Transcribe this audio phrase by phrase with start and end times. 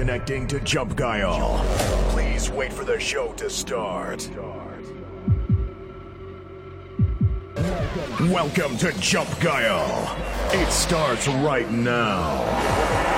[0.00, 1.62] connecting to Jump Guile.
[2.08, 4.30] Please wait for the show to start.
[8.18, 10.16] Welcome to Jump Guile.
[10.54, 13.09] It starts right now.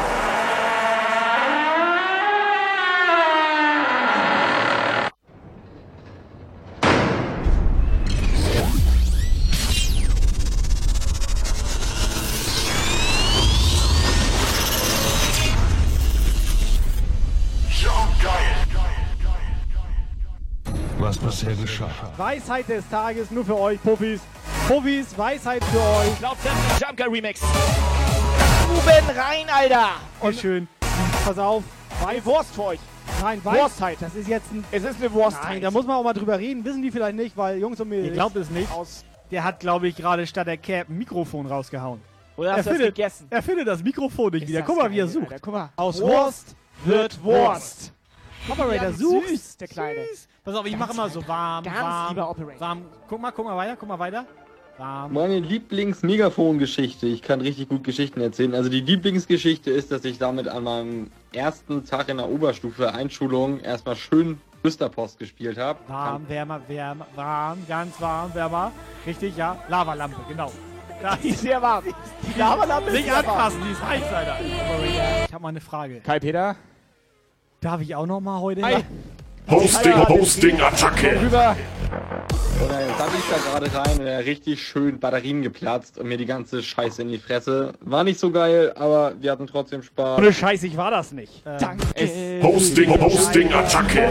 [21.60, 21.90] Geschah.
[22.16, 24.20] Weisheit des Tages nur für euch, Puffis.
[24.68, 26.18] Puffis, Weisheit für euch.
[26.42, 27.40] Selbst Jumpger Remix.
[28.68, 29.88] Ruben rein, Alter.
[30.20, 30.68] Und schön.
[31.24, 31.62] Pass auf.
[32.06, 32.80] Eine Wurst für euch.
[33.20, 33.98] Nein, Weiß, Wurstzeit.
[34.00, 34.64] Das ist jetzt ein.
[34.72, 35.38] Es ist eine Wurst.
[35.42, 36.64] Nein, da muss man auch mal drüber reden.
[36.64, 38.08] Wissen die vielleicht nicht, weil Jungs und Mädels.
[38.08, 38.70] Ihr glaubt es nicht.
[38.72, 39.04] Aus.
[39.30, 42.00] Der hat, glaube ich, gerade statt der Cap ein Mikrofon rausgehauen.
[42.36, 43.26] Oder hast du das findet, gegessen?
[43.30, 44.62] er findet das Mikrofon nicht Ist wieder.
[44.62, 45.20] Guck mal, wie er Alter.
[45.20, 45.34] sucht.
[45.42, 45.70] Guck mal.
[45.76, 47.92] Aus Wurst Wurst wird Wurst.
[48.48, 49.28] Operator Ja, sucht.
[49.28, 50.00] süß, der Kleine.
[50.44, 52.60] Pass auf, ich mache immer so warm, Ganz warm, lieber Operator.
[52.60, 52.82] warm.
[53.08, 54.26] Guck mal, guck mal weiter, guck mal weiter.
[54.78, 55.12] Warm.
[55.12, 57.06] Meine Lieblings-Megafon-Geschichte.
[57.06, 58.54] Ich kann richtig gut Geschichten erzählen.
[58.54, 63.60] Also die Lieblingsgeschichte ist, dass ich damit an meinem ersten Tag in der Oberstufe Einschulung
[63.60, 65.78] erstmal schön Flüsterpost gespielt habe.
[65.86, 68.72] Warm, wärmer, wärmer, warm, ganz warm, wärmer.
[69.06, 69.56] Richtig, ja.
[69.68, 70.50] Lavalampe, genau.
[71.00, 71.84] Da Die ist sehr warm.
[72.34, 73.26] Die Lavalampe ist Nicht sehr warm.
[73.28, 74.36] anfassen, die ist heiß, Alter.
[75.26, 76.00] Ich habe mal eine Frage.
[76.00, 76.56] Kai Peter.
[77.60, 78.62] Darf ich auch noch mal heute?
[78.62, 78.82] Hi.
[79.50, 81.20] Hosting, Hosting, Attacke.
[81.20, 81.56] Rüber.
[82.62, 86.16] Und dann da ich da gerade rein und da richtig schön Batterien geplatzt und mir
[86.16, 87.72] die ganze Scheiße in die Fresse.
[87.80, 90.18] War nicht so geil, aber wir hatten trotzdem Spaß.
[90.18, 91.44] Ohne Scheiß, ich war das nicht.
[91.44, 92.40] Äh, Danke.
[92.42, 94.08] Hosting, Hosting, Attacke.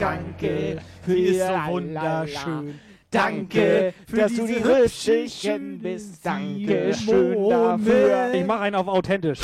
[0.00, 0.78] Danke.
[1.06, 2.80] Sie ist so für wunderschön.
[3.10, 6.26] Danke, für dass du die diese hübschechen bist.
[6.26, 8.34] Danke schön dafür.
[8.34, 9.40] Ich mache einen auf authentisch.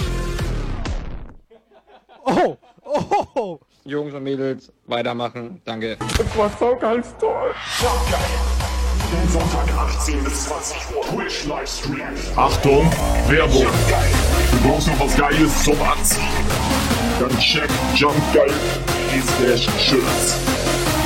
[2.25, 3.61] Oh, oh, oh.
[3.85, 5.61] Jungs und Mädels, weitermachen.
[5.65, 5.97] Danke.
[9.29, 11.05] Sonntag 18 bis 20 Uhr.
[11.05, 12.01] Twitch Livestream.
[12.37, 12.91] Achtung,
[13.29, 13.67] Werbung.
[14.51, 16.23] Du brauchst noch was Geiles zum Anziehen.
[17.21, 20.37] Dann check jumpgeil.de slash shirts.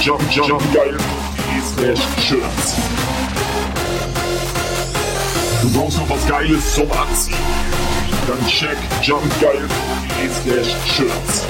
[0.01, 2.77] Jump, jump, jumpgeil.de slash shirts.
[5.63, 7.37] Du brauchst noch was Geiles zum Anziehen.
[8.29, 11.45] Dann check jumpgeil.de slash shirts.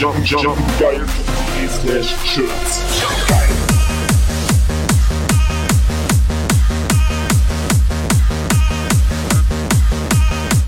[0.00, 2.80] Jump, jump, jumpgeil.de slash shirts.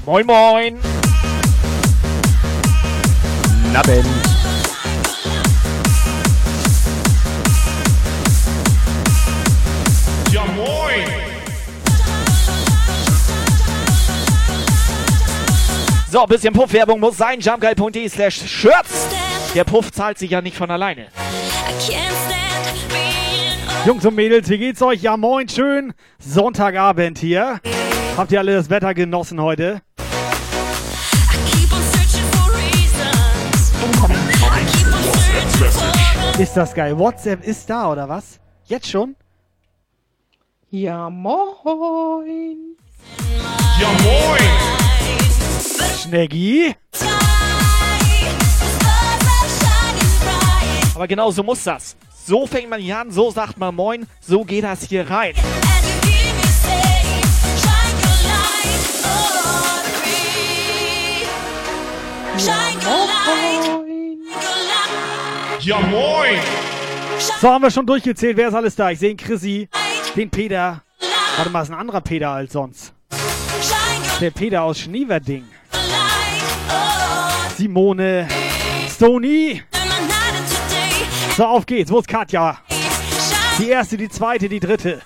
[0.05, 0.79] Moin, moin.
[3.73, 4.05] Naben.
[10.31, 11.09] Ja moin!
[16.11, 17.41] So, bisschen Puffwerbung muss sein.
[17.41, 19.22] Jumpguide.de slash Shirts.
[19.55, 21.09] Der Puff zahlt sich ja nicht von alleine.
[23.85, 25.03] Jungs und Mädels, wie geht's euch?
[25.03, 25.93] Ja, moin, schön.
[26.19, 27.61] Sonntagabend hier.
[28.17, 29.83] Habt ihr alle das Wetter genossen heute?
[36.39, 36.99] Ist das geil?
[36.99, 38.41] WhatsApp ist da, oder was?
[38.65, 39.17] Jetzt schon?
[40.71, 42.77] Ja, moin.
[43.79, 44.51] Ja moin!
[46.03, 46.75] Schneggi?
[50.95, 51.97] Aber genau so muss das.
[52.25, 55.35] So fängt man hier an, so sagt man Moin, so geht das hier rein.
[65.61, 66.41] Ja moin!
[67.41, 68.37] So, haben wir schon durchgezählt.
[68.37, 68.91] Wer ist alles da?
[68.91, 69.69] Ich sehe den Chrissy,
[70.17, 70.83] den Peter.
[71.37, 72.93] Warte mal, ist ein anderer Peter als sonst.
[74.21, 75.45] Der Peter aus Schneeverding.
[77.57, 78.29] Simone.
[78.89, 79.63] Stony.
[81.37, 81.91] So, auf geht's.
[81.91, 82.59] Wo ist Katja?
[83.59, 85.01] Die erste, die zweite, die dritte.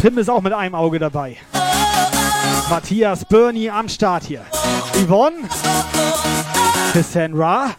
[0.00, 1.36] Pim ist auch mit einem Auge dabei.
[2.68, 4.44] Matthias Bernie am Start hier.
[4.94, 5.36] Yvonne.
[6.92, 7.76] Cassandra.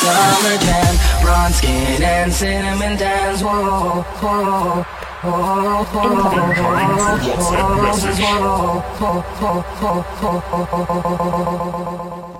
[0.00, 3.42] Summer jam, bronze skin and cinnamon dance.
[3.42, 4.86] Whoa, whoa.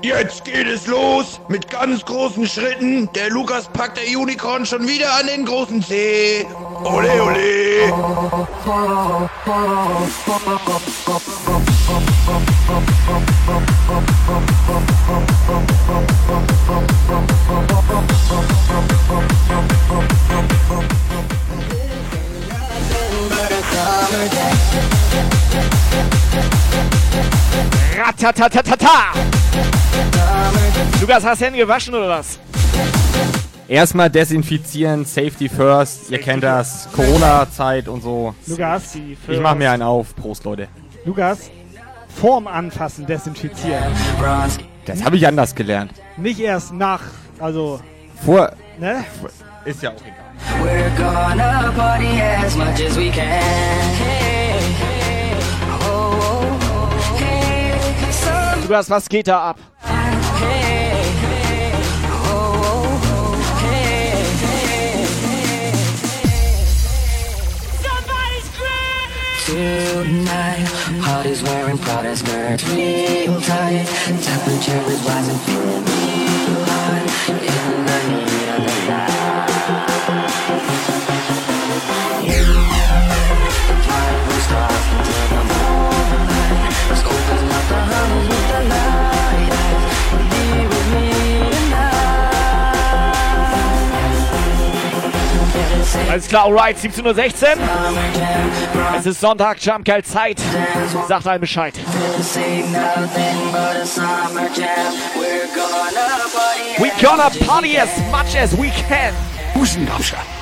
[0.01, 3.11] Jetzt geht es los mit ganz großen Schritten.
[3.15, 6.47] Der Lukas packt der Unicorn schon wieder an den großen See.
[6.85, 7.93] Ole, ole.
[27.97, 29.13] Ratatatata!
[31.01, 32.39] Lukas, hast du Hände gewaschen oder was?
[33.69, 38.35] Erstmal desinfizieren, Safety First, ihr kennt das, Corona-Zeit und so.
[38.47, 40.15] Lukas, Ich mach mir einen auf.
[40.17, 40.69] Prost, Leute.
[41.05, 41.51] Lukas,
[42.09, 43.93] vorm Anfassen desinfizieren.
[44.85, 45.93] Das habe ich anders gelernt.
[46.17, 47.03] Nicht erst nach,
[47.39, 47.81] also,
[48.25, 48.53] Vor.
[48.79, 49.05] ne?
[49.65, 50.29] Ist ja auch egal.
[50.63, 53.25] We're gonna party as much as we can.
[53.25, 55.35] Hey, hey,
[55.83, 57.75] oh, oh, hey,
[58.11, 59.59] some, Lukas, was geht da ab?
[59.83, 60.68] hey,
[69.49, 70.69] Tonight,
[71.01, 73.87] party's wearing Prada skirts real tight.
[74.21, 77.01] Temperature is rising, feeling real hot
[77.31, 78.68] in the heat
[96.11, 97.19] Alles klar, alright, 17.16 Uhr.
[98.99, 100.41] Es ist Sonntag, Jumpgeil Zeit.
[101.07, 101.75] Sagt allen Bescheid.
[106.79, 108.11] We as gonna much as party we as can.
[108.11, 109.15] much as we can.
[109.55, 110.38] Busengrabscher.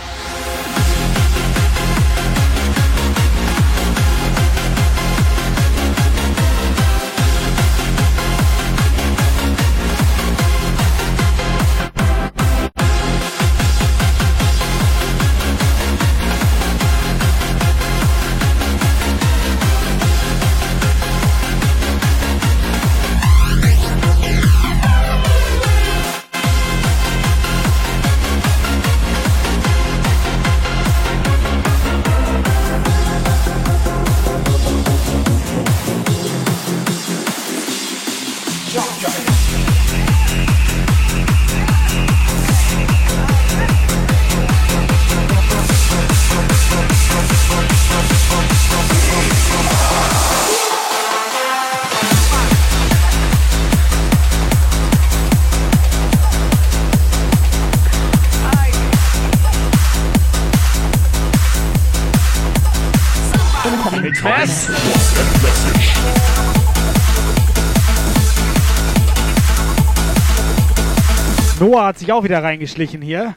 [72.06, 73.34] Sich auch wieder reingeschlichen hier.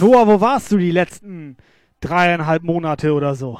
[0.00, 1.56] Noah, wo warst du die letzten
[2.00, 3.58] dreieinhalb Monate oder so?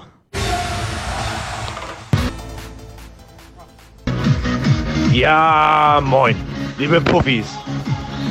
[5.11, 6.37] Ja, moin,
[6.77, 7.47] liebe Puffis.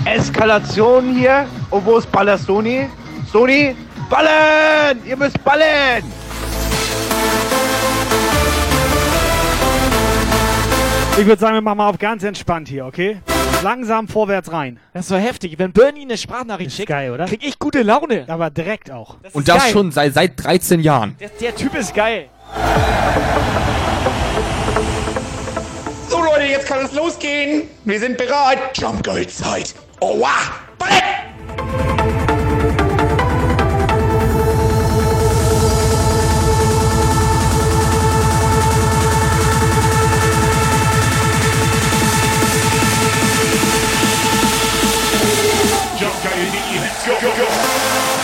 [0.06, 1.48] Eskalation hier.
[1.72, 2.88] Und wo ist Baller Sony?
[3.32, 3.76] Sony,
[4.12, 5.00] ballen!
[5.08, 6.04] Ihr müsst ballen!
[11.16, 13.18] Ich würde sagen, wir machen mal auf ganz entspannt hier, okay?
[13.62, 14.80] Langsam vorwärts rein.
[14.94, 15.58] Das ist so heftig.
[15.60, 17.26] Wenn Bernie eine Sprachnachricht Ist schickt, geil, oder?
[17.26, 18.26] krieg ich gute Laune.
[18.28, 19.18] Aber direkt auch.
[19.22, 19.72] Das Und das geil.
[19.72, 21.16] schon seit, seit 13 Jahren.
[21.20, 22.26] Der, der Typ ist geil.
[26.10, 27.64] So Leute, jetzt kann es losgehen.
[27.86, 28.76] Wir sind bereit.
[28.76, 29.76] Jumpgeil-Zeit.
[30.00, 30.52] Oh, wow.
[30.80, 31.93] Ballett!
[46.26, 48.23] Let's go, go, go.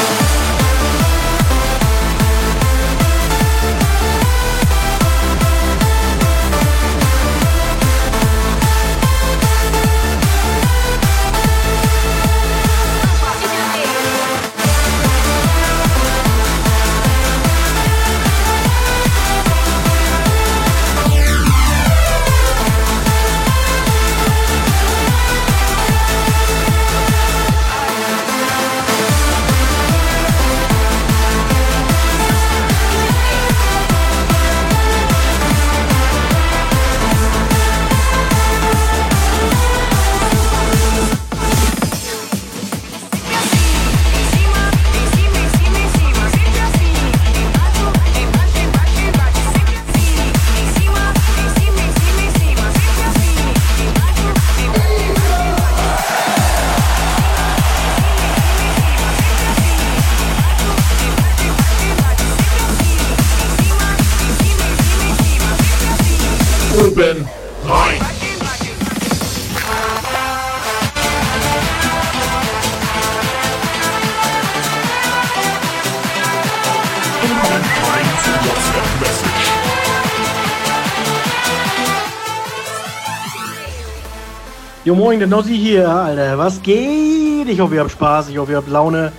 [84.89, 86.35] Jo moin, der Nossi hier, Alter.
[86.39, 87.47] Was geht?
[87.47, 89.11] Ich hoffe, ihr habt Spaß, ich hoffe, ihr habt Laune.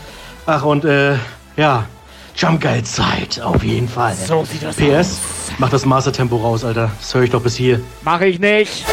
[0.44, 1.14] Ach und äh,
[1.56, 1.84] ja,
[2.34, 4.16] Jumpgeil Zeit, auf jeden Fall.
[4.16, 5.20] So sieht das PS,
[5.58, 6.90] mach das Mastertempo raus, Alter.
[6.98, 7.80] Das höre ich doch bis hier.
[8.02, 8.84] Mach ich nicht.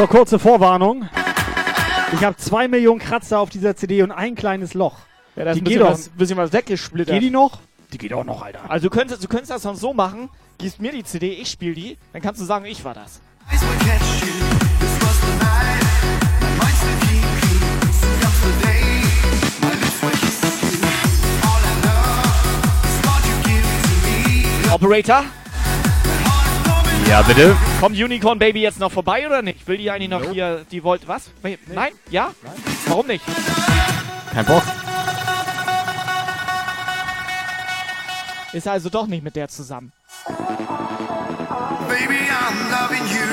[0.00, 1.06] So, kurze Vorwarnung.
[2.14, 5.00] Ich habe zwei Millionen Kratzer auf dieser CD und ein kleines Loch.
[5.36, 5.92] Ja, da ist die ein geht bisschen doch.
[5.92, 7.12] was, bisschen was weggesplittert.
[7.16, 7.60] Geht die noch?
[7.92, 8.60] Die geht auch noch, Alter.
[8.66, 11.74] Also du könntest, du könntest das sonst so machen, gibst mir die CD, ich spiele
[11.74, 13.20] die, dann kannst du sagen, ich war das.
[24.72, 25.24] Operator?
[27.08, 27.56] Ja, bitte.
[27.80, 29.66] Kommt Unicorn Baby jetzt noch vorbei oder nicht?
[29.66, 31.30] Will die eigentlich noch hier, die wollte, was?
[31.42, 31.92] Nein?
[32.10, 32.30] Ja?
[32.86, 33.24] Warum nicht?
[34.32, 34.62] Kein Bock.
[38.52, 39.92] Ist also doch nicht mit der zusammen.
[41.88, 43.26] Baby, I'm loving you.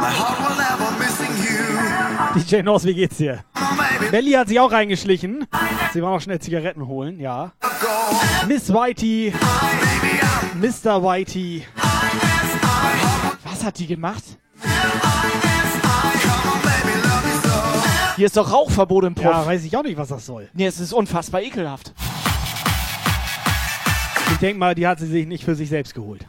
[0.00, 2.40] My heart will never missing you.
[2.40, 3.44] DJ Norse, wie geht's dir?
[4.10, 5.46] Belly hat sich auch reingeschlichen.
[5.92, 7.52] Sie war noch schnell Zigaretten holen, ja.
[8.46, 9.32] Miss Whitey.
[10.60, 11.02] Mr.
[11.02, 11.64] Whitey.
[13.58, 14.22] Was hat die gemacht?
[18.14, 19.24] Hier ist doch Rauchverbot im Puff.
[19.24, 20.48] Ja, weiß ich auch nicht, was das soll.
[20.52, 21.92] Nee, es ist unfassbar ekelhaft.
[24.30, 26.24] Ich denke mal, die hat sie sich nicht für sich selbst geholt.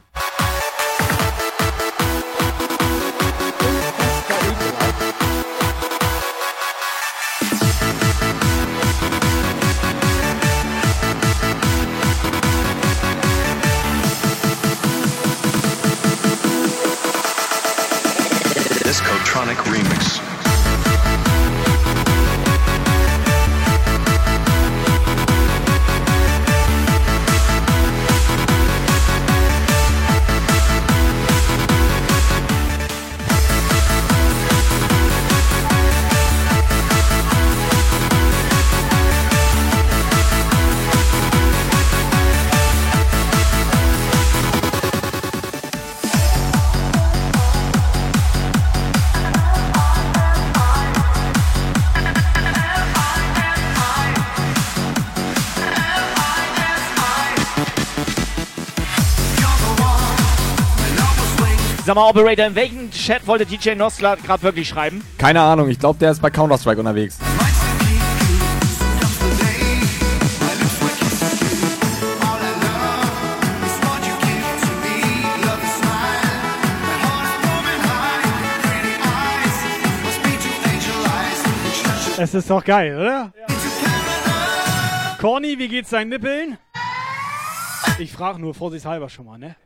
[62.00, 65.04] Mal, Operator, in welchen Chat wollte DJ Nosler gerade wirklich schreiben?
[65.18, 67.18] Keine Ahnung, ich glaube, der ist bei Counter-Strike unterwegs.
[82.18, 83.32] Es ist doch geil, oder?
[85.18, 86.58] Corny, wie geht's deinen Nippeln?
[87.98, 89.56] Ich frage nur vorsichtshalber schon mal, ne?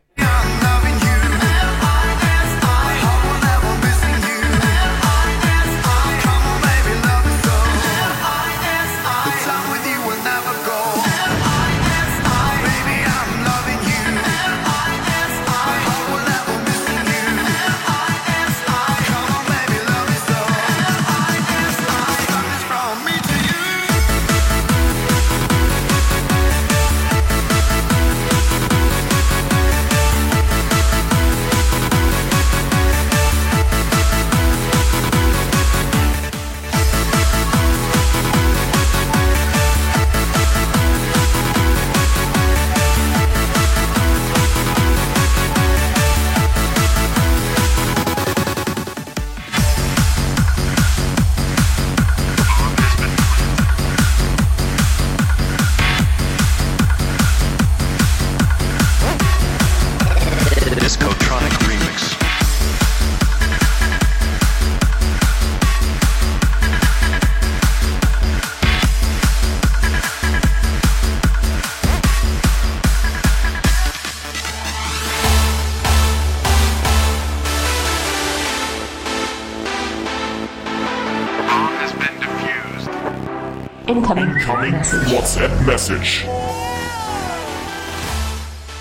[85.25, 86.27] WhatsApp Message.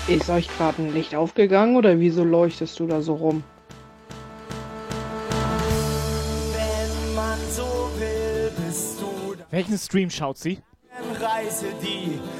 [0.08, 3.42] Ist euch gerade ein Licht aufgegangen oder wieso leuchtest du da so rum?
[6.52, 10.58] Wenn man so will, bist du Welchen Stream schaut sie?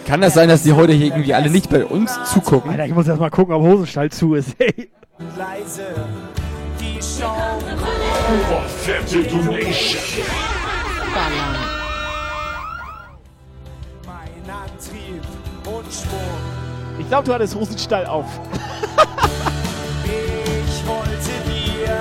[0.07, 2.73] Kann das sein, dass die heute hier irgendwie alle nicht bei uns zugucken?
[2.73, 4.55] Alter, ich muss erst mal gucken, ob Hosenstall zu ist.
[4.61, 4.91] Ey.
[5.39, 5.95] leise,
[6.79, 7.59] die Show
[8.83, 10.27] Fette Donation.
[11.15, 11.74] Ballern.
[16.99, 18.27] Ich glaube, du hattest Hosenstall auf.
[20.05, 21.97] Ich wollte dir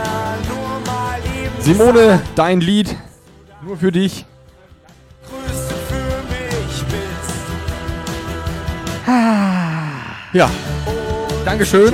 [0.48, 2.96] nur mal eben Simone, dein Lied.
[3.62, 4.26] Nur für dich.
[5.30, 7.36] Größte für mich bist.
[10.34, 10.50] Ja.
[11.46, 11.94] Dankeschön.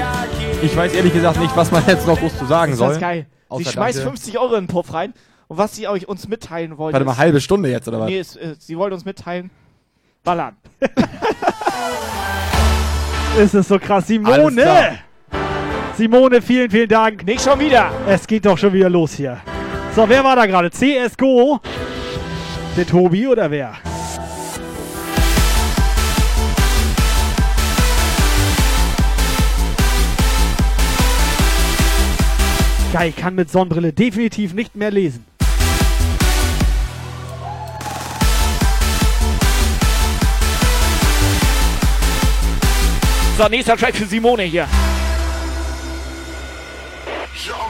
[0.61, 2.89] Ich weiß ehrlich gesagt nicht, was man jetzt noch groß zu sagen Ist soll.
[2.89, 3.27] das geil.
[3.29, 4.11] Sie Außer schmeißt danke.
[4.11, 5.13] 50 Euro in den Puff rein.
[5.47, 6.93] Und was sie euch uns mitteilen wollte.
[6.93, 8.07] Warte mal, ist- halbe Stunde jetzt, oder was?
[8.07, 9.49] Nee, es, äh, sie wollte uns mitteilen.
[10.23, 10.55] Ballern.
[13.37, 14.07] Ist es so krass.
[14.07, 14.99] Simone!
[15.95, 17.25] Simone, vielen, vielen Dank.
[17.25, 17.91] Nicht schon wieder.
[18.07, 19.37] Es geht doch schon wieder los hier.
[19.95, 20.71] So, wer war da gerade?
[20.71, 21.59] CSGO?
[22.77, 23.73] Der Tobi oder wer?
[32.91, 35.28] Geil, kann mit Sonnenbrille definitiv nicht mehr lesen.
[43.39, 44.67] So, nächster Track für Simone hier.
[47.33, 47.68] WhatsApp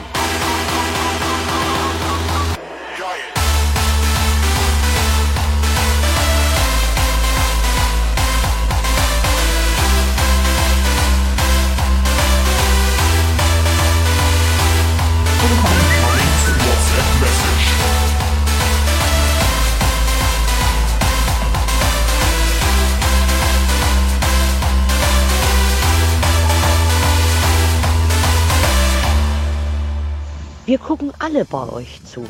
[30.70, 32.24] Wir gucken alle bei euch zu.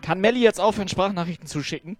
[0.00, 1.98] Kann Melli jetzt aufhören, Sprachnachrichten zu schicken?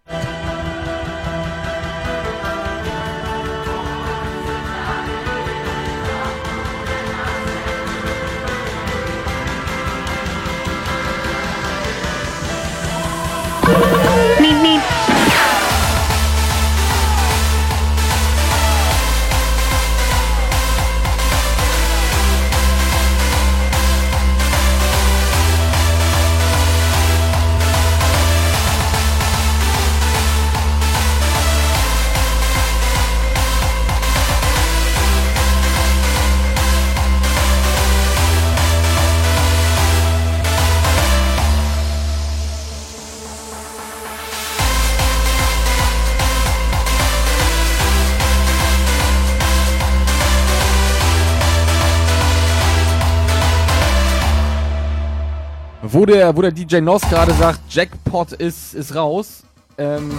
[56.09, 59.43] Der, wo der DJ Nos gerade sagt, Jackpot ist, ist raus,
[59.77, 60.11] ähm,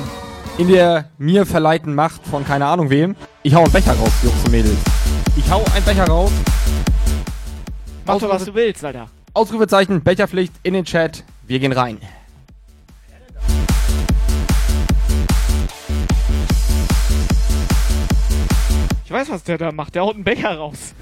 [0.57, 4.43] in der mir verleihten Macht von keine Ahnung wem, ich hau einen Becher raus, Jungs
[4.45, 4.77] und Mädels.
[5.35, 6.31] Ich hau einen Becher raus.
[8.05, 9.07] Mach doch, was du willst, Alter.
[9.33, 11.23] Ausrufezeichen, Becherpflicht in den Chat.
[11.47, 11.97] Wir gehen rein.
[19.05, 19.95] Ich weiß, was der da macht.
[19.95, 20.93] Der haut einen Becher raus.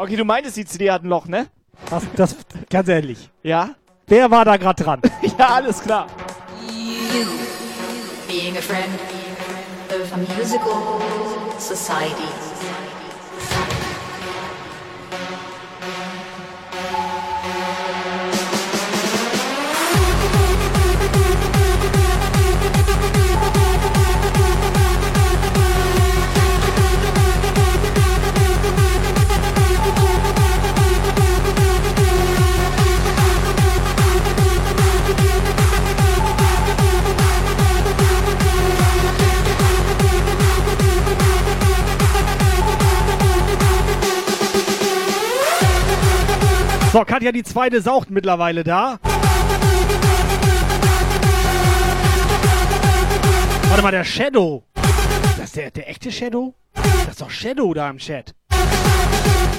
[0.00, 1.48] Okay, du meintest, die CD hat ein Loch, ne?
[1.90, 2.36] Das, das,
[2.70, 3.28] ganz ehrlich.
[3.42, 3.74] Ja?
[4.06, 5.02] Wer war da gerade dran?
[5.38, 6.06] ja, alles klar.
[6.66, 7.26] You,
[8.26, 8.88] being a friend
[9.90, 11.02] of a musical
[11.58, 12.69] society.
[46.92, 48.98] So, Katja, die zweite saucht mittlerweile da.
[53.68, 54.64] Warte mal, der Shadow.
[55.36, 56.52] Das ist der, der echte Shadow?
[56.74, 58.34] Das ist doch Shadow da im Chat.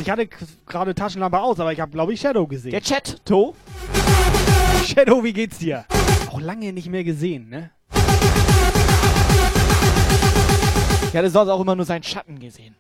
[0.02, 0.28] Ich hatte
[0.66, 2.72] gerade Taschenlampe aus, aber ich habe, glaube ich, Shadow gesehen.
[2.72, 3.56] Der Chat, To.
[4.86, 5.86] Shadow, wie geht's dir?
[6.30, 7.72] Auch lange nicht mehr gesehen, ne?
[11.12, 12.76] Ich hatte sonst auch immer nur seinen Schatten gesehen.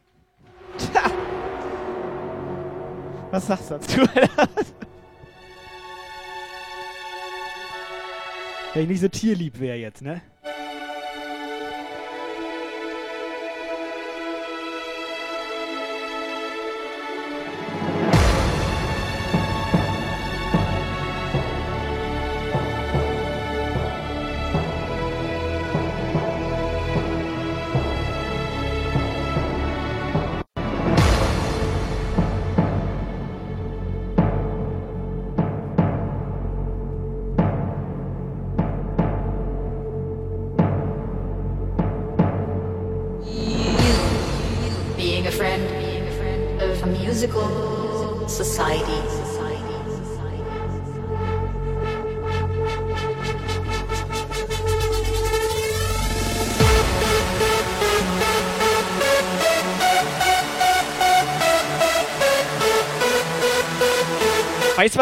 [0.77, 1.03] Tja.
[3.31, 4.01] Was sagst du dazu?
[8.73, 10.21] Wenn ich nicht so tierlieb wäre jetzt, ne?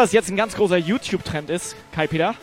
[0.00, 2.34] Was jetzt ein ganz großer YouTube-Trend ist, Kai Peter?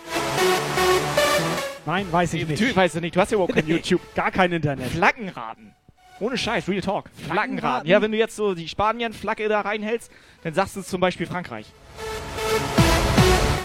[1.88, 2.52] Nein, weiß ich nicht.
[2.52, 4.02] Natürlich weißt du nicht, du hast ja überhaupt kein YouTube.
[4.13, 4.89] Gar kein Internet.
[4.91, 5.74] Flaggenraten.
[6.20, 7.06] Ohne Scheiß, Real Talk.
[7.15, 7.34] Flaggenraten.
[7.60, 7.88] Flaggenraten?
[7.89, 10.12] Ja, wenn du jetzt so die Spanien-Flagge da reinhältst,
[10.43, 11.65] dann sagst du zum Beispiel Frankreich.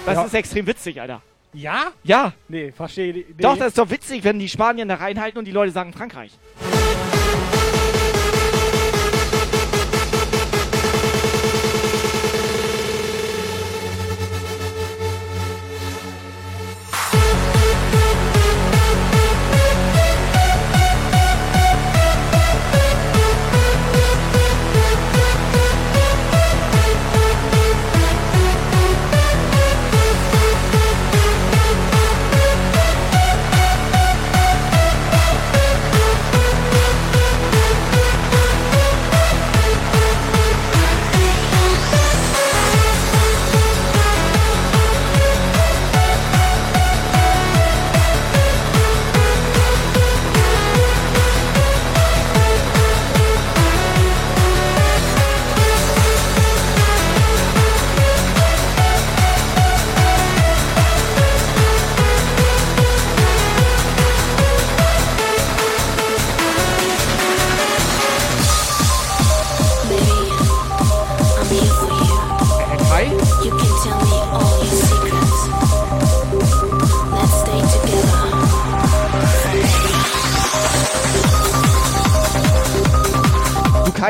[0.06, 0.24] Das Ja.
[0.24, 1.20] ist extrem witzig, Alter.
[1.52, 1.88] Ja?
[2.02, 2.32] Ja.
[2.48, 3.12] Nee, verstehe.
[3.12, 3.24] Nee.
[3.38, 6.32] Doch, das ist doch witzig, wenn die Spanier da reinhalten und die Leute sagen Frankreich.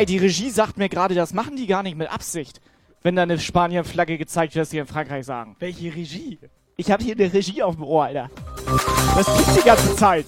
[0.02, 2.60] Kai, die Regie sagt mir gerade, das machen die gar nicht mit Absicht.
[3.02, 5.54] Wenn da eine Spanien-Flagge gezeigt wird, dass sie in Frankreich sagen.
[5.60, 6.40] Welche Regie?
[6.76, 8.28] Ich habe hier eine Regie auf dem Ohr, Alter.
[9.14, 10.26] Das gibt die ganze Zeit.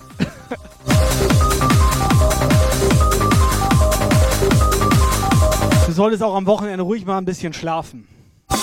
[5.87, 8.07] Du solltest auch am Wochenende ruhig mal ein bisschen schlafen.
[8.49, 8.63] Weißt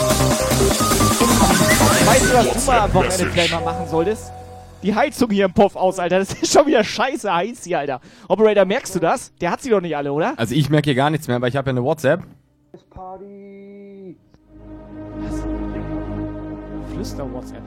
[2.24, 4.32] du, was du mal am Wochenende vielleicht mal machen solltest?
[4.84, 6.20] Die Heizung hier im Puff aus, Alter.
[6.20, 8.02] Das ist schon wieder scheiße heiß hier, Alter.
[8.28, 9.32] Operator, merkst du das?
[9.40, 10.34] Der hat sie doch nicht alle, oder?
[10.38, 12.22] Also ich merke hier gar nichts mehr, aber ich habe ja eine WhatsApp.
[16.94, 17.64] Flüster-WhatsApp.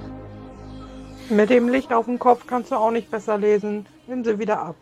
[1.31, 3.87] Mit dem Licht auf dem Kopf kannst du auch nicht besser lesen.
[4.07, 4.77] Nimm sie wieder ab.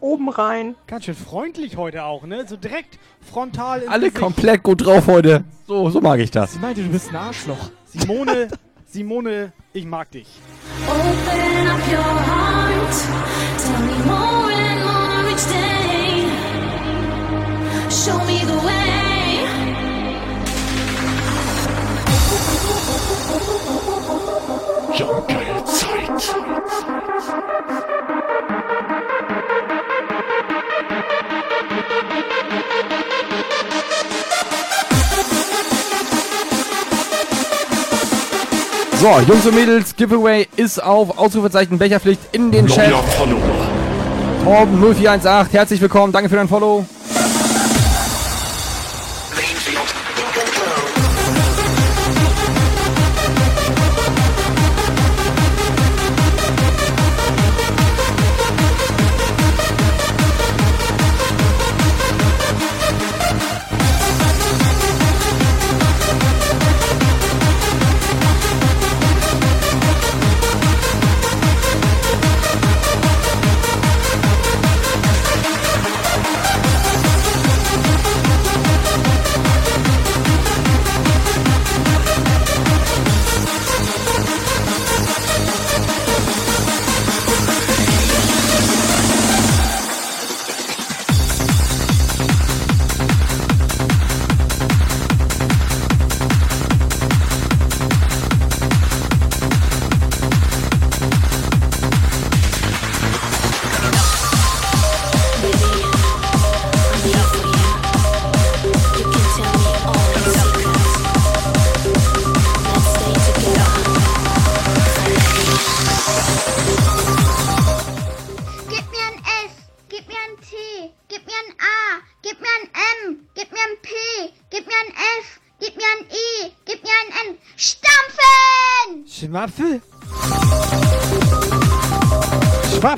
[0.00, 0.74] Oben rein.
[0.86, 2.46] Ganz schön freundlich heute auch, ne?
[2.46, 4.16] So direkt frontal Alle Gesicht.
[4.18, 5.44] komplett gut drauf heute.
[5.66, 6.52] So, so mag ich das.
[6.52, 7.70] Sie meinte, du bist ein Arschloch.
[7.86, 8.48] Simone,
[8.88, 10.28] Simone, ich mag dich.
[10.88, 12.94] Open up your heart.
[13.58, 16.28] Tell me more and more each day.
[17.90, 18.86] Show me the way.
[24.96, 26.34] Jumpgeil Zeit.
[39.06, 42.90] So, Jungs und Mädels, Giveaway ist auf Ausrufezeichen Becherpflicht in den Chat.
[42.90, 43.40] Neuer Follower.
[44.42, 46.84] Torben 0418, herzlich willkommen, danke für dein Follow.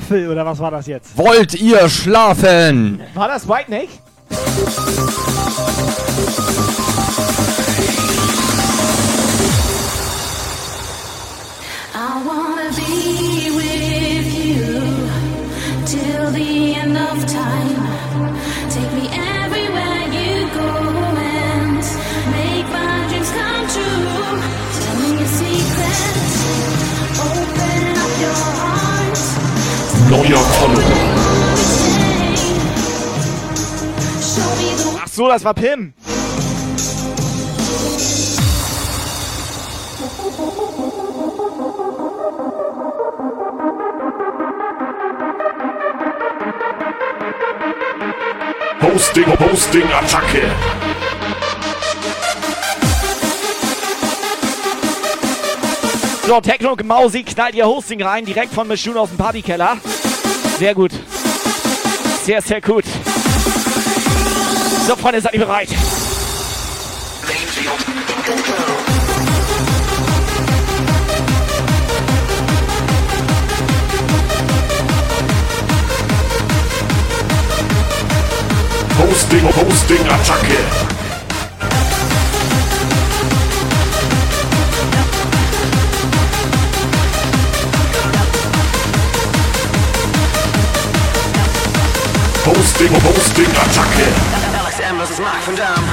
[0.09, 1.15] Schwaffel, oder was war das jetzt?
[1.17, 2.99] Wollt ihr schlafen?
[3.13, 3.89] War das White Neck?
[35.29, 35.93] So, das war Pim.
[48.81, 50.49] Hosting, Hosting, Attacke.
[56.25, 59.77] So, Techno Mausi knallt ihr Hosting rein, direkt von Mischun aus dem Partykeller.
[60.57, 60.91] Sehr gut.
[62.23, 62.85] Sehr, sehr gut.
[64.89, 65.69] So, Freunde, seid ihr bereit?
[78.97, 80.57] Hosting, Hosting, Attacke.
[92.43, 94.38] Hosting, Hosting, Attacke.
[95.19, 95.83] Versus Mark van.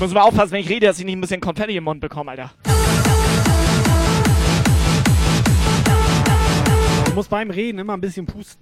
[0.00, 2.32] Muss mal aufpassen, wenn ich rede, dass ich nicht ein bisschen Konfetti im Mund bekomme,
[2.32, 2.50] Alter.
[7.06, 8.53] Du musst beim Reden immer ein bisschen pusten.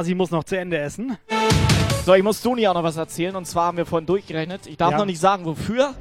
[0.00, 1.18] Pasi muss noch zu Ende essen.
[2.06, 3.36] So, ich muss Toni auch noch was erzählen.
[3.36, 4.66] Und zwar haben wir vorhin durchgerechnet.
[4.66, 4.96] Ich darf Ja.
[4.96, 5.92] noch nicht sagen, wofür.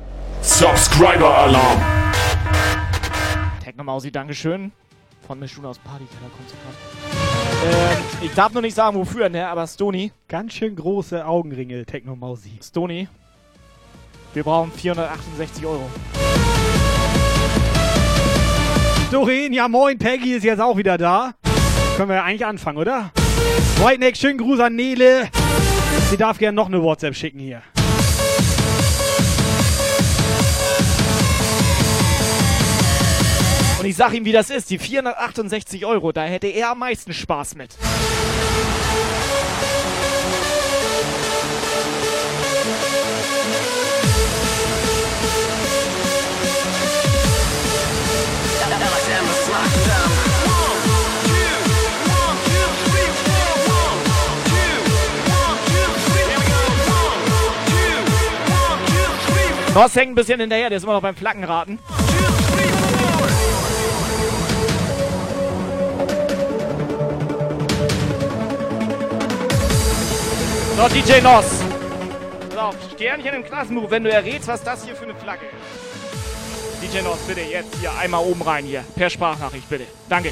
[0.42, 1.82] Subscriber Alarm.
[3.62, 4.72] Techno Mausi, Dankeschön.
[5.28, 7.98] Von Mischun aus Partykeller kommt sie gerade.
[7.98, 9.46] Ähm, ich darf noch nicht sagen, wofür, ne?
[9.50, 10.14] Aber Stoni.
[10.30, 12.58] Ganz schön große Augenringe, Techno Mausi.
[12.64, 13.10] Stoni.
[14.34, 15.90] Wir brauchen 468 Euro.
[19.12, 21.32] Doreen, ja moin, Peggy ist jetzt auch wieder da.
[21.98, 23.12] Können wir ja eigentlich anfangen, oder?
[23.82, 25.30] White Neck, schönen Gruß an Nele.
[26.10, 27.62] Sie darf gerne noch eine WhatsApp schicken hier.
[33.80, 34.70] Und ich sag ihm, wie das ist.
[34.70, 37.78] Die 468 Euro, da hätte er am meisten Spaß mit.
[59.76, 61.80] Ross hängt ein bisschen hinterher, der ist immer noch beim Flaggenraten.
[70.76, 71.46] So, DJ Noss.
[72.56, 76.94] So, Sternchen im Klassenbuch, wenn du errätst, was das hier für eine Flagge ist.
[76.94, 78.84] DJ Noss, bitte, jetzt hier einmal oben rein hier.
[78.96, 79.86] Per Sprachnachricht, bitte.
[80.08, 80.32] Danke.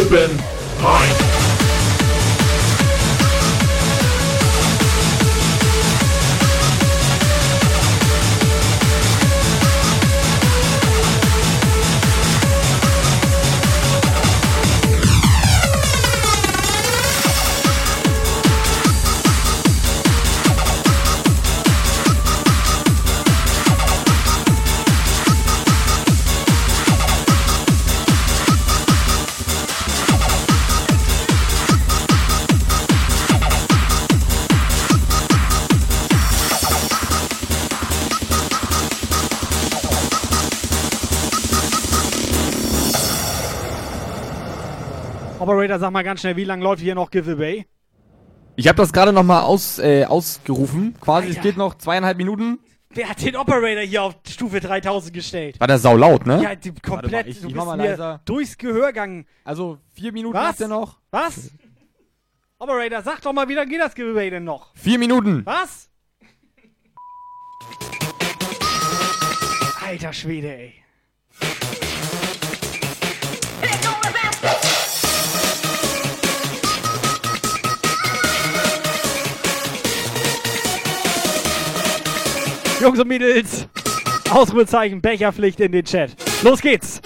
[0.00, 0.30] Oben
[0.82, 1.19] rein.
[45.60, 47.66] Operator, sag mal ganz schnell, wie lange läuft hier noch Giveaway?
[48.56, 50.94] Ich habe das gerade nochmal aus, äh, ausgerufen.
[50.98, 51.48] Quasi, es Alter.
[51.48, 52.58] geht noch zweieinhalb Minuten.
[52.88, 55.60] Wer hat den Operator hier auf Stufe 3000 gestellt?
[55.60, 56.42] War der sau laut, ne?
[56.42, 57.26] Ja, die, Warte mal, komplett.
[57.26, 59.26] ich- du ich bist mir durchs Gehör gegangen.
[59.44, 60.48] Also vier Minuten Was?
[60.48, 60.98] habt ihr noch.
[61.10, 61.50] Was?
[62.58, 64.72] Operator, sag doch mal, wie lange geht das Giveaway denn noch?
[64.74, 65.42] Vier Minuten.
[65.44, 65.90] Was?
[69.86, 70.74] Alter Schwede, ey.
[82.80, 83.68] Jungs und Mädels,
[84.30, 86.16] Ausrufezeichen, Becherpflicht in den Chat.
[86.42, 87.02] Los geht's!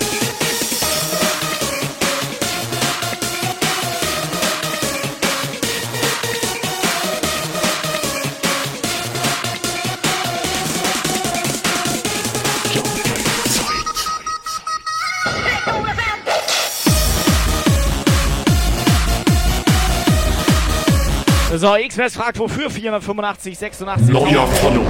[21.64, 24.12] So, X-Mess fragt, wofür 485, 86.
[24.12, 24.84] Neuer Follower.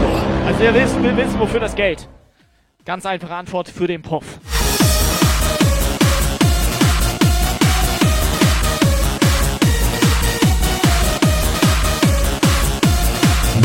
[0.45, 2.09] Also, wir wissen, wir wissen, wofür das Geld.
[2.85, 4.25] Ganz einfache Antwort für den Puff.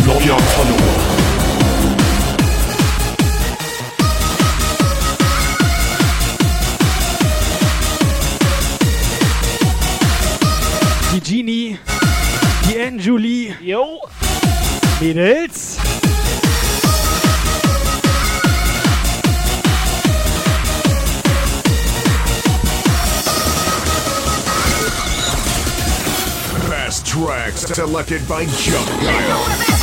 [0.06, 0.78] Neuer Follower.
[11.16, 11.80] Die Genie,
[12.80, 14.00] die Anjulie, Jo.
[15.02, 15.78] Mädels.
[26.70, 29.79] Best tracks selected by Jump Guile.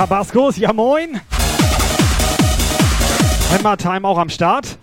[0.00, 1.20] Tabascos, ja moin.
[3.52, 4.78] Hammer Time auch am Start.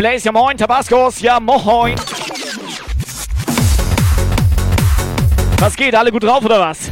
[0.00, 0.56] Blaze, ja moin.
[0.56, 1.94] Tabascos, ja moin.
[5.58, 5.94] Was geht?
[5.94, 6.90] Alle gut drauf oder was?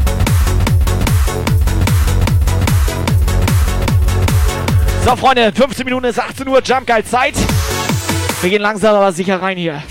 [5.06, 7.32] So, Freunde, 15 Minuten ist 18 Uhr, Jump Geil Zeit.
[8.42, 9.82] Wir gehen langsam aber sicher rein hier.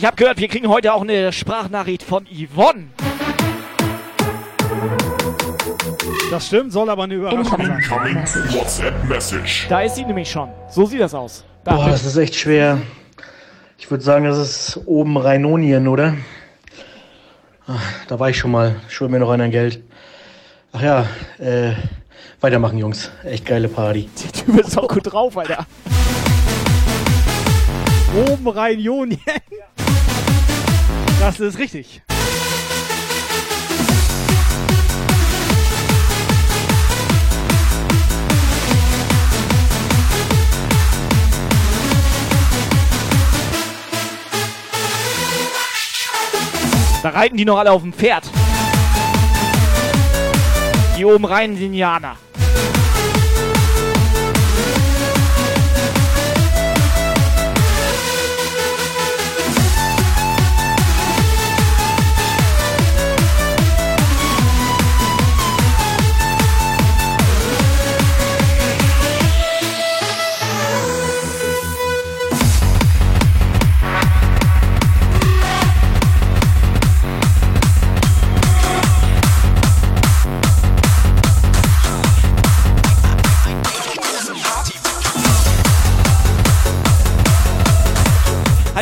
[0.00, 2.86] Ich habe gehört, wir kriegen heute auch eine Sprachnachricht von Yvonne.
[6.30, 7.60] Das stimmt, soll aber eine Überraschung sein.
[7.60, 8.16] Incoming
[8.54, 9.66] WhatsApp Message.
[9.68, 10.48] Da ist sie nämlich schon.
[10.70, 11.44] So sieht das aus.
[11.64, 12.80] Da Boah, das ist echt schwer.
[13.76, 16.14] Ich würde sagen, das ist oben Rheinonien, oder?
[17.66, 18.76] Ach, da war ich schon mal.
[18.88, 19.82] Schuld mir noch einer Geld.
[20.72, 21.72] Ach ja, äh,
[22.40, 23.10] weitermachen, Jungs.
[23.22, 24.08] Echt geile Party.
[24.46, 25.66] Du bist auch gut drauf, Alter.
[28.26, 29.20] Oben rein Jonien.
[31.20, 32.00] Das ist richtig.
[47.02, 48.24] Da reiten die noch alle auf dem Pferd.
[50.96, 52.16] Die oben rein Indianer.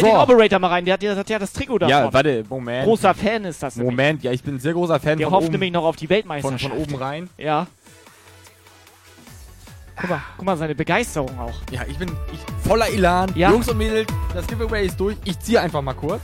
[0.05, 0.13] Halt So.
[0.13, 1.91] den Operator mal rein, der hat ja, der hat ja das Trikot davon.
[1.91, 2.85] Ja, warte, Moment.
[2.85, 3.91] Großer Fan ist das nämlich.
[3.93, 5.97] Moment, ja, ich bin ein sehr großer Fan Der von hofft oben, nämlich noch auf
[5.97, 6.75] die von, Weltmeisterschaft.
[6.75, 7.31] von oben rein.
[7.37, 7.67] Ja.
[10.01, 11.55] Guck mal, guck mal, seine Begeisterung auch.
[11.73, 12.39] Ja, ich bin ich,
[12.69, 13.33] voller Elan.
[13.35, 13.51] Ja.
[13.51, 15.17] Jungs und Mädels, das Giveaway ist durch.
[15.25, 16.23] Ich ziehe einfach mal kurz.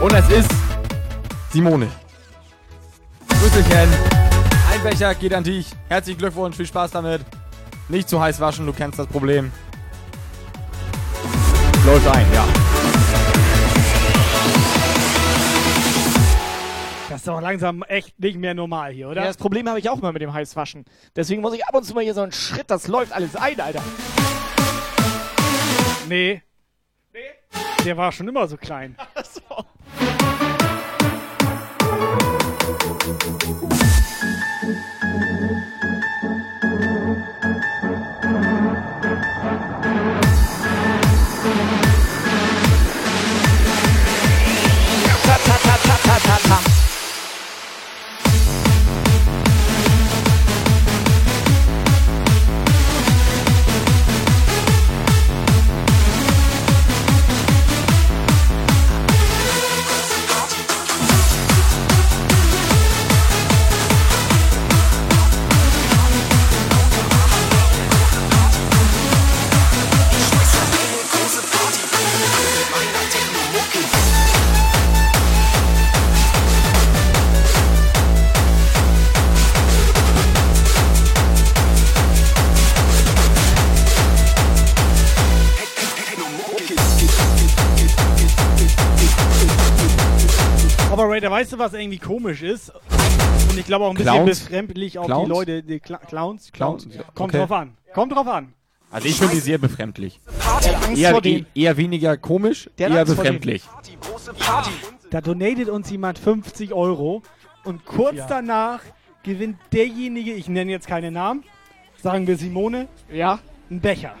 [0.00, 0.50] Und es ist
[1.50, 1.88] Simone.
[3.28, 3.88] Grüße, Ken.
[4.72, 5.66] Ein Becher geht an dich.
[5.88, 7.22] Herzlichen Glückwunsch, viel Spaß damit.
[7.88, 9.50] Nicht zu heiß waschen, du kennst das Problem.
[11.88, 12.46] Läuft ein, ja.
[17.08, 19.22] Das ist doch langsam echt nicht mehr normal hier, oder?
[19.22, 20.84] Ja, das Problem habe ich auch mal mit dem Heißwaschen.
[21.16, 23.58] Deswegen muss ich ab und zu mal hier so einen Schritt, das läuft alles ein,
[23.58, 23.80] Alter.
[26.10, 26.42] Nee.
[27.86, 28.94] Der war schon immer so klein.
[29.24, 29.64] so.
[91.18, 92.70] Operator, weißt du, was irgendwie komisch ist?
[93.50, 94.40] Und ich glaube auch ein bisschen Clowns?
[94.40, 95.24] befremdlich auf Clowns?
[95.24, 96.52] die Leute, die Cla Clowns.
[96.52, 97.38] Clowns, Kommt okay.
[97.38, 97.76] drauf an.
[97.92, 98.52] Kommt drauf an.
[98.90, 100.20] Also ich finde die sehr befremdlich.
[100.94, 101.20] Eher,
[101.54, 103.64] eher weniger komisch, Der eher befremdlich.
[105.10, 107.22] Da donatet uns jemand 50 Euro
[107.64, 108.26] und kurz Ja.
[108.28, 108.80] danach
[109.24, 111.42] gewinnt derjenige, ich nenne jetzt keine Namen,
[112.00, 114.14] sagen wir Simone, ja, einen Becher.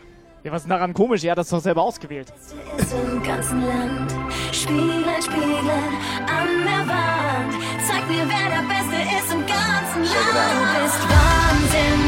[0.48, 1.24] Ja, was ist daran komisch?
[1.24, 2.32] Er hat das doch selber ausgewählt.
[2.78, 4.10] ist im ganzen Land.
[4.50, 5.92] Spieglein, Spieglein
[6.24, 7.52] an der Wand.
[7.86, 10.56] Zeig mir, wer der Beste ist im ganzen Land.
[10.56, 12.00] Du bist Wahnsinn,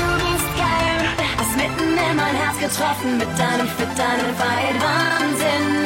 [0.00, 1.04] du bist geil.
[1.36, 4.76] Hast mitten in mein Herz getroffen mit deinem Fit, deinem Fight.
[4.80, 5.85] Wahnsinn,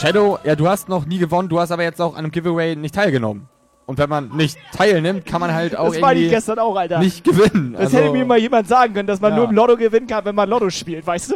[0.00, 2.74] Shadow, ja, du hast noch nie gewonnen, du hast aber jetzt auch an einem Giveaway
[2.76, 3.48] nicht teilgenommen.
[3.86, 6.76] Und wenn man nicht teilnimmt, kann man halt auch Das war die irgendwie gestern auch,
[6.76, 7.00] Alter.
[7.00, 7.72] nicht gewinnen.
[7.72, 9.38] Das Also- hätte mir mal jemand sagen können, dass man Ja.
[9.38, 11.34] nur im Lotto gewinnen kann, wenn man Lotto spielt, weißt du?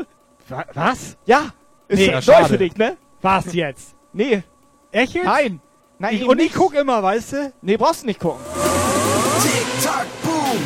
[0.75, 1.17] Was?
[1.27, 1.47] Ja.
[1.89, 2.97] Ist Nee, ja, neu für dich, ne?
[3.21, 3.95] Was jetzt?
[4.13, 4.43] Nee.
[4.93, 5.25] Echt jetzt?
[5.27, 5.61] Nein.
[5.99, 6.55] Nein, Ich, und ich nicht.
[6.55, 7.53] guck immer, weißt du?
[7.61, 8.41] Nee, brauchst du nicht gucken.
[9.43, 10.61] Tick, tack, boom.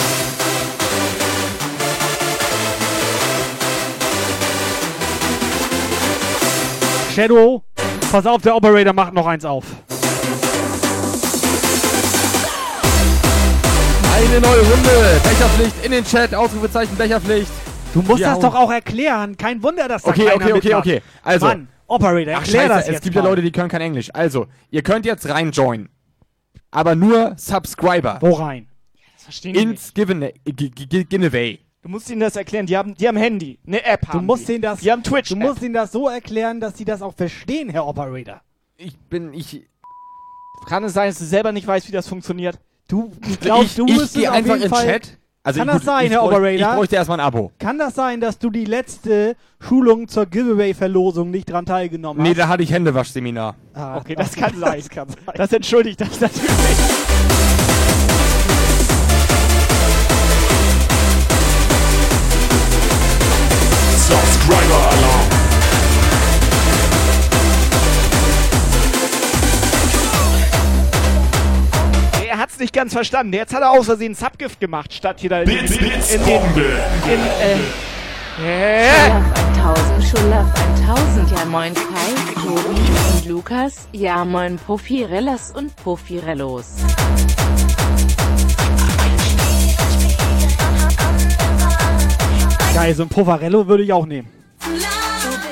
[7.14, 7.64] Shadow,
[8.10, 9.64] pass auf, der Operator macht noch eins auf.
[14.14, 15.20] Eine neue Runde.
[15.22, 16.34] Becherpflicht in den Chat.
[16.34, 17.50] Ausrufezeichen Becherpflicht.
[17.94, 19.36] Du musst Wir das hauen- doch auch erklären.
[19.36, 20.86] Kein Wunder, dass da Okay, keiner okay, okay, mitmacht.
[20.86, 21.02] okay.
[21.22, 21.46] Also.
[21.46, 23.28] Mann, Operator, Ach, erklär scheiße, das es jetzt gibt ja mal.
[23.30, 24.10] Leute, die können kein Englisch.
[24.12, 25.88] Also, ihr könnt jetzt rein joinen.
[26.70, 28.18] Aber nur Subscriber.
[28.20, 28.66] Wo rein?
[29.14, 29.54] Das verstehen.
[29.54, 31.60] Ins Giveaway.
[31.82, 32.66] Du musst ihnen das erklären.
[32.66, 34.52] Die haben, die haben Handy, eine App Du haben musst die.
[34.52, 35.28] denen das, Die haben Twitch.
[35.28, 38.40] du musst ihnen das so erklären, dass sie das auch verstehen, Herr Operator.
[38.76, 39.62] Ich bin, ich,
[40.68, 42.58] Kann es sein, dass du selber nicht weißt, wie das funktioniert?
[42.88, 44.86] Du, ich ich, du ich müsstest gehe auf einfach jeden in Fall.
[44.86, 45.18] Chat.
[45.44, 46.50] Also Kann gut, das sein, ich Herr Operator?
[46.70, 47.52] Ich bräuchte erstmal ein Abo.
[47.58, 52.38] Kann das sein, dass du die letzte Schulung zur Giveaway-Verlosung nicht dran teilgenommen Nee, hast?
[52.38, 53.54] da hatte ich Händewaschseminar.
[53.72, 54.78] Ah, Okay, das kann sein.
[54.80, 55.18] Das, kann sein.
[55.36, 56.48] das entschuldigt das natürlich.
[64.08, 65.28] Subscriber Alarm.
[72.26, 73.34] Er hat's nicht ganz verstanden.
[73.34, 76.40] Jetzt hat er aus Versehen Subgift gemacht, statt hier da in, Blitz, Blitz, in den...
[76.40, 76.64] Bombe.
[77.04, 77.20] In,
[78.42, 80.46] äh, äh, Schulaf 1000, Schulaf
[80.88, 82.80] 1000, ja moin Kai, Tobi
[83.12, 86.76] und Lukas, ja moin Profirellas und Profirellos.
[92.80, 94.28] Geil, so ein Povarello würde ich auch nehmen.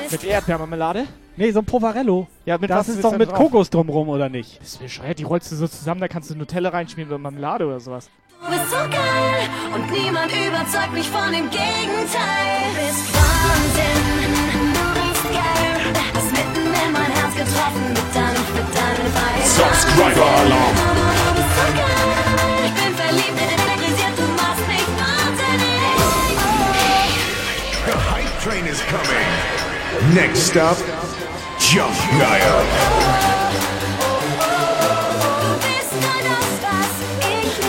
[0.09, 1.07] mit Erdbeermarmelade?
[1.35, 2.25] Nee, so ein Povarello.
[2.45, 3.37] Ja, mit das was ist doch mit drauf?
[3.37, 4.61] Kokos drumrum, oder nicht?
[4.61, 7.67] Das ist bescheuert, die rollst du so zusammen, da kannst du Nutella reinschmieren oder Marmelade
[7.67, 8.09] oder sowas.
[8.41, 12.63] Du bist so geil und niemand überzeugt mich von dem Gegenteil.
[12.63, 14.05] Du bist Wahnsinn,
[14.71, 15.83] du bist geil.
[16.15, 19.43] Hast mitten in mein Herz getroffen mit deinem, mit deinem.
[19.43, 20.75] Subscriber Alarm.
[21.27, 22.07] Du bist so geil.
[22.67, 23.66] Ich bin verliebt, elektrisiert,
[28.47, 29.27] train is coming.
[30.15, 30.77] Next up,
[31.59, 32.63] Jump Guile.
[35.41, 37.67] Du bist nur das, was ich nicht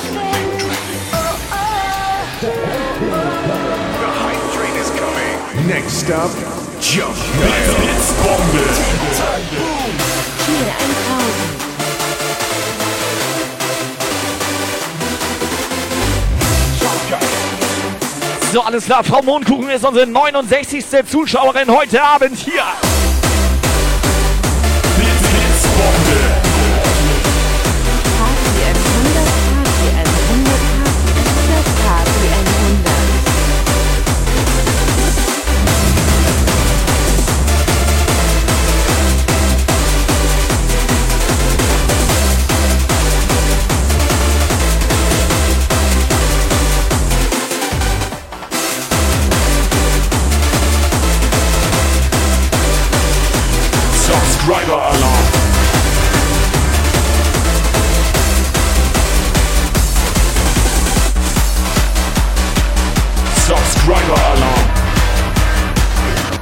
[18.52, 19.04] So, alles klar.
[19.04, 20.84] Frau Mondkuchen ist unsere 69.
[21.06, 22.62] Zuschauerin heute Abend hier.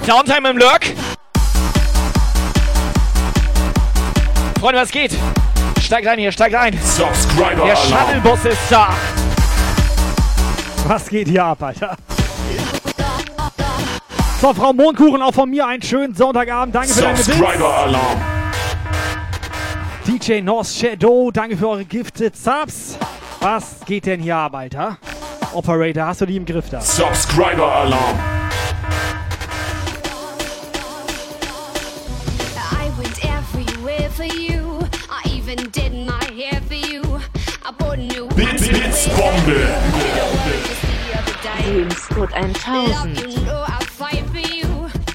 [0.07, 0.85] Downtime im Lurk.
[4.61, 5.11] Freunde, was geht?
[5.83, 6.79] Steigt rein hier, steigt rein.
[6.81, 7.77] Subscriber Der.
[7.77, 8.91] Shuttlebus ist da.
[10.87, 11.97] Was geht hier ab, Alter?
[14.41, 16.73] So, Frau Mondkuchen, auch von mir einen schönen Sonntagabend.
[16.73, 17.27] Danke für deine Bits.
[17.27, 18.21] Subscriber Alarm.
[20.07, 22.97] DJ North Shadow, danke für eure Gifted Subs.
[23.41, 24.99] Was geht denn hier ab, Alter?
[25.53, 26.81] Operator, hast du die im Griff da?
[26.81, 27.73] Subscriber
[35.57, 37.03] I even did my hair for you.
[37.65, 39.67] I bought new Blitz, Blitzbombe.
[41.65, 42.91] Lebenscode 1000.
[42.91, 44.67] Love, you know I'll fight for you.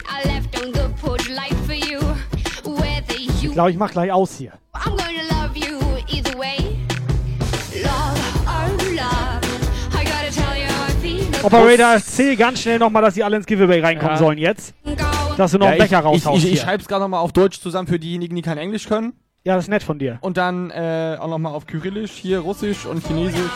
[0.09, 1.99] I left on the porch light for you.
[2.65, 4.53] Whether Ich you, glaube, ich mach gleich aus hier.
[4.73, 6.57] I'm going to love you either way.
[7.83, 9.41] Love, oh love.
[9.93, 11.45] I gotta tell you I feel.
[11.45, 14.17] Operator, zähl ganz schnell nochmal, dass sie alle ins Giveaway reinkommen Ja.
[14.17, 14.73] sollen jetzt.
[15.37, 16.65] Dass du noch einen Ja, Becher ich, raushaust Ich, ich, ich hier.
[16.67, 19.13] schreibe es gerade nochmal auf Deutsch zusammen für diejenigen, die kein Englisch können.
[19.43, 20.19] Ja, das ist nett von dir.
[20.21, 23.49] Und dann äh, auch nochmal auf Kyrillisch, hier Russisch und Chinesisch.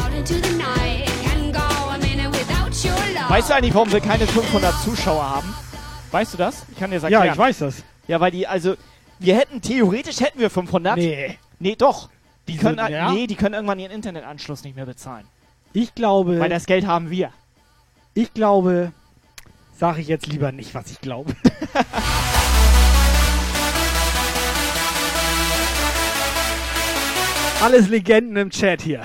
[3.30, 5.54] Weißt du eigentlich, warum wir keine 500 Zuschauer haben?
[6.12, 6.66] Weißt du das?
[6.72, 7.12] Ich kann dir sagen.
[7.14, 7.84] Ja, ich weiß das.
[8.08, 8.76] Ja, weil die, also,
[9.20, 10.98] wir hätten, theoretisch hätten wir 500.
[10.98, 11.38] Nee.
[11.60, 12.10] Nee, doch.
[12.48, 13.12] Die können, Ja?
[13.12, 15.26] nee, die können irgendwann ihren Internetanschluss nicht mehr bezahlen.
[15.74, 17.32] Ich glaube, Weil das Geld haben wir.
[18.14, 18.92] ich glaube,
[19.78, 21.36] sage ich jetzt lieber nicht, was ich glaube.
[27.62, 29.02] Alles Legenden im Chat hier.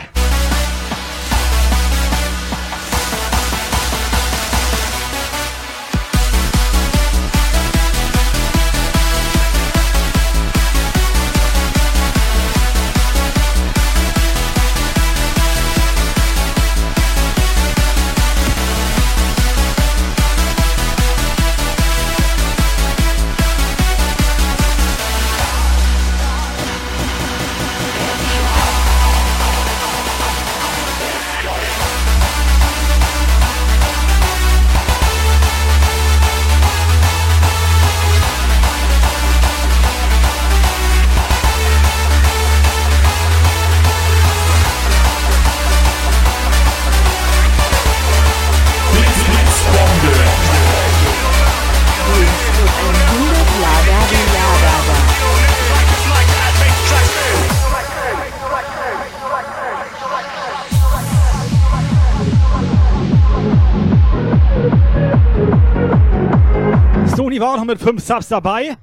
[67.71, 68.77] Mit 5 Subs dabei.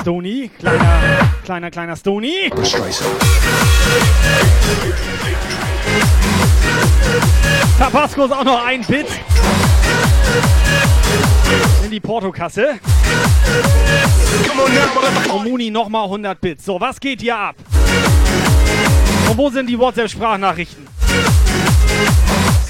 [0.00, 2.50] Stony, kleiner, kleiner, kleiner Stony.
[7.78, 9.06] Tabasco ist auch noch ein Bit.
[11.84, 12.80] In die Portokasse.
[15.34, 16.64] Und Muni nochmal 100 Bits.
[16.64, 17.56] So, was geht hier ab?
[19.28, 20.86] Und wo sind die WhatsApp-Sprachnachrichten?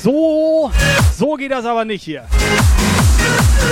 [0.02, 0.72] So,
[1.16, 2.26] so geht das aber nicht hier.
[3.56, 3.64] Get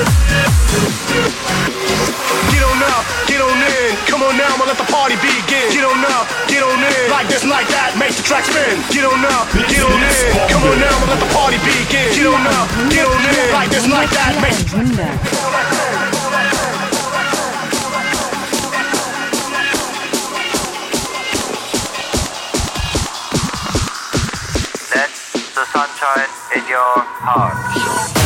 [2.64, 3.97] on up, get on in.
[4.09, 5.70] Come on now, I'ma let the party begin.
[5.70, 7.11] Get on up, get on in.
[7.11, 8.80] Like this, like that, make the track spin.
[8.91, 10.49] Get on up, get on in.
[10.49, 12.14] Come on now, I'ma let the party begin.
[12.16, 13.53] Get on up, get on in.
[13.53, 14.78] Like this, like that, make the
[24.95, 25.11] Let
[25.55, 28.24] the sunshine in your heart.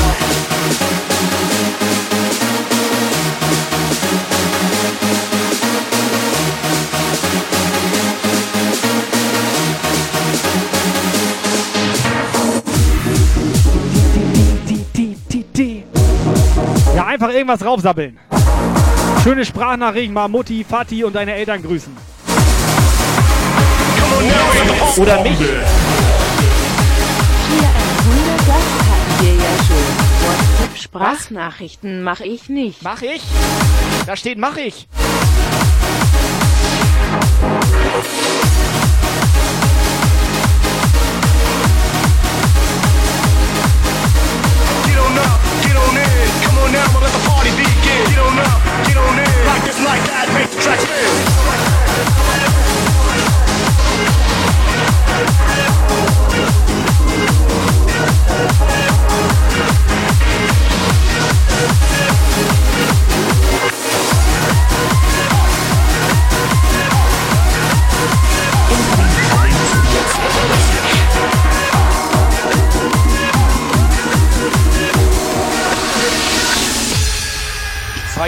[17.20, 18.16] Einfach irgendwas raufsabbeln.
[19.24, 21.96] Schöne Sprachnachricht mal Mutti, Vati und deine Eltern grüßen.
[24.96, 25.36] Oder mich.
[25.38, 25.64] Hier 100,
[28.38, 29.98] das hatten wir ja schon.
[30.28, 32.82] WhatsApp-Sprachnachrichten mache ich nicht.
[32.84, 33.22] Mach ich?
[34.06, 34.86] Da steht, mach ich.
[47.83, 49.47] Get on up, get on in.
[49.47, 51.29] Like this, like that, make the track spin.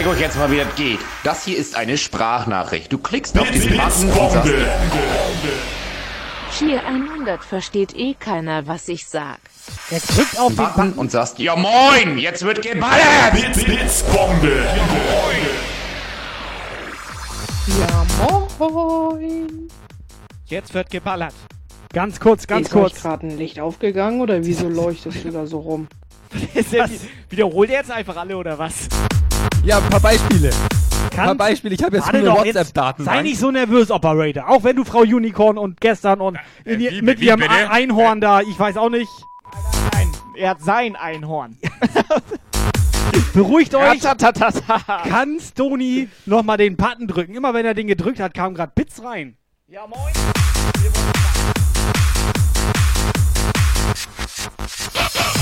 [0.01, 0.99] Zeige euch jetzt mal, wie das geht.
[1.23, 2.91] Das hier ist eine Sprachnachricht.
[2.91, 4.49] Du klickst auf diesen Button und sagst,
[6.57, 9.37] Hier 100 versteht eh keiner, was ich sag.
[9.91, 13.33] Er drückt auf den Button und sagst, ja moin, jetzt wird geballert.
[13.33, 14.65] Blitz, Blitzbombe.
[17.67, 18.05] Ja,
[18.57, 19.69] moin.
[20.45, 21.35] Jetzt wird geballert.
[21.93, 23.01] Ganz kurz, ganz ist kurz.
[23.01, 25.87] gerade ein Licht aufgegangen oder wieso leuchtest du da so rum?
[27.29, 28.87] Wiederholt er jetzt einfach alle oder was?
[29.63, 30.49] Ja, ein paar Beispiele.
[30.49, 31.75] Ein paar Kannst- Beispiele.
[31.75, 33.03] Ich habe jetzt jetzt WhatsApp-Daten.
[33.03, 34.49] Sei nicht so nervös, Operator.
[34.49, 37.69] Auch wenn du Frau Unicorn und gestern und in ihr, wie- mit wie ihrem bitte?
[37.69, 39.09] Einhorn da, ich weiß auch nicht.
[39.93, 41.57] Nein, er hat sein Einhorn.
[43.33, 44.01] Beruhigt euch.
[44.01, 47.35] Kann Stony nochmal den Button drücken?
[47.35, 49.35] Immer wenn er den gedrückt hat, kamen gerade Bits rein.
[49.67, 50.13] Ja, moin.
[54.93, 55.40] WhatsApp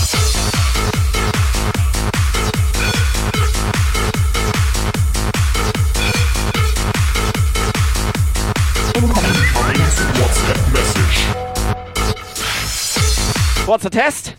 [13.70, 14.36] Kurzer Test.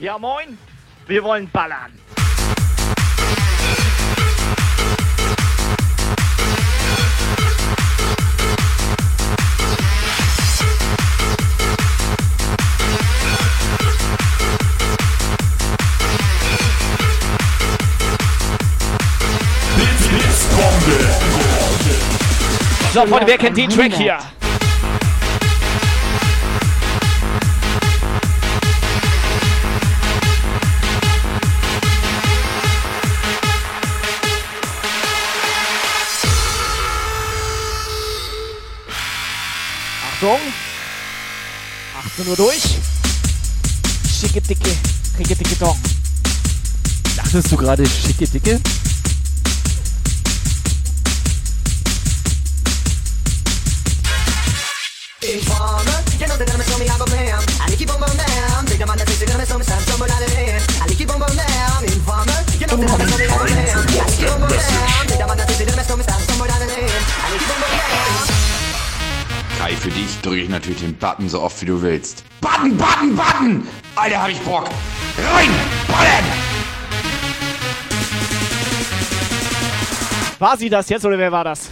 [0.00, 0.58] Ja, moin.
[1.06, 1.92] Wir wollen ballern.
[22.92, 24.18] So, Freunde, wer kennt den Track hier?
[40.20, 40.38] Achtung.
[41.96, 42.62] 18 Uhr durch.
[44.06, 44.70] Schicke, dicke,
[45.16, 45.78] dicke, dicke Dong.
[47.16, 48.60] Dachtest du gerade schicke Dicke?
[55.22, 57.40] Informer, you know they're gonna show me how to blam.
[57.58, 58.66] I keep on down.
[58.66, 60.62] Big man, they're gonna show me some trouble out of hand.
[60.82, 61.84] I keep on down.
[61.84, 63.88] Informer, you know they're gonna show me how to blam.
[63.88, 65.06] I keep on down.
[65.08, 67.04] Big man, they're gonna show me some trouble out of hand.
[67.24, 67.79] I keep on down.
[69.60, 72.24] Kai, für dich drücke ich natürlich den Button so oft wie du willst.
[72.40, 73.68] Button, Button, Button!
[73.94, 74.64] Alter, hab ich Bock.
[75.18, 75.50] Rein!
[75.86, 76.24] Ballern!
[80.38, 81.68] War sie das jetzt oder wer war das?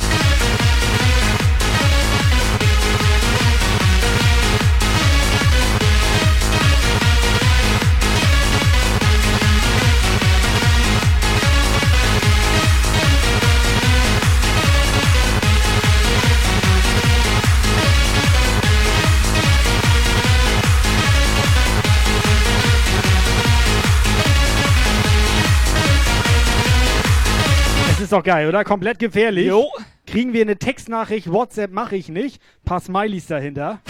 [28.08, 28.64] Ist doch geil, oder?
[28.64, 29.48] Komplett gefährlich.
[29.48, 29.70] Jo.
[30.06, 32.40] Kriegen wir eine Textnachricht, WhatsApp mache ich nicht.
[32.64, 33.80] Paar Smileys dahinter.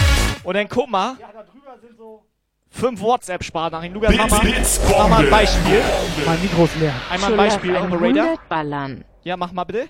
[0.42, 1.16] Und dann guck mal.
[1.20, 2.24] Ja, da drüber sind so.
[2.68, 3.94] Fünf WhatsApp-Sprachnachrichten.
[3.94, 4.52] Lukas, mach mal,
[4.90, 5.30] mach mal ein.
[5.30, 5.82] Beispiel.
[6.26, 6.94] Mein Mikro ist leer.
[7.08, 8.38] Einmal ein Beispiel, 100 Operator.
[8.48, 9.04] ballern.
[9.22, 9.86] Ja, mach mal bitte.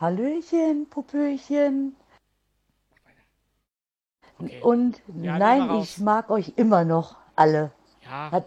[0.00, 1.96] Hallöchen, Popöchen.
[4.62, 7.72] Und Ja, nein, ich mag euch immer noch alle.
[8.04, 8.30] Ja.
[8.30, 8.46] Hat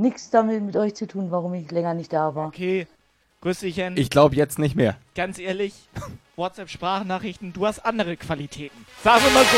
[0.00, 2.48] nichts damit mit euch zu tun, warum ich länger nicht da war.
[2.48, 2.86] Okay.
[3.42, 3.96] Grüß dich, Jen.
[3.96, 4.96] Ich glaube jetzt nicht mehr.
[5.14, 5.74] Ganz ehrlich,
[6.36, 8.86] WhatsApp-Sprachnachrichten, du hast andere Qualitäten.
[9.02, 9.56] Sagen wir mal so.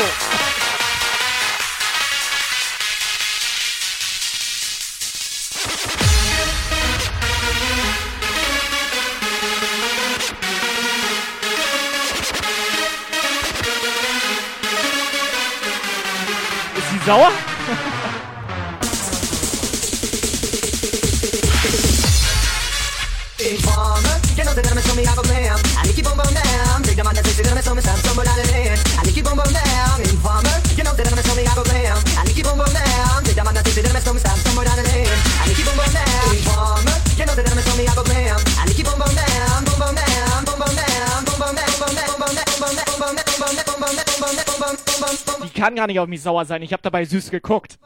[16.77, 17.52] Ist sie sauer?
[27.73, 28.79] That gonna me some some out of it.
[29.01, 30.01] Aniki bom bom down.
[30.01, 31.97] Informer, que no te duermes con mi hago blam.
[32.21, 33.23] Aniki bom bom down.
[33.23, 35.09] Take the man that says you're gonna me some some out of it.
[35.41, 36.35] Aniki bom bom down.
[36.35, 38.39] Informer, que no te duermes con mi hago blam.
[38.61, 39.65] Aniki bom bom down.
[39.65, 40.45] Bom bom down.
[40.45, 41.25] Bom bom down.
[41.25, 41.79] Bom bom down.
[41.79, 42.53] Bom bom down.
[42.59, 42.93] Bom down.
[42.99, 43.37] Bom down.
[43.41, 43.65] Bom down.
[43.65, 43.73] Bom down.
[43.73, 44.13] Bom down.
[44.21, 44.53] Bom down.
[44.59, 44.77] Bom down.
[44.85, 45.49] Bom bom down.
[45.49, 46.61] Die kann gar nicht auf mich sauer sein.
[46.61, 47.77] Ich habe dabei süß geguckt.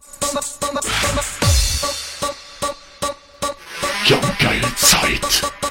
[4.06, 5.66] Ja, geile Zeit.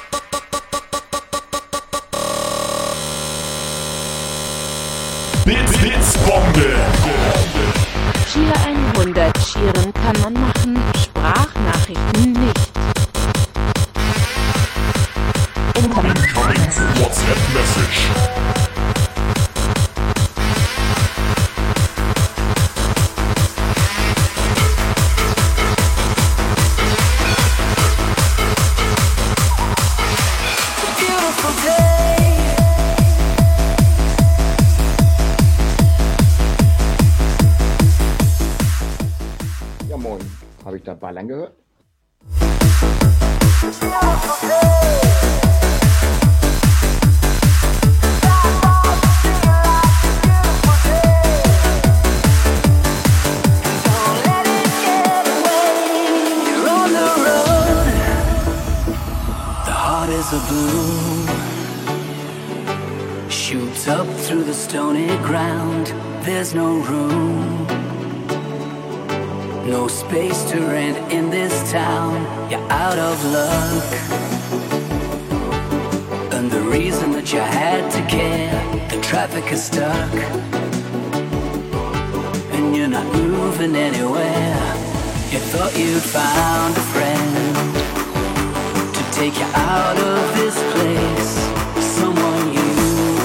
[9.57, 12.57] 100 Cheeren kann man machen, Sprachnachrichten nicht.
[16.99, 18.76] WhatsApp Message.
[41.27, 41.56] angehört?
[79.37, 80.13] Traffic is stuck.
[82.53, 84.57] And you're not moving anywhere.
[85.31, 87.75] You thought you'd found a friend
[88.95, 91.33] to take you out of this place.
[91.97, 92.71] Someone you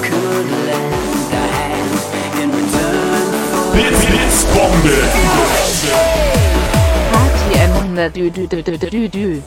[0.02, 1.94] could lend a hand
[2.42, 3.72] in return for.
[3.72, 4.98] Blitz, Blitzbombe.
[7.12, 9.42] HTM 100 dü dü dü dü dü dü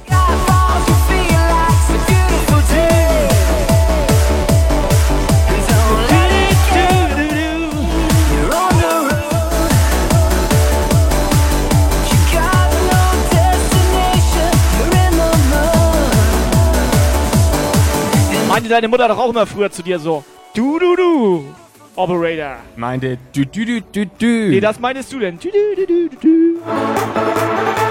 [18.66, 20.24] Meinte deine Mutter doch auch immer früher zu dir so.
[20.56, 21.46] Du, du, du.
[21.96, 22.56] Operator.
[22.76, 24.50] Meinte dü dü dü dü dü.
[24.50, 25.38] Nee, das meinst du denn?
[25.38, 27.85] Du, du, du, du, du,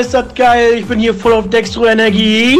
[0.00, 0.74] Ist das geil.
[0.78, 2.58] Ich bin hier voll auf Dextro-Energie.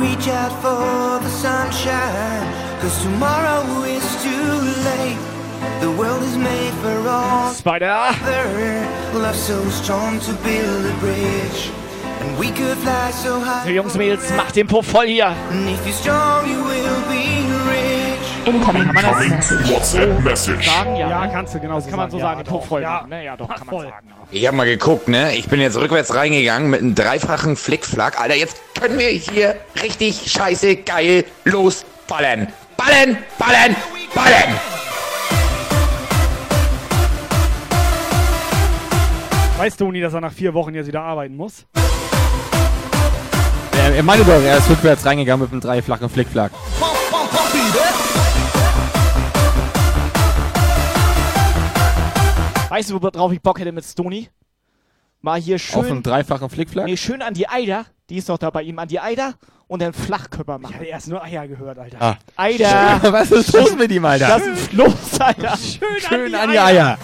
[0.00, 2.46] Reach out for the sunshine,
[2.80, 4.52] cause tomorrow is too
[4.84, 5.18] late.
[5.80, 7.96] The world is made for all Spider.
[9.14, 11.70] Love so strong to build a bridge.
[12.20, 13.64] And we could fly so high.
[13.64, 15.26] So, Jungs, Mädels, macht den Puff voll hier.
[15.50, 17.24] And if you're strong, you will be
[18.92, 20.66] man das WhatsApp-Message.
[20.70, 20.96] sagen?
[20.96, 21.32] Ja, Ja, ne?
[21.32, 22.38] kannst du genau so Das kann man so sagen.
[22.38, 23.08] sagen, Ja, Puff voll machen.
[23.10, 23.24] Ne?
[23.24, 23.84] Ja, doch, kann man voll.
[23.86, 24.13] sagen.
[24.36, 25.32] Ich hab mal geguckt, ne?
[25.36, 28.20] Ich bin jetzt rückwärts reingegangen mit einem dreifachen Flickflack.
[28.20, 32.48] Alter, jetzt können wir hier richtig scheiße geil losballen.
[32.76, 33.76] Ballen, ballen,
[34.12, 34.60] ballen!
[39.56, 41.64] Weißt du, Toni, dass er nach vier Wochen jetzt wieder arbeiten muss?
[43.78, 46.50] Er, er meinte doch, er ist rückwärts reingegangen mit einem dreiflachen Flickflack.
[52.74, 54.28] Weißt du, worauf ich Bock hätte mit Stony?
[55.20, 55.78] Mal hier schön.
[55.78, 56.86] Auf einen dreifachen Flickflack?
[56.86, 57.86] Nee, schön an die Eider.
[58.10, 58.80] Die ist doch da bei ihm.
[58.80, 59.34] An die Eider
[59.68, 60.74] und dann Flachkörper Ich machen.
[60.74, 62.02] hatte erst nur Eier gehört, Alter.
[62.02, 62.16] Ah.
[62.34, 63.00] Eider.
[63.12, 64.26] Was ist los mit ihm, Alter?
[64.26, 65.56] Das ist los, Alter.
[65.56, 66.98] Schön, Schön an die Eier.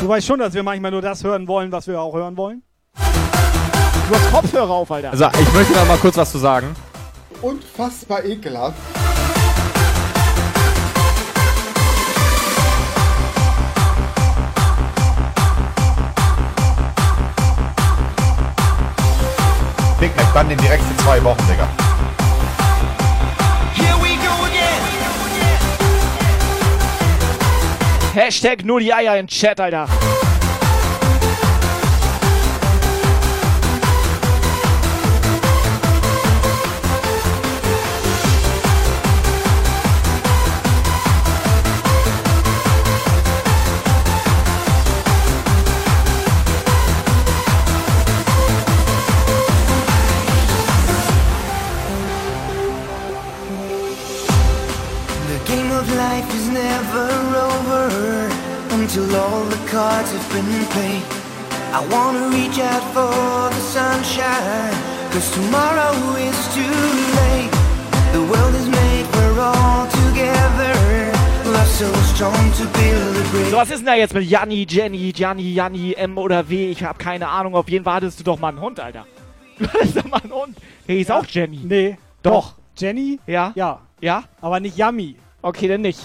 [0.00, 2.62] Du weißt schon, dass wir manchmal nur das hören wollen, was wir auch hören wollen?
[2.96, 5.10] Du hast Kopfhörer auf, Alter.
[5.10, 6.74] Also, ich möchte da mal kurz was zu sagen.
[7.44, 8.78] Unfassbar ekelhaft.
[20.00, 21.68] Big Mac, dann den direkt für zwei Wochen, Digga.
[28.14, 29.86] Hashtag nur die Eier im Chat, Alter.
[58.96, 61.02] Until all the cards have been played.
[61.72, 64.74] I wanna reach out for the sunshine,
[65.10, 66.78] cause tomorrow is too
[67.18, 67.50] late.
[68.12, 70.72] The world is made for all together.
[71.66, 73.50] So strong to build a bridge.
[73.50, 76.70] So, was ist denn da jetzt mit Janni, Jenny, Gianni, Janni, M oder W?
[76.70, 77.56] Ich hab keine Ahnung.
[77.56, 79.06] Auf jeden Fall hattest du doch mal einen Hund, Alter.
[79.58, 80.56] Du hattest doch mal einen Hund.
[80.86, 81.60] Der hieß auch Jenny.
[81.64, 81.98] Nee.
[82.22, 82.54] Doch.
[82.76, 83.18] Jenny?
[83.26, 83.50] Ja?
[83.56, 83.80] Ja.
[84.00, 84.22] Ja?
[84.40, 85.16] Aber nicht Yummy.
[85.42, 85.98] Okay, dann nicht.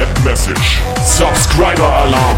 [0.00, 0.78] WhatsApp Message.
[1.04, 2.36] Subscriber Alarm.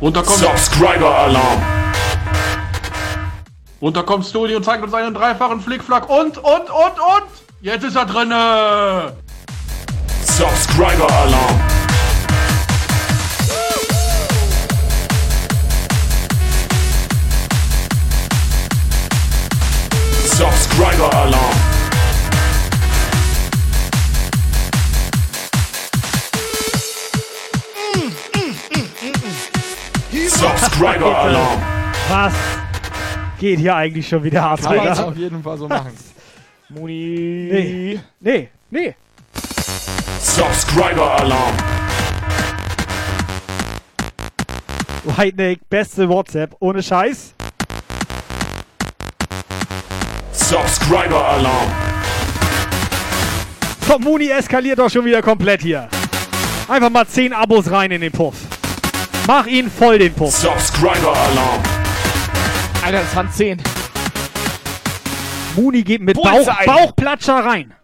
[0.00, 1.62] Runter kommt, Subscriber Alarm.
[3.80, 7.28] runter kommt Studi und zeigt uns einen dreifachen Flickflack und, und, und, und!
[7.60, 9.16] Jetzt ist er drinne!
[10.22, 11.10] Subscriber
[20.76, 21.54] Subscriber Alarm.
[30.28, 31.62] Subscriber Alarm.
[32.10, 32.34] Was
[33.40, 35.92] geht hier eigentlich schon wieder ab, Kann man auf jeden Fall so machen.
[36.68, 37.48] Muni.
[37.50, 38.00] Nee.
[38.20, 38.48] Nee.
[38.68, 38.94] Nee.
[40.20, 41.54] Subscriber Alarm.
[45.04, 47.34] White Nick, beste WhatsApp, ohne Scheiß.
[50.48, 51.72] Subscriber Alarm.
[53.84, 55.88] Komm, Muni eskaliert doch schon wieder komplett hier.
[56.68, 58.36] Einfach mal 10 Abos rein in den Puff.
[59.26, 60.32] Mach ihn voll, den Puff.
[60.32, 61.62] Subscriber Alarm.
[62.84, 63.60] Alter, das waren 10.
[65.56, 66.48] Muni geht mit Bauch.
[66.64, 67.74] Bauchplatscher rein.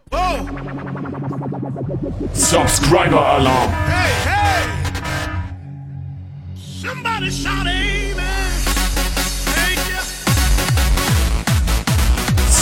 [2.31, 3.73] Subscriber Alarm.
[6.55, 8.42] Somebody shout amen.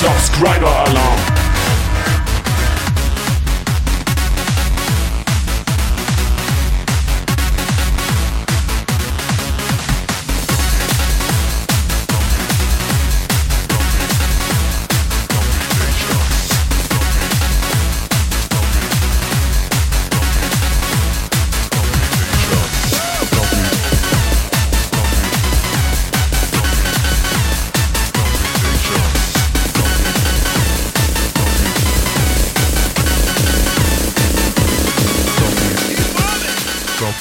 [0.02, 1.40] Subscriber Alarm.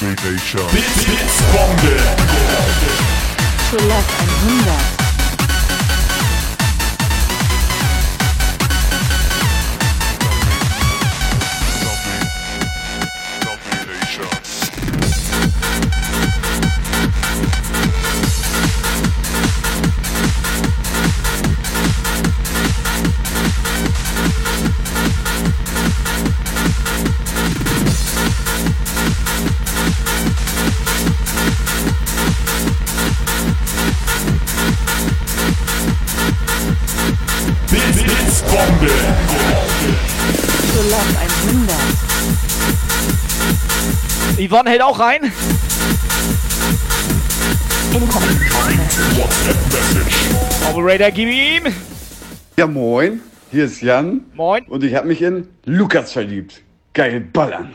[0.01, 1.95] Bits, Bits, Bombe.
[3.69, 5.00] True Love 100.
[44.51, 45.31] Yvonne hält auch rein.
[50.69, 51.73] Operator, gib ihm.
[52.57, 53.21] Ja, moin.
[53.49, 54.25] Hier ist Jan.
[54.33, 54.65] Moin.
[54.65, 56.63] Und ich habe mich in Lukas verliebt.
[56.91, 57.73] Geil ballern.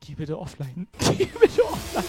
[0.00, 0.86] Geh bitte offline.
[1.18, 2.04] Geh bitte offline.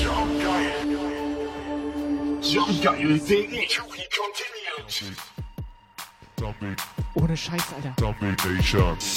[0.00, 0.72] Jump geil.
[2.42, 3.00] Jump geil.
[3.00, 4.63] Injury continued.
[7.14, 7.94] Ohne Scheiß, Alter.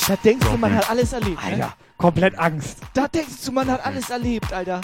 [0.08, 1.44] Da denkst du, man hat alles erlebt.
[1.44, 1.52] ne?
[1.52, 2.78] Alter, komplett Angst.
[2.94, 4.82] Da denkst du, man hat alles erlebt, Alter.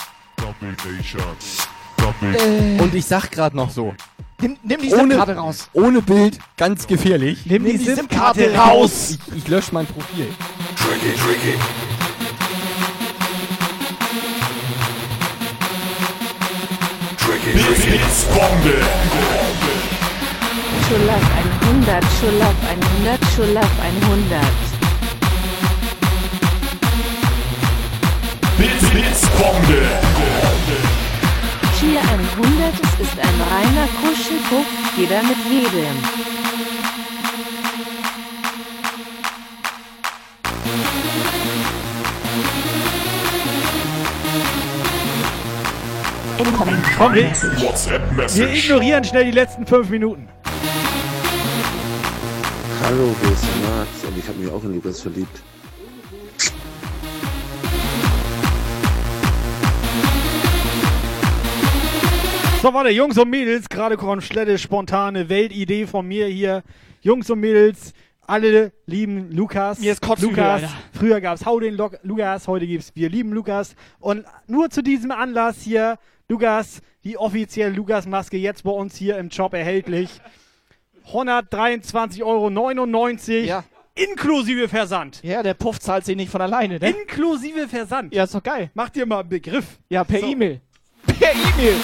[2.22, 3.94] Äh, Und ich sag grad noch so.
[4.42, 5.70] nimm, nimm die SIM-Karte raus.
[5.74, 7.46] ohne Bild, ganz gefährlich.
[7.46, 9.12] Nimm die SIM-Karte raus.
[9.28, 10.28] Ich, ich lösche mein Profil.
[10.76, 11.58] Tricky, tricky.
[17.18, 17.54] Tricky,
[17.92, 19.53] Bits, Bombe.
[21.00, 22.04] Love 100.
[22.20, 23.22] True Love 100.
[23.34, 24.42] True Love 100.
[28.58, 29.82] Bits, Bits, Bombe.
[31.80, 32.74] Cheer 100.
[32.84, 34.68] Es ist ein reiner Kuschelpuck.
[34.96, 35.98] Jeder mit jedem.
[46.98, 50.30] Komm, wir, wir ignorieren schnell die letzten fünf Minuten.
[52.86, 55.42] Hallo, hier ist Max und ich habe mich auch in Lukas verliebt.
[62.62, 66.62] So, warte, Jungs und Mädels, gerade komplette spontane Weltidee von mir hier.
[67.02, 67.94] Jungs und Mädels,
[68.28, 69.80] alle lieben Lukas.
[69.80, 70.64] Mir ist kotzübel, Lukas.
[70.64, 70.74] Alter.
[70.92, 73.76] Früher gab's Hau den Lo Lukas, heute gibt's Wir lieben Lukas.
[74.00, 79.32] Und nur zu diesem Anlass hier, Lukas, die offizielle Lukas-Maske jetzt bei uns hier im
[79.32, 80.10] Shop erhältlich.
[81.12, 82.50] 123,99 Euro.
[83.46, 83.64] Ja.
[83.96, 85.20] Inklusive Versand.
[85.24, 86.90] Ja, der Puff zahlt sich nicht von alleine, ne?
[86.90, 88.14] Inklusive Versand.
[88.14, 88.72] Ja, ist doch geil.
[88.74, 89.66] Mach dir mal einen Begriff.
[89.90, 90.28] Ja, per So.
[90.28, 90.62] E-Mail.
[91.06, 91.76] Per E-Mail.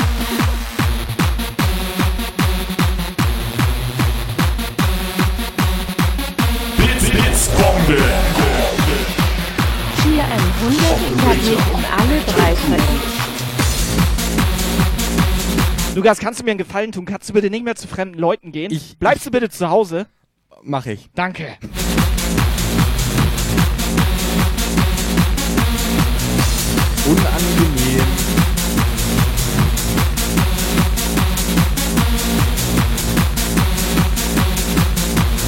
[6.78, 7.98] Bits, Bits, Bombe.
[10.02, 10.72] Cheer 100.
[10.72, 13.09] Ich hab mich in alle drei verliebt.
[15.96, 17.06] Lukas, kannst du mir einen Gefallen tun?
[17.06, 18.72] Kannst du bitte nicht mehr zu fremden Leuten gehen?
[19.00, 20.06] Bleibst du bitte zu Hause?
[20.62, 21.10] Mach ich.
[21.16, 21.58] Danke.
[27.06, 28.06] Unangenehm.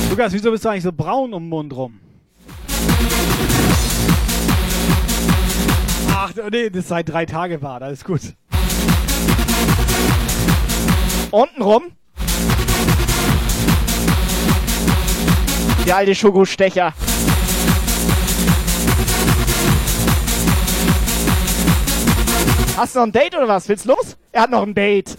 [0.09, 1.99] Lukas, wieso bist du eigentlich so braun um den Mund rum?
[6.09, 8.21] Ach, nee, das seit drei Tage war, alles gut.
[11.31, 11.83] Unten rum.
[15.85, 16.93] Der alte Schokostecher.
[22.75, 23.69] Hast du noch ein Date oder was?
[23.69, 24.17] Willst los?
[24.33, 25.15] Er hat noch ein Date.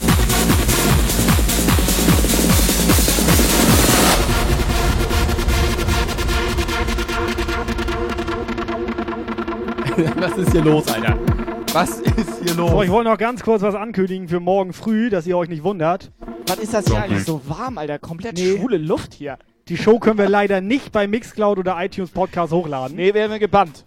[10.16, 11.31] Was ist hier los, Alter?
[11.73, 12.70] Was ist hier los?
[12.70, 15.65] So, ich wollte noch ganz kurz was ankündigen für morgen früh, dass ihr euch nicht
[15.65, 16.12] wundert.
[16.47, 17.99] Was ist das hier eigentlich so warm, Alter?
[17.99, 19.39] Komplett schwule Luft hier.
[19.69, 22.97] Die Show können wir leider nicht bei Mixcloud oder iTunes Podcast hochladen.
[22.97, 23.86] Nee, werden wir gebannt.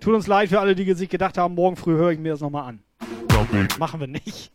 [0.00, 2.40] Tut uns leid für alle, die sich gedacht haben, morgen früh höre ich mir das
[2.40, 2.80] nochmal an.
[3.78, 4.50] Machen wir nicht.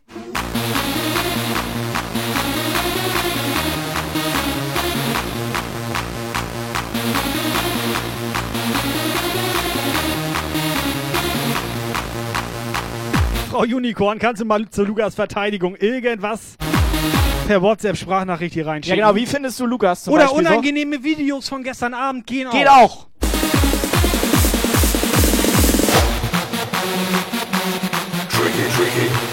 [13.61, 16.57] Frau Unicorn, kannst du mal zu Lukas Verteidigung irgendwas
[17.45, 18.99] per WhatsApp-Sprachnachricht hier Ja, reinschicken?
[19.01, 19.13] genau.
[19.15, 20.49] Wie findest du Lukas zum Oder Beispiel so?
[20.49, 22.53] unangenehme Videos von gestern Abend gehen auch.
[22.53, 23.07] Geht auch.
[28.31, 29.30] Tricky, tricky.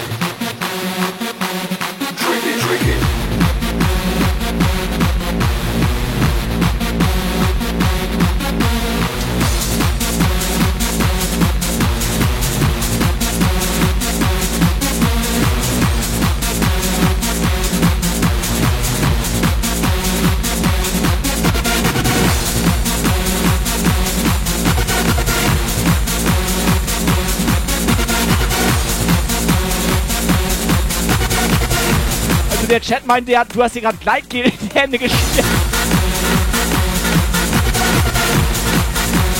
[32.69, 35.45] Der Chat meint, der, du hast dir gerade Gleitgel in die Hände geschmiert.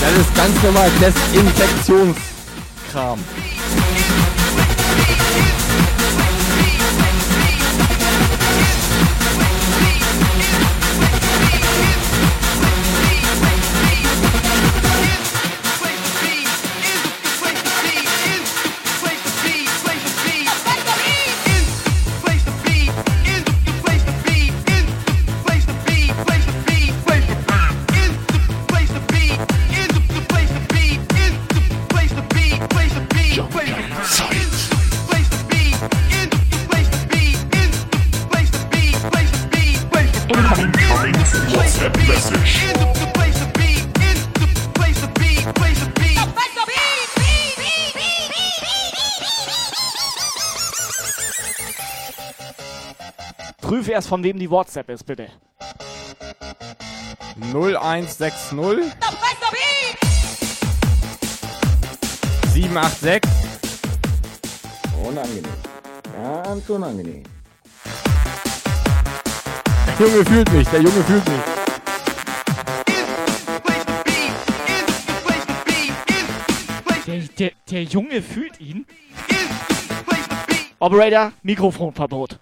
[0.02, 3.20] Das ist ganz normal Desinfektionskram.
[53.90, 55.30] Prüfe erst, von wem die WhatsApp ist, bitte.
[57.42, 58.34] 0160
[62.54, 63.32] 786
[65.04, 65.44] Unangenehm.
[66.44, 67.24] Ganz unangenehm.
[69.98, 71.42] Der Junge fühlt mich, der Junge fühlt mich.
[77.08, 78.86] Der, der, der Junge fühlt ihn.
[80.78, 82.38] Operator, Mikrofonverbot.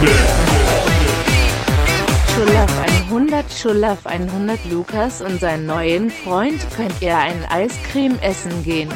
[0.00, 0.78] Blitzbombe.
[2.34, 2.70] Schulaf
[3.10, 8.92] 100, Schulaf 100 Lukas und seinen neuen Freund könnt ihr ein Eiscreme essen gehen.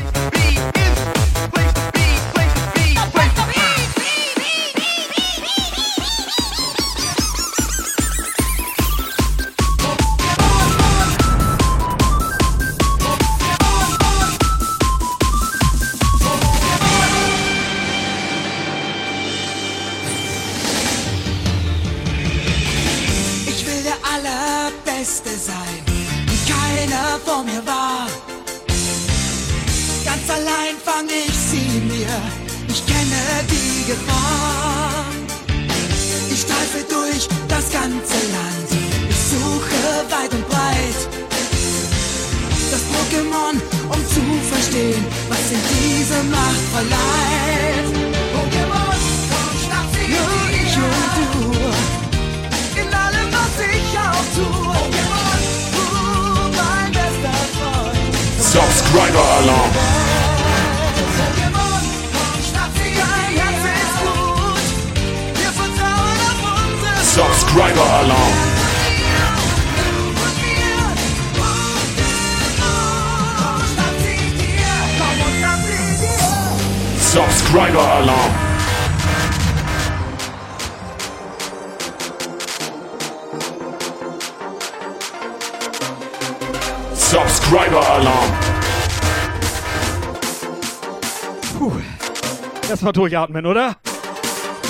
[92.93, 93.77] Erstmal durchatmen, oder?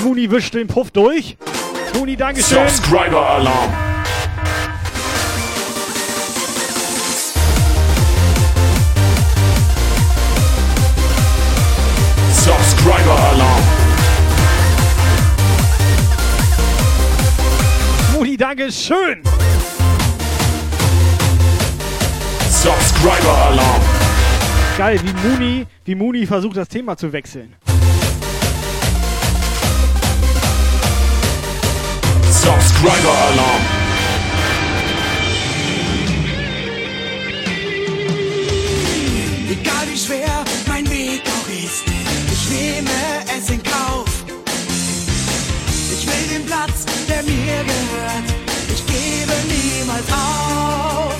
[0.05, 1.37] Muni wischt den Puff durch.
[1.95, 2.69] Muni, Dankeschön.
[2.69, 3.73] Subscriber Alarm.
[12.33, 13.63] Subscriber Alarm.
[18.13, 19.23] Muni, Dankeschön.
[22.51, 23.83] Subscriber Alarm.
[24.79, 27.55] Geil, wie Muni, wie Muni versucht, das Thema zu wechseln.
[32.43, 33.63] Subscriber Alarm.
[39.49, 41.85] Egal wie schwer mein Weg auch ist,
[42.33, 42.91] ich nehme
[43.39, 44.25] es in Kauf.
[45.93, 48.27] Ich will den Platz, der mir gehört.
[48.75, 51.15] Ich gebe niemals auf.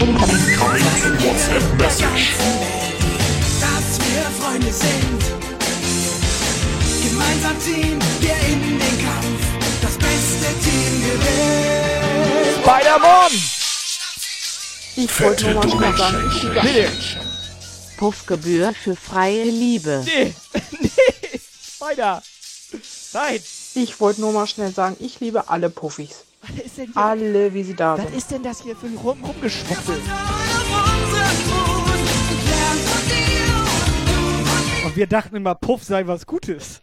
[0.00, 2.32] Incoming WhatsApp Message.
[3.60, 5.22] Dass wir Freunde sind.
[7.02, 8.61] Gemeinsam ziehen wir in
[12.62, 13.32] Spider-Man!
[14.96, 16.90] Ich wollte nur mal schnell sagen, ich liebe Bitte.
[17.96, 20.02] Puffgebühr für freie Liebe.
[20.04, 20.34] Nee,
[20.80, 20.90] nee,
[21.78, 22.22] weiter.
[23.12, 23.40] Nein.
[23.74, 26.24] Ich wollte nur mal schnell sagen, ich liebe alle Puffis.
[26.42, 26.96] Was ist denn hier?
[26.96, 28.16] Alle, wie sie da Was sind.
[28.16, 29.98] ist denn das hier für ein Rum Rumgeschwuppel?
[34.84, 36.81] Und wir dachten immer, Puff sei was Gutes.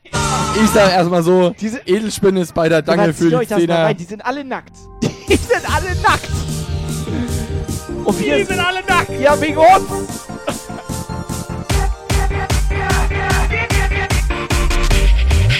[0.63, 3.93] Ich sag erstmal so, diese Edelspinne ist bei der Dange Aber für die Zehner.
[3.93, 4.73] die sind alle nackt.
[5.29, 6.27] Die sind alle nackt.
[8.03, 9.11] Und wir sind alle nackt.
[9.19, 10.27] Ja, wegen uns.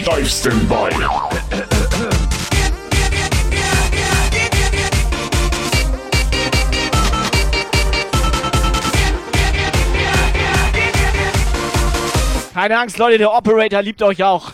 [0.06, 0.90] Live Standby.
[12.54, 14.52] Keine Angst, Leute, der Operator liebt euch auch.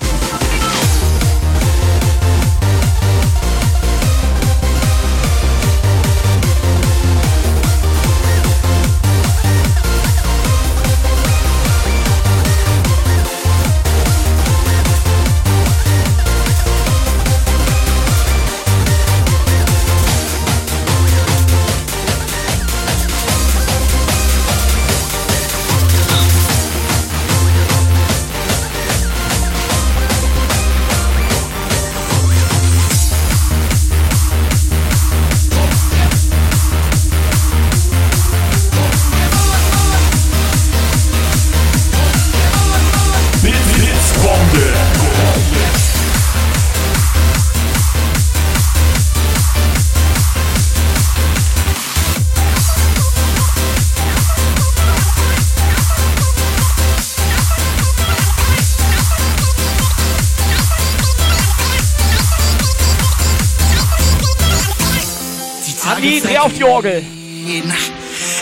[66.46, 67.04] Auf die Orgel.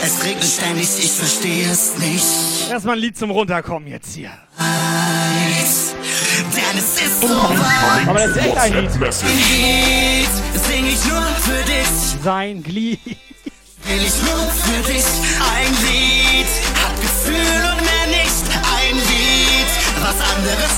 [0.04, 2.70] Es regnet ständig, ich verstehe es nicht.
[2.70, 4.32] Erstmal ein Lied zum Runterkommen jetzt hier.
[4.58, 5.96] Weiß,
[6.54, 8.08] Denn es ist so weit.
[8.08, 8.92] Aber das ist echt ein Lied.
[10.68, 11.88] Sing ich nur für dich.
[12.24, 13.00] Sein Glied.
[13.06, 15.06] Will ich nur für dich.
[15.56, 16.48] Ein Lied
[16.84, 17.36] hat Gefühl
[17.72, 18.46] und mehr nicht.
[18.82, 19.72] Ein Lied,
[20.02, 20.74] was anderes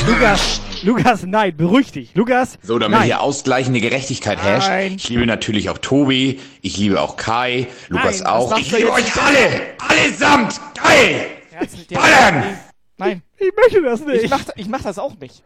[0.00, 0.06] ich.
[0.08, 2.14] Lukas, Lukas, nein, beruhig dich.
[2.14, 3.06] Lukas, So, damit nein.
[3.06, 4.68] hier ausgleichende Gerechtigkeit herrscht.
[4.68, 4.94] Nein.
[4.96, 8.58] Ich liebe natürlich auch Tobi, ich liebe auch Kai, Lukas Nein, auch.
[8.58, 9.60] Ich liebe euch alle!
[9.88, 10.60] Allesamt!
[10.82, 11.26] Geil!
[11.50, 12.58] Herzlich- Ballern!
[12.96, 13.22] Nein.
[13.36, 14.24] Ich möchte das nicht.
[14.24, 15.42] Ich mach, ich mach das auch nicht.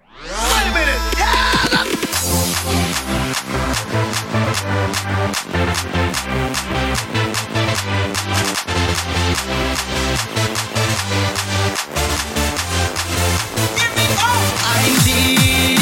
[14.84, 15.78] Ich.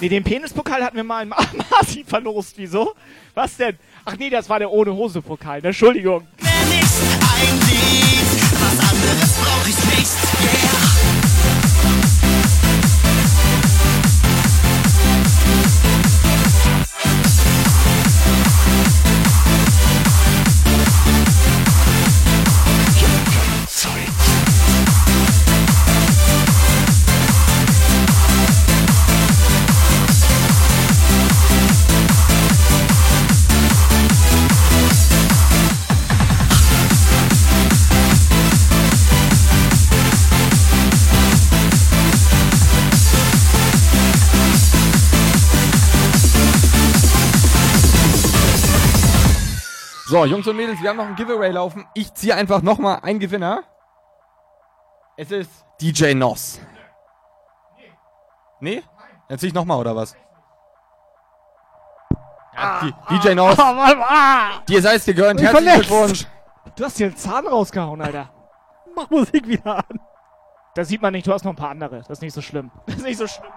[0.00, 1.28] Nee, den Penispokal hatten wir mal im
[1.70, 2.54] Marzi verlost.
[2.56, 2.94] Wieso?
[3.34, 3.78] Was denn?
[4.04, 5.64] Ach nee, das war der ohne Hose Pokal.
[5.64, 6.26] Entschuldigung.
[6.42, 6.92] Mehr nicht.
[7.40, 8.26] Ein Lied,
[8.60, 10.33] was anderes brauche ich nicht.
[50.24, 51.86] So, Jungs und Mädels, wir haben noch ein Giveaway laufen.
[51.92, 53.62] Ich ziehe einfach nochmal einen Gewinner.
[55.18, 56.60] Es ist DJ Noss.
[58.58, 58.82] Nee?
[59.28, 60.16] Dann zieh ich nochmal, oder was?
[62.54, 63.58] Ja, die, DJ Noss.
[63.58, 64.48] Ah, Mann, ah.
[64.66, 65.42] Dir sei es gegönnt.
[65.42, 65.80] Ich Herzlichen.
[65.80, 66.26] Glückwunsch.
[66.74, 68.30] Du hast dir einen Zahn rausgehauen, Alter.
[68.96, 70.00] Mach Musik wieder an.
[70.74, 71.98] Das sieht man nicht, du hast noch ein paar andere.
[71.98, 72.70] Das ist nicht so schlimm.
[72.86, 73.50] Das ist nicht so schlimm.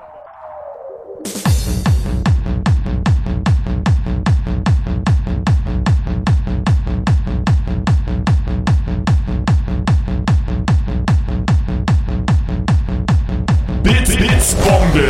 [14.38, 15.07] Bits, Bits, Bombe.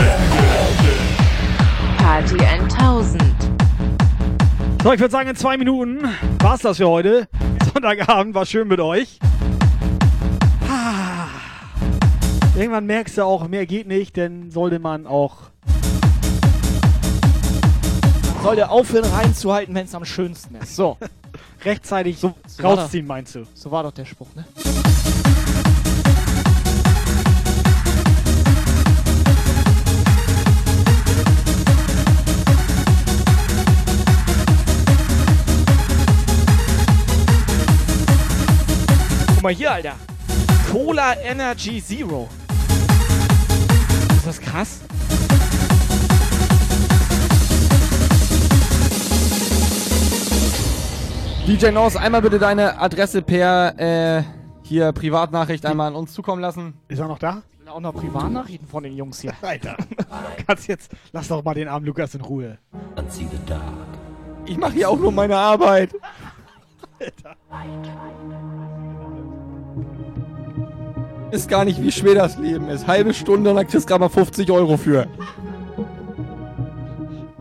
[1.97, 3.21] Party 1000.
[4.81, 5.99] So, ich würde sagen, in zwei Minuten
[6.39, 7.27] war's das für heute.
[7.73, 9.19] Sonntagabend war schön mit euch.
[10.69, 11.27] Ah.
[12.55, 15.35] Irgendwann merkst du auch, mehr geht nicht, denn sollte man auch.
[18.43, 20.73] Sollte aufhören reinzuhalten, wenn es am schönsten ist.
[20.73, 20.95] So.
[21.65, 23.43] Rechtzeitig so war rausziehen, meinst du?
[23.55, 24.45] So war doch der Spruch, ne?
[39.47, 39.95] Mal hier, Alter.
[40.69, 42.27] Cola Energy Zero.
[44.17, 44.81] Ist das krass?
[51.47, 54.23] DJ Noss, einmal bitte deine Adresse per äh,
[54.63, 56.73] hier Privatnachricht einmal an uns zukommen lassen.
[56.89, 57.43] Ist er noch da?
[57.69, 59.31] Auch noch Privatnachrichten von den Jungs hier.
[59.41, 59.77] Alter.
[60.45, 62.57] Kannst jetzt, lass doch mal den armen Lukas in Ruhe.
[64.45, 65.91] Ich mache hier auch nur meine Arbeit.
[71.31, 72.87] Ist gar nicht, wie schwer das Leben ist.
[72.87, 75.07] Halbe Stunde und dann kriegst du gerade mal 50 Euro für.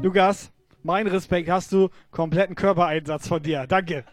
[0.02, 0.50] Lukas,
[0.82, 3.66] mein Respekt, hast du kompletten Körpereinsatz von dir.
[3.68, 4.04] Danke.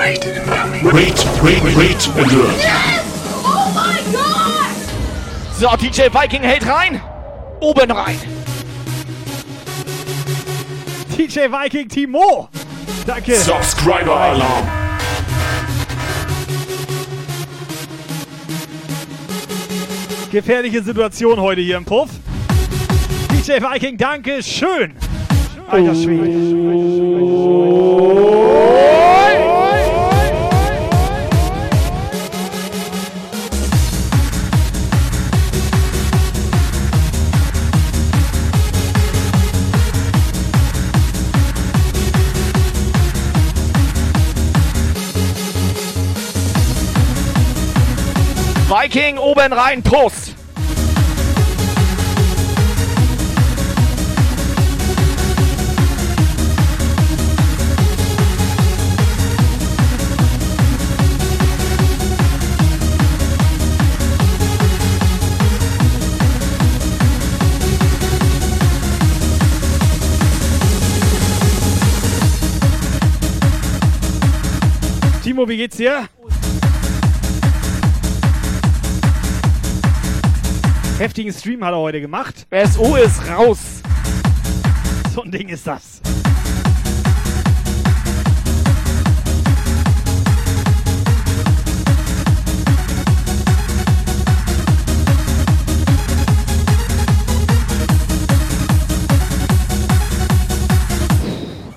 [0.00, 0.86] Rate incoming.
[0.86, 2.56] Rate, rate, rate alert.
[3.44, 4.74] Oh my god!
[5.54, 7.02] So, DJ Viking hält rein.
[7.60, 8.39] Oben rein.
[11.20, 12.48] DJ Viking Timo.
[13.06, 13.36] Danke.
[13.36, 14.66] Subscriber Alarm.
[20.32, 22.08] Gefährliche Situation heute hier im Puff.
[23.30, 24.94] DJ Viking, danke schön.
[25.68, 25.94] Alter
[48.82, 49.82] Viking oben rein.
[49.82, 50.34] Prost.
[75.22, 76.08] Timo, wie geht's dir?
[81.00, 82.46] Heftigen Stream hat er heute gemacht.
[82.50, 83.80] SO ist raus.
[85.14, 86.02] So ein Ding ist das.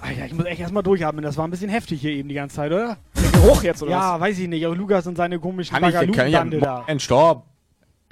[0.02, 1.24] Alter, ich muss echt erstmal durchatmen.
[1.24, 2.98] Das war ein bisschen heftig hier eben die ganze Zeit, oder?
[3.16, 4.66] Der Geruch jetzt, oder Ja, weiß ich nicht.
[4.66, 6.84] Aber Lukas und seine komischen Kann ich, kann ich da.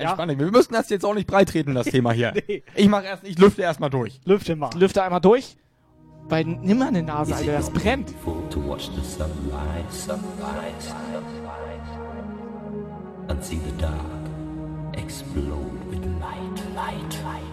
[0.02, 0.10] Ja?
[0.10, 0.40] Entspann dich.
[0.40, 2.34] Wir müssen das jetzt auch nicht breit treten, das Thema hier.
[2.48, 2.64] Nee.
[2.76, 4.20] Ich mach erst, ich lüfte erstmal durch.
[4.26, 4.72] Lüfte mal.
[4.76, 5.56] Lüfte einmal durch.
[6.28, 8.14] Weil nimm mal eine Nase, Alter, das brennt.
[8.50, 11.92] to watch the sunrise, sunrise, sunrise,
[13.28, 14.22] and see the dark
[14.94, 17.51] explode with light, light, light,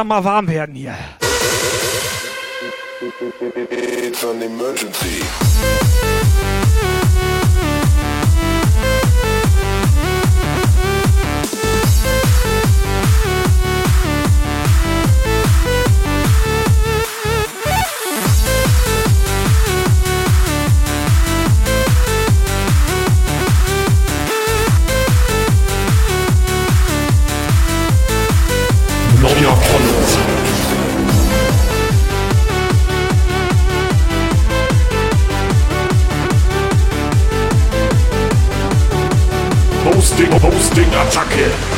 [0.00, 0.94] Langsam mal warm werden hier.
[3.02, 5.22] It's an emergency.
[41.10, 41.69] Attacke!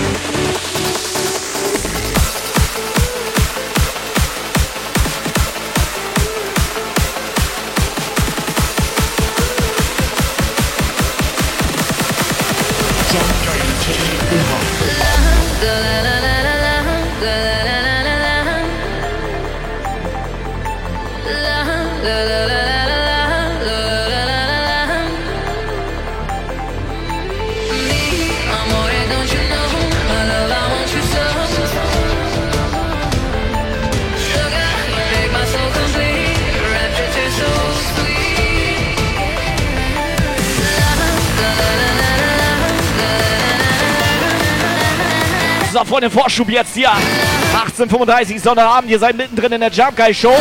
[46.33, 46.89] Nachschub jetzt hier.
[46.89, 48.91] 18.35 Sonntagabend.
[48.91, 50.35] Ihr seid mittendrin in der Jump Guy Show.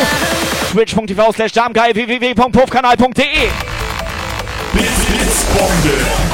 [0.72, 3.50] Twitch.tv slash www.puffkanal.de
[4.72, 6.31] Blitzbombe.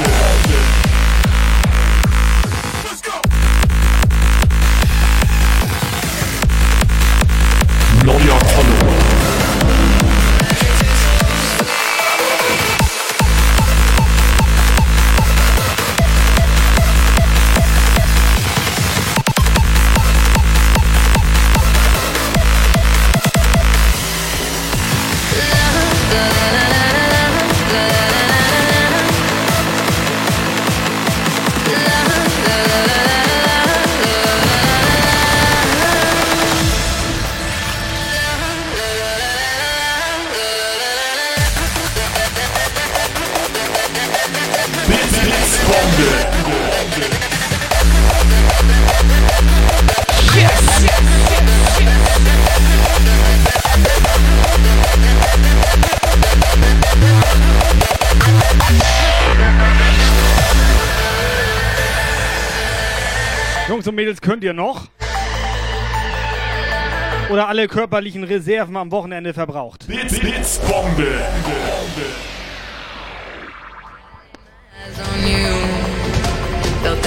[67.48, 69.88] alle körperlichen Reserven am Wochenende verbraucht.
[69.88, 71.08] Bits, Bits, Bombe.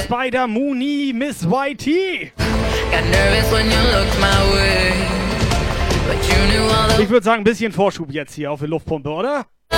[0.03, 1.87] Spider Mooney Miss YT.
[6.99, 9.47] Ich würde sagen, ein bisschen Vorschub jetzt hier auf die Luftpumpe, oder?
[9.73, 9.77] Oh,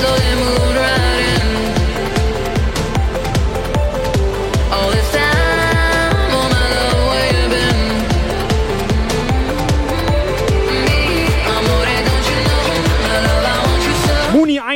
[0.00, 1.11] so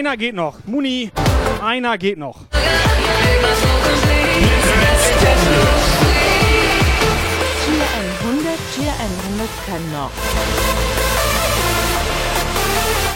[0.07, 0.55] Einer geht noch.
[0.67, 1.11] Muni,
[1.61, 2.37] einer geht noch.
[2.53, 2.63] Tier
[8.23, 10.13] 100, Tier 100 kann noch.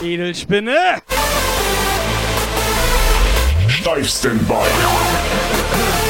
[0.02, 1.00] Edelspinne.
[3.68, 6.09] Steifsten Bein.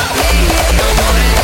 [0.00, 1.37] No more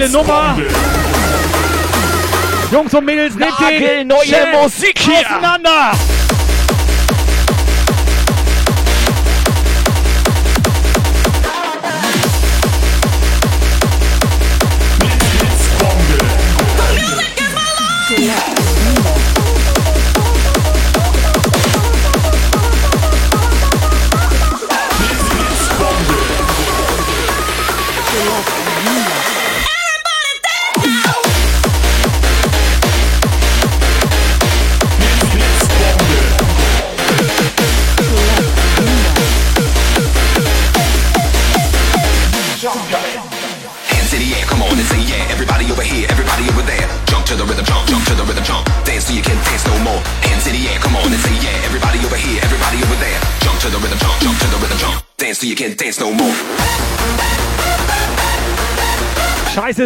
[0.00, 0.56] geile Nummer.
[2.70, 5.26] Jungs und Mädels, nehmt die neue Musik hier.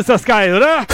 [0.04, 0.93] essas caídas, né?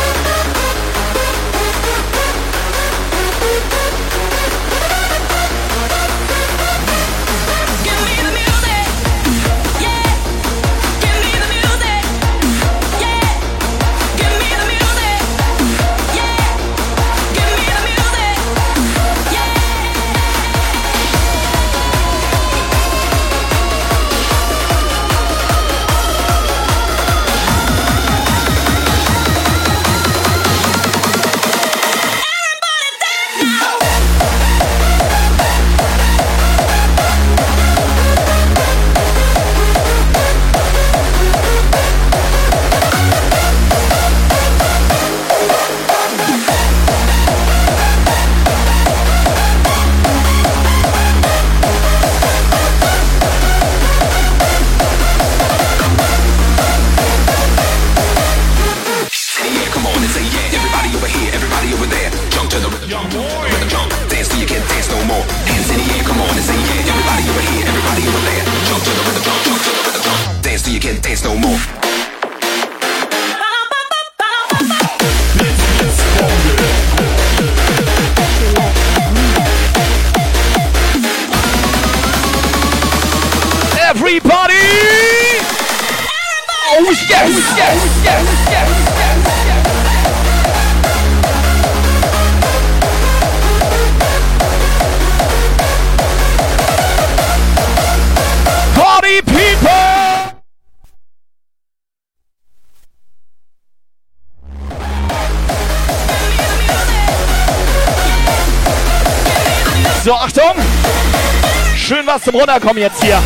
[112.31, 113.21] Zum Runterkommen jetzt hier.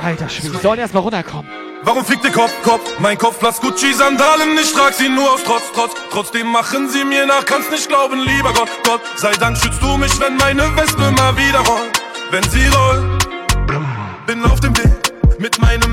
[0.00, 0.52] Alter Schwede.
[0.52, 1.50] Wir sollen erstmal runterkommen.
[1.82, 2.82] Warum fickt der Kopf, Kopf?
[2.98, 5.92] Mein Kopf Platz Gucci Sandalen, ich trag sie nur aus Trotz, Trotz.
[6.10, 9.00] Trotzdem machen sie mir nach, kannst nicht glauben, lieber Gott, Gott.
[9.16, 12.02] Sei Dank schützt du mich, wenn meine Wespe mal wieder rollt.
[12.30, 13.28] Wenn sie rollt,
[14.26, 15.12] bin auf dem Weg.
[15.38, 15.87] Mit meinem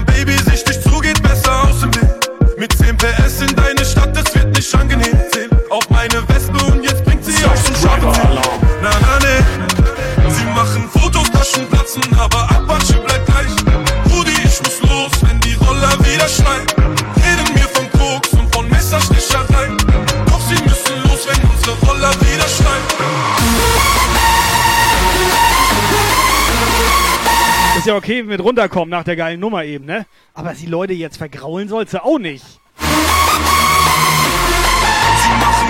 [28.36, 30.06] mit runterkommen nach der geilen Nummer eben, ne?
[30.34, 32.44] Aber die Leute jetzt vergraulen sollst du auch nicht.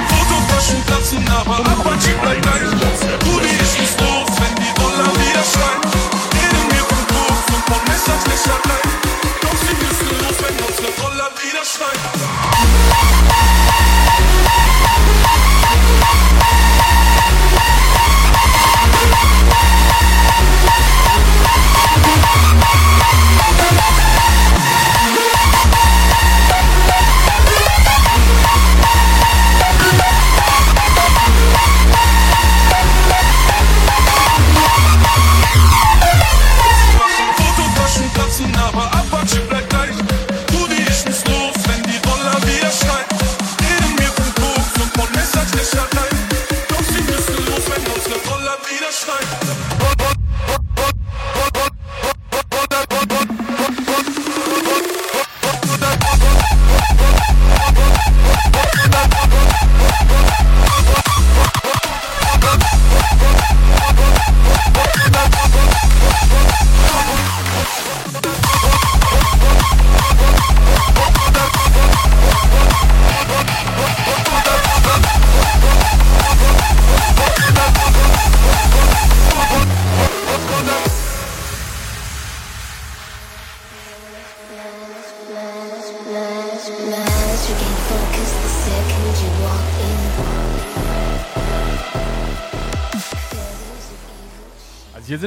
[0.08, 3.35] Fototaschen platzen, aber Apache bleibt.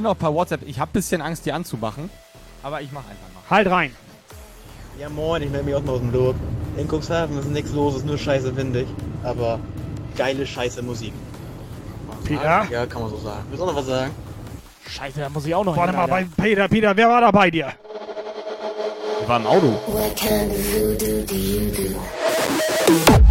[0.09, 0.63] Noch ein paar WhatsApp.
[0.67, 2.11] Ich habe bisschen Angst, die anzumachen.
[2.63, 3.43] Aber ich mache einfach mal.
[3.51, 3.95] Halt rein.
[4.99, 6.35] Ja moin, ich melde mich auch mal aus dem Lob.
[6.77, 8.89] In Cuxhaven ist nichts los, ist nur scheiße windig.
[9.23, 9.61] Aber
[10.17, 11.13] geile scheiße Musik.
[12.25, 12.67] Peter?
[12.71, 13.45] Ja, kann man so sagen.
[13.49, 14.11] Willst du noch was sagen?
[14.89, 16.27] Scheiße, da muss ich auch noch Warte hin, mal, bei.
[16.43, 17.73] Peter, Peter, wer war da bei dir?
[19.21, 19.67] Wir waren im Auto.
[19.87, 23.28] What kind of voodoo do you do?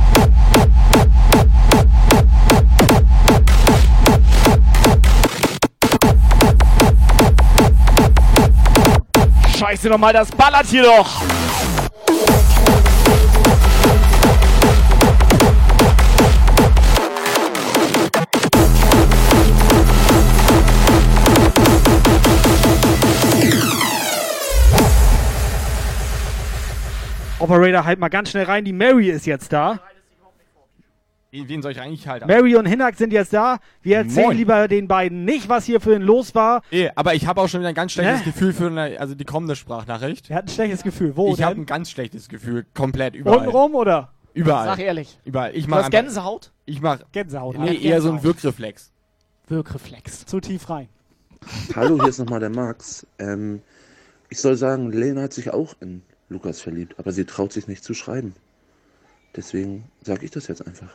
[9.77, 11.21] Scheiße nochmal, das ballert hier doch.
[27.37, 28.65] Operator, halt mal ganz schnell rein.
[28.65, 29.79] Die Mary ist jetzt da.
[31.31, 32.25] Wen, wen soll ich eigentlich halten?
[32.27, 33.59] Mary und Hinak sind jetzt da.
[33.81, 34.37] Wir erzählen Moin.
[34.37, 36.61] lieber den beiden nicht, was hier für ein Los war.
[36.71, 38.31] Eh, aber ich habe auch schon wieder ein ganz schlechtes Ne?
[38.31, 40.29] Gefühl für eine, also die kommende Sprachnachricht.
[40.29, 41.17] Er hat ein schlechtes Gefühl.
[41.17, 43.39] Wo ich habe ein ganz schlechtes Gefühl, komplett überall.
[43.39, 44.13] Untenrum oder?
[44.33, 44.67] Überall.
[44.67, 45.19] Sag ehrlich.
[45.25, 45.53] Überall.
[45.55, 46.51] Ich Du mach hast einfach- Gänsehaut?
[46.65, 47.57] Ich mach Gänsehaut.
[47.57, 48.23] Nee, eher so ein.
[48.23, 48.91] Wirkreflex.
[49.47, 50.25] Wirkreflex.
[50.25, 50.87] Zu tief rein.
[51.75, 53.05] Hallo, hier ist nochmal der Max.
[53.19, 53.61] Ähm,
[54.29, 57.83] ich soll sagen, Lena hat sich auch in Lukas verliebt, aber sie traut sich nicht
[57.83, 58.33] zu schreiben.
[59.35, 60.89] Deswegen sage ich das jetzt einfach.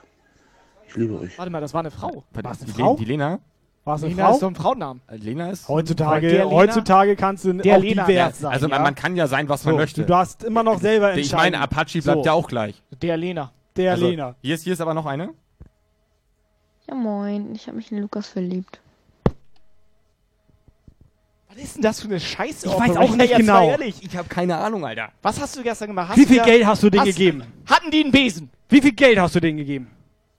[0.92, 1.36] Ich liebe euch.
[1.38, 2.22] Warte mal, das war eine Frau.
[2.32, 2.96] War es die, eine die, Frau?
[2.96, 3.38] Die Lena?
[3.84, 4.34] War es eine Lena Frau?
[4.34, 5.02] ist so ein Frauennamen.
[5.08, 5.68] Äh, Lena ist.
[5.68, 6.44] Heutzutage, Lena?
[6.50, 8.04] heutzutage kannst du Der auch Lena.
[8.04, 8.52] divers sein.
[8.52, 8.82] also man, ja?
[8.84, 10.00] man kann ja sein, was man So, möchte.
[10.02, 11.52] Du darfst immer noch selber ich entscheiden.
[11.52, 12.24] meine, Apache bleibt So.
[12.24, 12.82] ja auch gleich.
[13.00, 13.50] Der Lena.
[13.76, 14.36] der Also, Lena.
[14.42, 15.30] Hier ist, hier ist aber noch eine.
[16.88, 18.80] Ja moin, ich habe mich in Lukas verliebt.
[21.48, 22.66] Was ist denn das für eine Scheiße?
[22.66, 23.76] Ich weiß auch nicht genau.
[23.80, 25.10] Ich habe keine Ahnung, Alter.
[25.22, 26.10] Was hast du gestern gemacht?
[26.10, 27.42] Hast Wie viel Geld hast du denen gegeben?
[27.66, 28.50] Hatten die einen Besen?
[28.68, 29.88] Wie viel Geld hast du denen gegeben?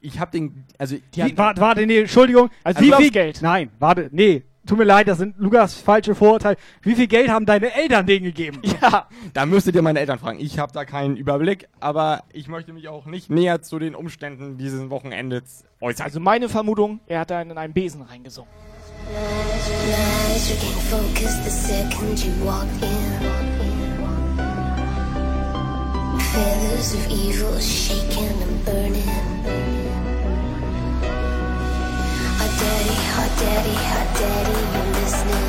[0.04, 2.50] Ich habe den, also Wie, warte, warte, nee, Entschuldigung.
[2.64, 3.42] Also wie du viel Geld?
[3.42, 4.44] Nein, warte, nee.
[4.68, 6.58] Tut mir leid, das sind Lukas falsche Vorurteile.
[6.82, 8.62] Wie viel Geld haben deine Eltern denen gegeben?
[8.82, 9.08] Ja.
[9.34, 10.40] Da müsstet ihr meine Eltern fragen.
[10.42, 14.58] Ich habe da keinen Überblick, aber ich möchte mich auch nicht näher zu den Umständen
[14.58, 16.06] dieses Wochenendes äußern.
[16.06, 18.50] Also meine Vermutung, er hat da in einen Besen reingesungen.
[19.10, 23.54] Lies, you can't focus the second you walk in.
[26.20, 29.83] Feathers of evil shaking and burning.
[32.64, 35.48] Hot daddy, hot daddy, hot daddy, you listening?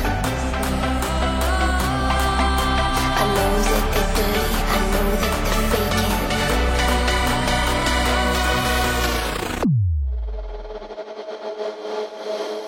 [3.15, 6.15] I know that they're dirty, I know that they're faking.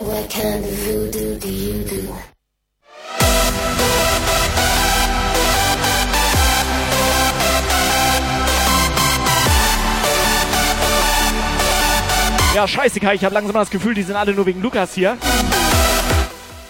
[0.07, 2.01] What kind of voodoo do you do?
[12.55, 15.17] Ja, scheiße, Kai, ich habe langsam das Gefühl, die sind alle nur wegen Lukas hier.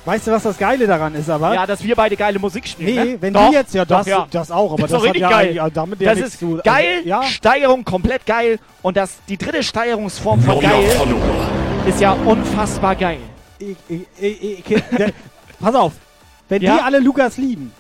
[0.06, 1.54] Weißt du, was das Geile daran ist, aber?
[1.54, 2.96] Ja, dass wir beide geile Musik spielen.
[2.96, 3.18] Nee, ne?
[3.22, 5.30] wenn Doch, die jetzt, ja, doch, das, das auch, aber das, das, hat richtig ja
[5.30, 5.60] geil.
[5.60, 6.52] eigentlich damit ja das ist zu.
[6.52, 7.24] also, geil, ja.
[7.24, 10.86] Steigerung komplett geil und das, die dritte Steigerungsform von geil
[11.86, 13.20] ist ja unfassbar geil.
[13.60, 15.12] Ich, ich, ich, ich, der,
[15.60, 15.92] pass auf,
[16.48, 16.78] wenn Ja?
[16.78, 17.74] die alle Lukas lieben,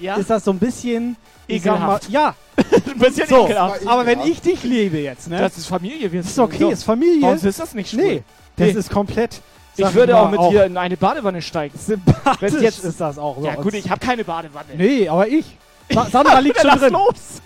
[0.00, 0.16] Ja?
[0.16, 1.16] ist das so ein bisschen mal,
[1.56, 2.08] Ekelhaft.
[2.10, 2.34] ja.
[2.56, 3.86] Ein bisschen so, ekelhaft.
[3.86, 5.38] aber wenn ich dich liebe jetzt, ne?
[5.38, 6.12] Das ist Familie.
[6.12, 6.70] Wir ist okay, so.
[6.70, 7.22] ist Familie.
[7.22, 8.02] Warum ist das nicht schwul?
[8.04, 8.22] Nee,
[8.56, 8.78] das Nee.
[8.78, 9.40] ist komplett.
[9.76, 11.78] Ich würde auch mit dir in eine Badewanne steigen.
[11.78, 13.42] Sympathisch jetzt- ist das auch.
[13.42, 13.62] Ja sonst.
[13.64, 14.66] gut, ich habe keine Badewanne.
[14.76, 15.44] Nee, aber ich.
[15.90, 16.92] Sa Sandra liegt schon drin.
[16.92, 17.40] los.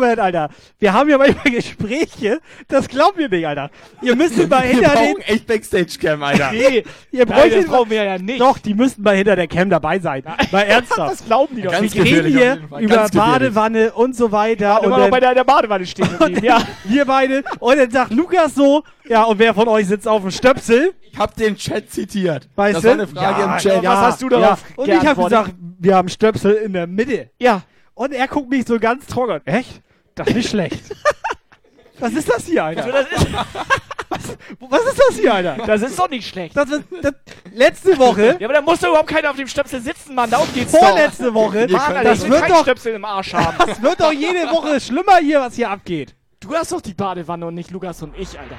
[0.00, 0.50] Moment, Alter.
[0.78, 2.40] Wir haben ja manchmal Gespräche.
[2.68, 3.70] Das glaubt ihr nicht, Alter.
[4.02, 5.14] Ihr müsst mal Wir hinter den.
[5.14, 6.52] brauchen echt Backstage-Cam, Alter.
[6.52, 8.40] Nee, ihr bräuchtet das brauchen wir ja nicht.
[8.40, 10.22] Doch, die müssten mal hinter der Cam dabei sein.
[10.50, 11.12] Mal ernsthaft.
[11.12, 11.96] Das glauben die doch Ganz nicht.
[11.96, 13.08] Wir reden hier über.
[13.08, 14.78] Badewanne und so weiter.
[14.80, 16.44] Und und immer noch bei der, der Badewanne stehen geblieben.
[16.44, 16.62] Ja.
[16.84, 17.42] wir beide.
[17.58, 20.92] Und dann sagt Lukas so, ja, und wer von euch sitzt auf dem Stöpsel?
[21.10, 22.48] Ich hab den Chat zitiert.
[22.54, 22.88] Weißt das du?
[22.88, 23.82] war eine Frage ja, im Chat.
[23.82, 24.76] Ja, Was hast du darauf ja.
[24.76, 25.38] Und ich habe geantwortet?
[25.38, 27.30] gesagt, wir haben Stöpsel in der Mitte.
[27.38, 27.62] Ja.
[27.94, 29.40] Und er guckt mich so ganz trocken.
[29.44, 29.80] Echt?
[30.18, 30.82] Das ist nicht schlecht.
[32.00, 32.92] Was ist das hier, Alter?
[32.92, 33.26] Das ist,
[34.60, 35.56] Was ist das hier, Alter?
[35.66, 36.56] das ist doch nicht schlecht.
[36.56, 37.12] Das ist, das,
[37.52, 40.30] letzte Woche, Ja, aber da muss doch überhaupt keiner auf dem Stöpsel sitzen, Mann.
[40.30, 41.76] Darum geht's vorletzte Woche, doch.
[41.78, 43.56] Mann, Alter, das ich will wird keinen doch, Stöpsel im Arsch haben.
[43.66, 46.14] das wird doch jede Woche schlimmer hier, was hier abgeht.
[46.40, 48.56] Du hast doch die Badewanne und nicht Lukas und ich, Alter.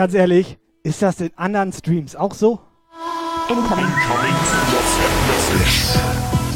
[0.00, 2.58] Ganz ehrlich, ist das in anderen Streams auch so?
[3.50, 5.94] Incoming WhatsApp Message.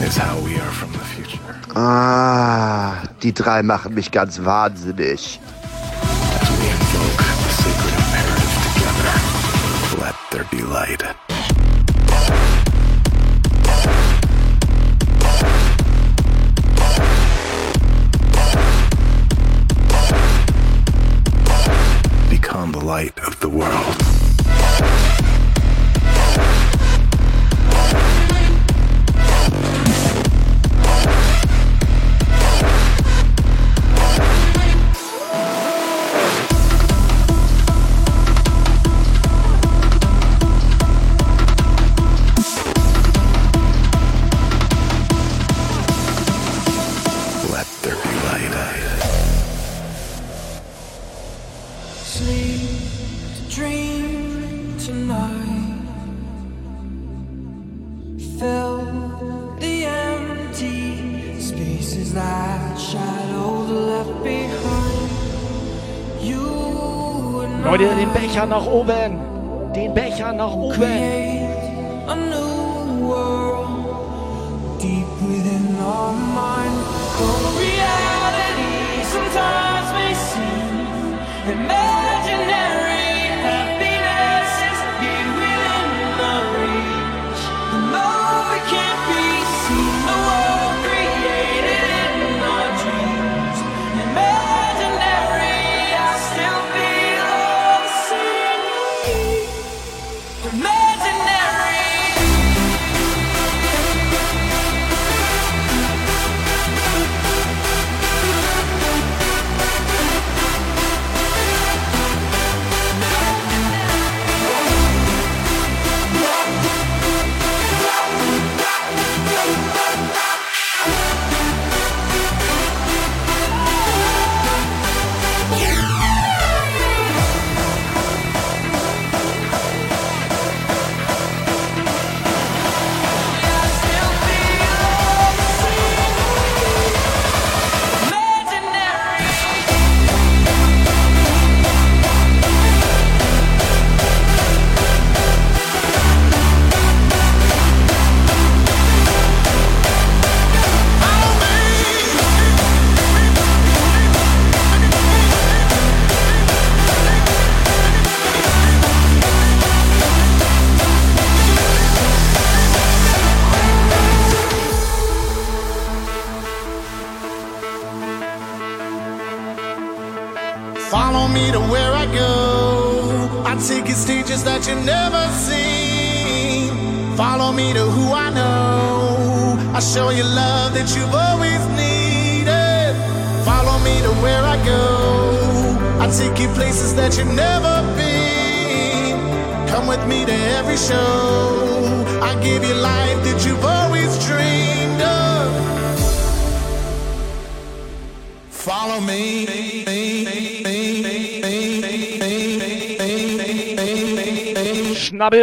[0.02, 1.38] Is how we are from the future.
[1.78, 5.38] Ah, die drei machen mich ganz wahnsinnig.
[6.40, 10.06] As we invoke the sacred imperative together.
[10.06, 11.04] Let there be light.
[22.94, 25.13] Light of the world.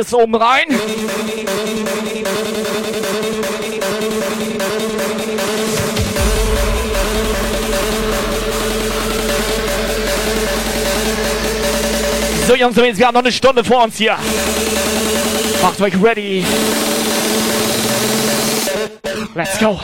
[0.01, 0.65] Schnabbels oben rein.
[12.47, 14.17] So, Jungs und Mädels, wir haben noch eine Stunde vor uns hier.
[15.61, 16.45] Macht euch ready.
[19.35, 19.79] Let's go.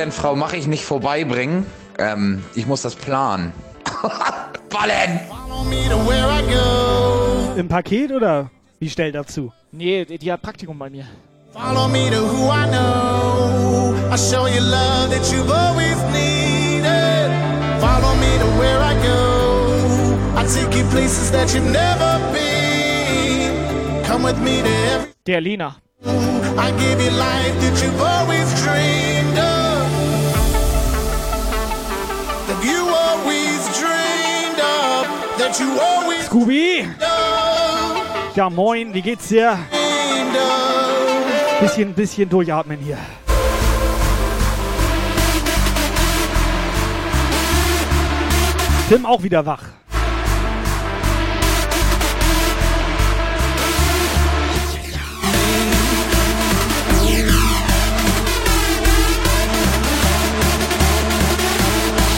[0.00, 1.66] Denn Frau Mach ich nicht vorbeibringen?
[1.98, 3.52] Ähm, ich muss das planen.
[4.70, 5.20] Ballen!
[7.56, 9.52] Im Paket oder wie stellt dazu?
[9.72, 11.04] Nee, die, die hat Praktikum bei mir.
[11.52, 13.94] Follow me to who I know.
[14.10, 17.30] I show you love that you've always needed.
[17.80, 20.40] Follow me to where I go.
[20.40, 24.02] I take you places that you've never been.
[24.06, 25.12] Come with me to every.
[25.26, 25.76] Der Lina.
[26.06, 28.09] I give you life that you've
[35.52, 36.88] Scooby!
[38.36, 39.58] Ja, moin, wie geht's dir?
[41.60, 42.98] Bisschen, bisschen durchatmen hier.
[48.88, 49.62] Tim auch wieder wach.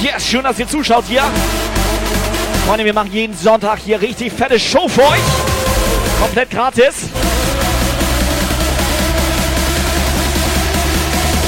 [0.02, 1.22] Yes, schön, dass ihr zuschaut hier.
[2.66, 5.20] Freunde, wir machen jeden Sonntag hier richtig fette Show für euch.
[6.20, 6.94] Komplett gratis.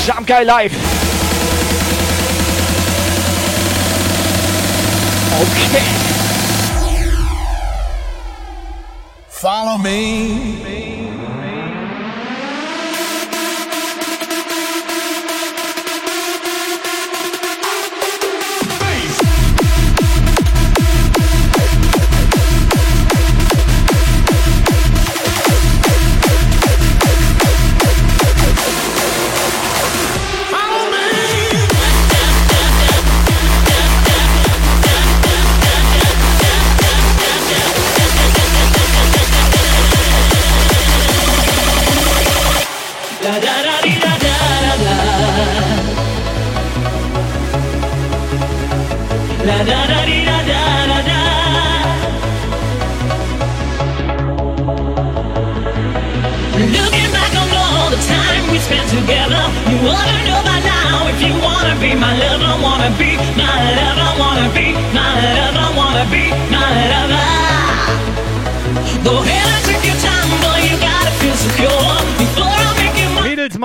[0.07, 0.73] Jump Guy Live.
[5.41, 5.82] Okay.
[9.28, 10.84] Follow me.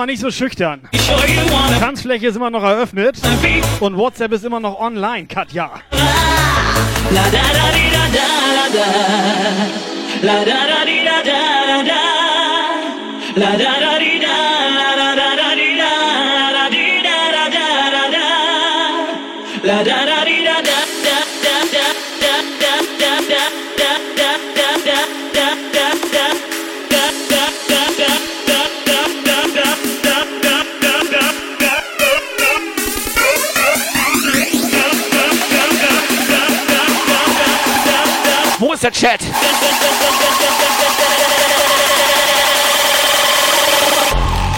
[0.00, 0.80] mal nicht so schüchtern.
[1.78, 3.18] Tanzfläche ist immer noch eröffnet
[3.80, 5.72] und WhatsApp ist immer noch online, Katja.
[7.10, 8.26] La da da di da da
[8.72, 9.10] da da
[13.36, 13.89] la da da
[38.82, 39.20] Where's the chat?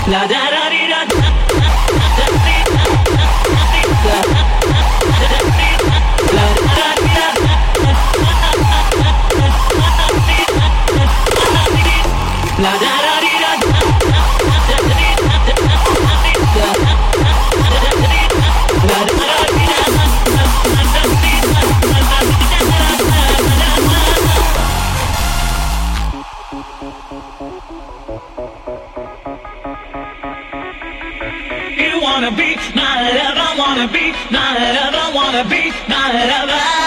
[0.07, 0.62] La, da, da.
[35.49, 36.82] be my lover.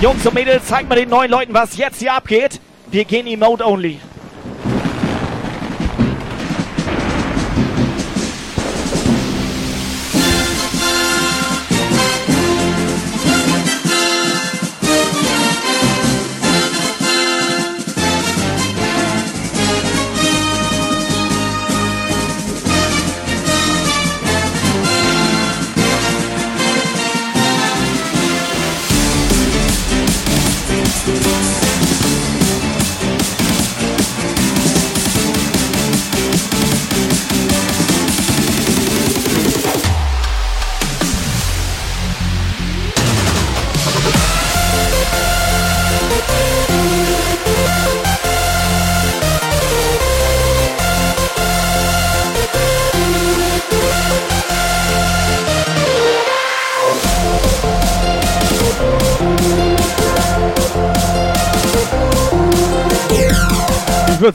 [0.00, 2.60] Jungs und Mädels, zeigt mal den neuen Leuten, was jetzt hier abgeht.
[2.88, 3.98] Wir gehen Emote only.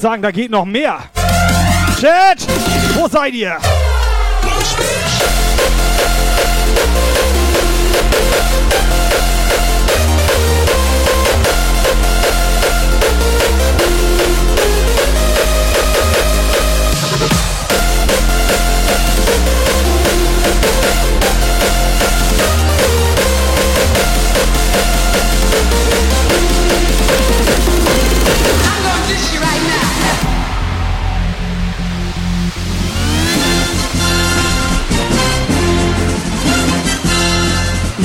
[0.04, 1.00] sagen, da geht noch mehr.
[1.98, 2.46] Chat,
[2.96, 3.58] wo seid ihr?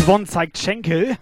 [0.08, 1.18] Yvonne zeigt Schenkel.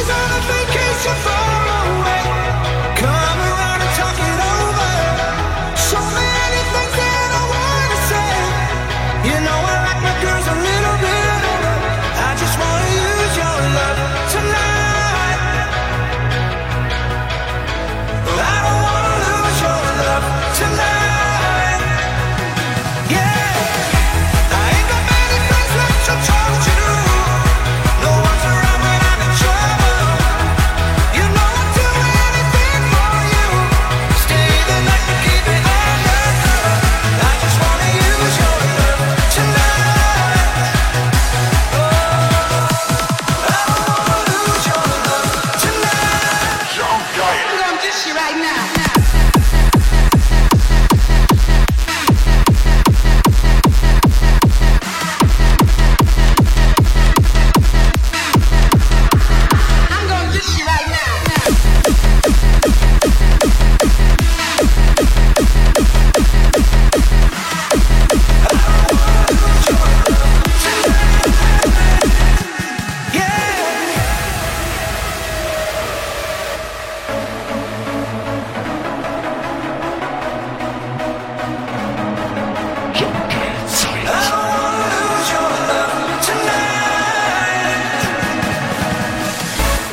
[0.00, 0.69] Tuesdays on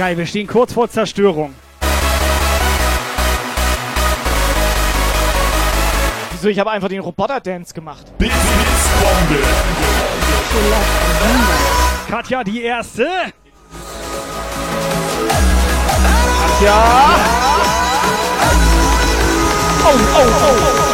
[0.08, 1.54] Geil, wir stehen kurz vor Zerstörung.
[6.32, 6.48] Wieso?
[6.48, 8.06] Ich habe einfach den Roboter-Dance gemacht.
[8.18, 9.44] Business-Bombe.
[12.10, 13.06] Katja, die erste.
[16.58, 16.86] Katja.
[19.84, 20.88] Oh, oh, oh.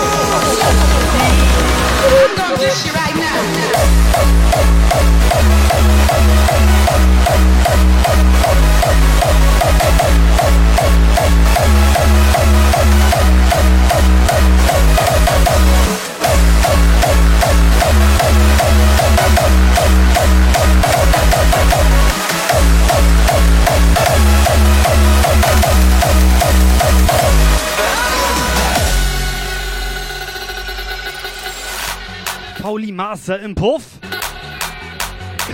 [33.13, 33.92] Master im Puff.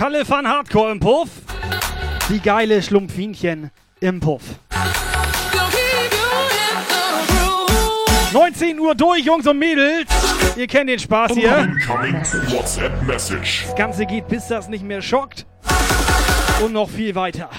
[0.00, 1.28] Kalle van Hardcore im Puff.
[2.30, 3.70] Die geile Schlumpfinchen
[4.00, 4.40] im Puff.
[8.32, 10.08] 19 Uhr durch, Jungs und Mädels.
[10.56, 11.68] Ihr kennt den Spaß hier.
[12.48, 12.80] Das
[13.76, 15.44] Ganze geht, bis das nicht mehr schockt.
[16.64, 17.50] Und noch viel weiter.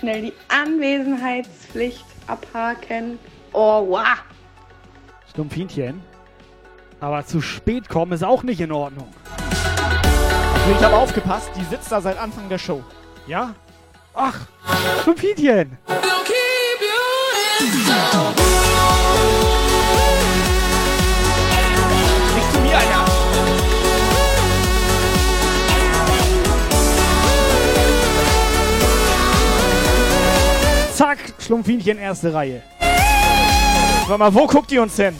[0.00, 3.18] Schnell die Anwesenheitspflicht abhaken.
[3.52, 4.18] Oh, wow.
[5.30, 6.02] Stumpfinchen.
[7.00, 9.08] Aber zu spät kommen ist auch nicht in Ordnung.
[10.76, 12.82] Ich habe aufgepasst, die sitzt da seit Anfang der Show.
[13.26, 13.54] Ja?
[14.14, 14.40] Ach,
[15.02, 15.78] Stumpfinchen.
[17.60, 18.79] Nicht
[31.00, 32.60] Zack, Schlumpfinchen, erste Reihe.
[34.06, 35.16] Sag mal, wo guckt ihr uns denn?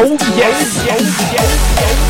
[0.00, 2.07] Oh yes, yes, yes, yes.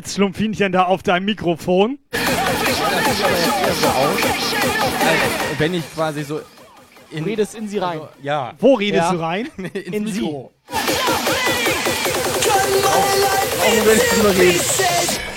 [0.00, 1.98] Sitzt Schlumpfinchen da auf deinem Mikrofon?
[2.10, 2.24] Also,
[5.58, 6.40] wenn ich quasi so.
[7.10, 8.00] In, Du redest in sie rein.
[8.00, 8.54] Also, ja.
[8.58, 9.12] Wo redest ja.
[9.12, 9.50] du rein?
[9.74, 10.20] Ins In sie.
[10.22, 10.48] Life
[13.58, 15.29] Warum will ich drüber reden?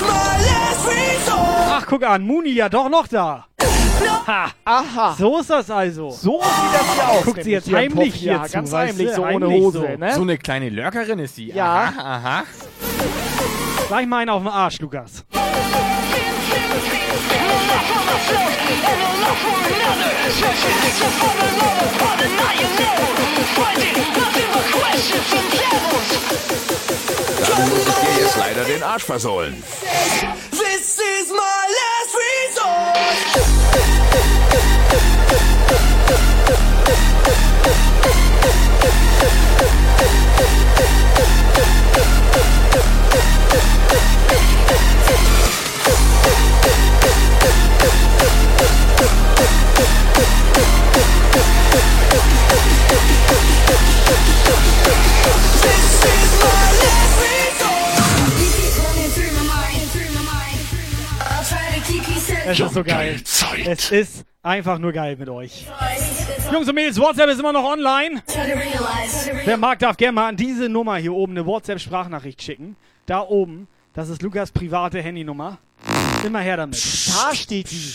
[0.00, 3.46] My last resort Ach, guck an, Muni ja doch noch da.
[4.26, 4.52] Ha.
[4.64, 5.16] Aha.
[5.18, 6.10] So ist das also.
[6.10, 7.24] So sieht das hier aus.
[7.24, 9.98] Guckt sie jetzt nämlich, heimlich ja, hier zu, ganz heimlich, so ohne Hose, so.
[9.98, 10.14] ne?
[10.14, 11.48] So eine kleine Lurkerin ist sie.
[11.50, 11.92] Ja.
[11.96, 12.44] Aha, aha.
[13.88, 15.24] Gleich mal einen auf den Arsch, Lukas.
[28.36, 29.62] Leider den Arsch versohlen.
[30.50, 33.32] This is my last resort
[62.44, 63.20] Es ist so geil.
[63.66, 65.66] Es ist einfach nur geil mit euch.
[66.52, 68.22] Jungs und Mädels, WhatsApp ist immer noch online.
[69.44, 72.76] Wer mag, darf gerne mal an diese Nummer hier oben eine WhatsApp-Sprachnachricht schicken.
[73.06, 75.58] Da oben, das ist Lukas private Handynummer.
[76.26, 76.76] Immer her damit.
[77.08, 77.86] Da steht die.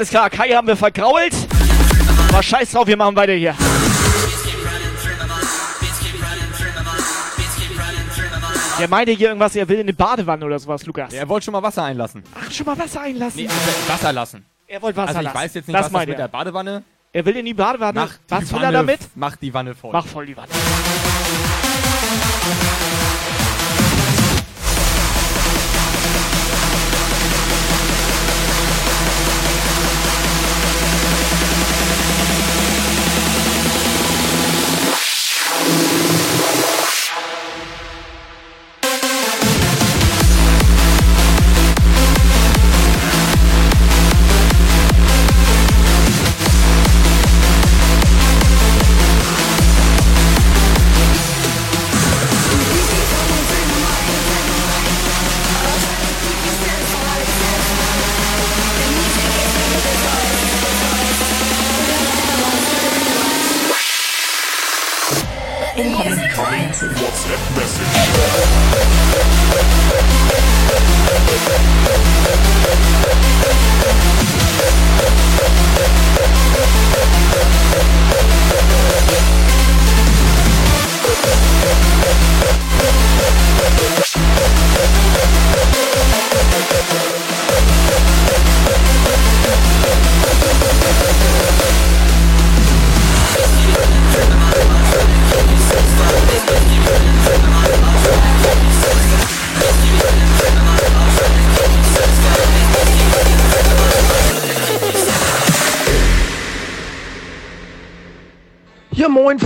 [0.00, 0.30] Alles klar.
[0.30, 1.34] Kai haben wir vergrault.
[2.30, 3.54] Aber scheiß drauf, wir machen weiter hier.
[8.78, 11.12] Der meinte hier irgendwas, er will in eine Badewanne oder sowas, Lukas.
[11.12, 12.22] Er wollte schon mal Wasser einlassen.
[12.34, 13.42] Ach, schon mal Wasser einlassen.
[13.42, 13.48] Nee,
[13.88, 14.46] Wasser lassen.
[14.66, 15.36] Er wollte Wasser also ich lassen.
[15.36, 16.16] weiß jetzt nicht, Das was das mit er.
[16.16, 16.82] der Badewanne.
[17.12, 18.00] Er will in die Badewanne.
[18.00, 19.00] Mach die Was will Wanne, er damit?
[19.16, 19.92] Mach die Wanne voll.
[19.92, 20.48] Mach voll die Wanne.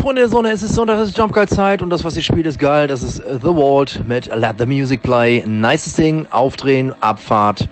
[0.05, 0.51] Freunde der Sonne.
[0.51, 2.89] Es ist Sonntag, es ist Jumpgeil-Zeit und das, was ihr spielt, ist geil.
[2.89, 5.43] Das ist äh, The Vault mit Let the Music Play.
[5.47, 7.67] Nices Ding, aufdrehen, Abfahrt.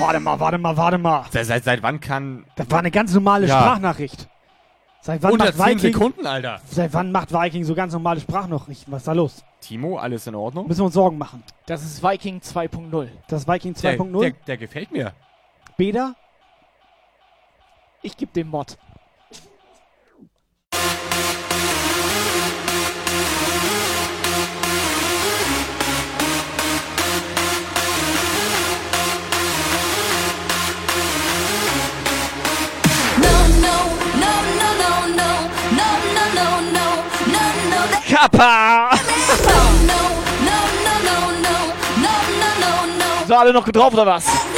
[0.00, 1.26] Warte mal, warte mal, warte mal.
[1.30, 2.44] Seit, seit, seit wann kann.
[2.56, 3.60] Das war eine ganz normale Ja.
[3.60, 4.28] Sprachnachricht.
[5.00, 6.60] Seit wann Unter macht 10 Viking, Sekunden, Alter.
[6.68, 8.92] Seit wann macht Viking so ganz normale Sprachnachrichten?
[8.92, 9.44] Was ist da los?
[9.60, 10.66] Timo, alles in Ordnung?
[10.66, 11.44] Müssen wir uns Sorgen machen.
[11.66, 13.06] Das ist Viking 2.0.
[13.28, 14.20] Das ist Viking Der, 2.0.
[14.20, 15.12] der, der gefällt mir.
[15.76, 16.16] Beda?
[18.04, 18.76] Ich geb dem Mod.
[38.06, 38.90] Kappa!
[43.26, 44.53] So, alle noch drauf oder was?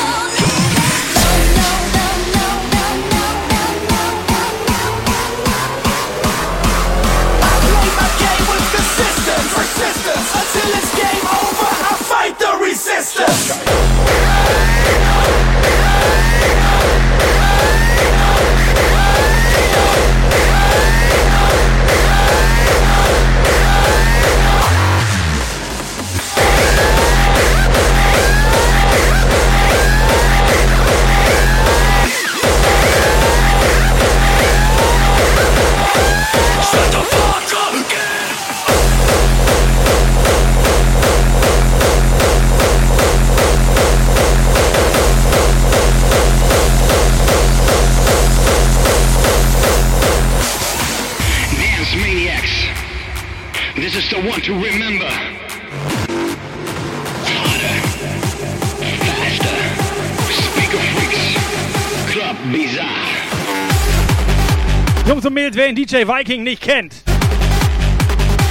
[53.97, 55.09] Is the one to remember.
[57.33, 57.77] Harder.
[59.01, 59.57] Faster.
[60.31, 61.25] Speaker freaks.
[62.13, 63.17] Club bizarre.
[65.09, 67.07] Jungs und Mädels, wer den DJ Viking nicht kennt.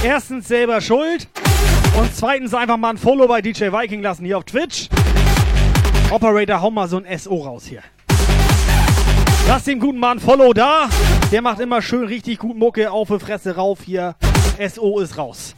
[0.02, 1.28] erstens selber schuld
[1.96, 4.88] und zweitens einfach mal ein Follow bei DJ Viking lassen hier auf Twitch.
[6.10, 7.82] Operator, hau mal so ein SO raus hier.
[9.46, 10.88] Lass dem guten Mann Follow da.
[11.30, 14.16] Der macht immer schön richtig gut Mucke auf die Fresse rauf hier.
[14.58, 15.54] SO ist raus.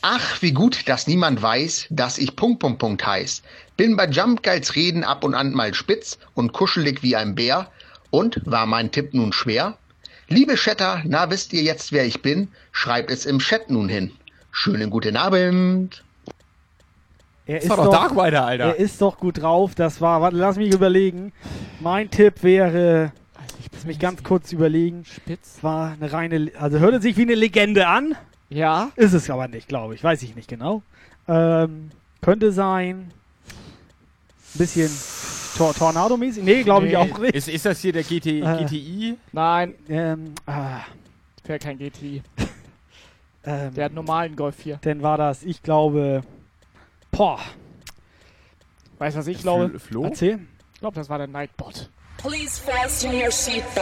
[0.00, 3.42] Ach, wie gut, dass niemand weiß, dass ich Punkt, Punkt, Punkt heiß.
[3.76, 7.70] Bin bei Jump Guides Reden ab und an mal spitz und kuschelig wie ein Bär.
[8.10, 9.76] Und, war mein Tipp nun schwer?
[10.30, 12.48] Liebe Chatter, na wisst ihr jetzt, wer ich bin?
[12.70, 14.12] Schreibt es im Chat nun hin.
[14.50, 16.04] Schönen guten Abend.
[17.46, 18.64] Er war doch Dark Rider, Alter.
[18.64, 19.74] Er ist doch gut drauf.
[19.74, 21.32] Das war, warte, lass mich überlegen.
[21.80, 23.12] Mein Tipp wäre,
[23.58, 25.06] ich muss mich ganz kurz überlegen.
[25.06, 25.58] Spitz.
[25.62, 28.14] War eine reine, also hörte sich wie eine Legende an.
[28.50, 28.90] Ja.
[28.96, 30.04] Ist es aber nicht, glaube ich.
[30.04, 30.82] Weiß ich nicht genau.
[31.26, 31.90] Ähm,
[32.20, 33.12] könnte sein.
[34.54, 34.90] Bisschen
[35.56, 36.42] Tor Tornado-mäßig?
[36.44, 36.96] Nee, glaube ich Nee.
[36.98, 37.34] auch nicht.
[37.34, 38.64] Ist, ist das hier der GT, Äh.
[38.64, 39.16] GTI?
[39.32, 40.80] Nein, Ähm, ah,
[41.44, 42.22] wäre kein GTI.
[43.44, 44.78] ähm, Der hat normalen Golf 4.
[44.82, 46.22] dann war das, ich glaube,
[47.10, 47.40] boah,
[48.98, 49.66] Weißt du, was ich glaube?
[49.66, 50.04] Fl- Flo?
[50.04, 50.40] erzähl.
[50.74, 51.88] Ich glaube, das war der Nightbot.
[52.18, 53.78] Please fasten your seatbelts.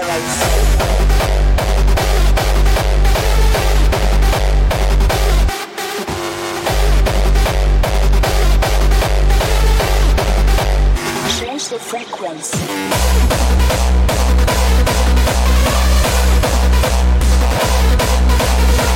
[11.66, 13.66] Change the frequency.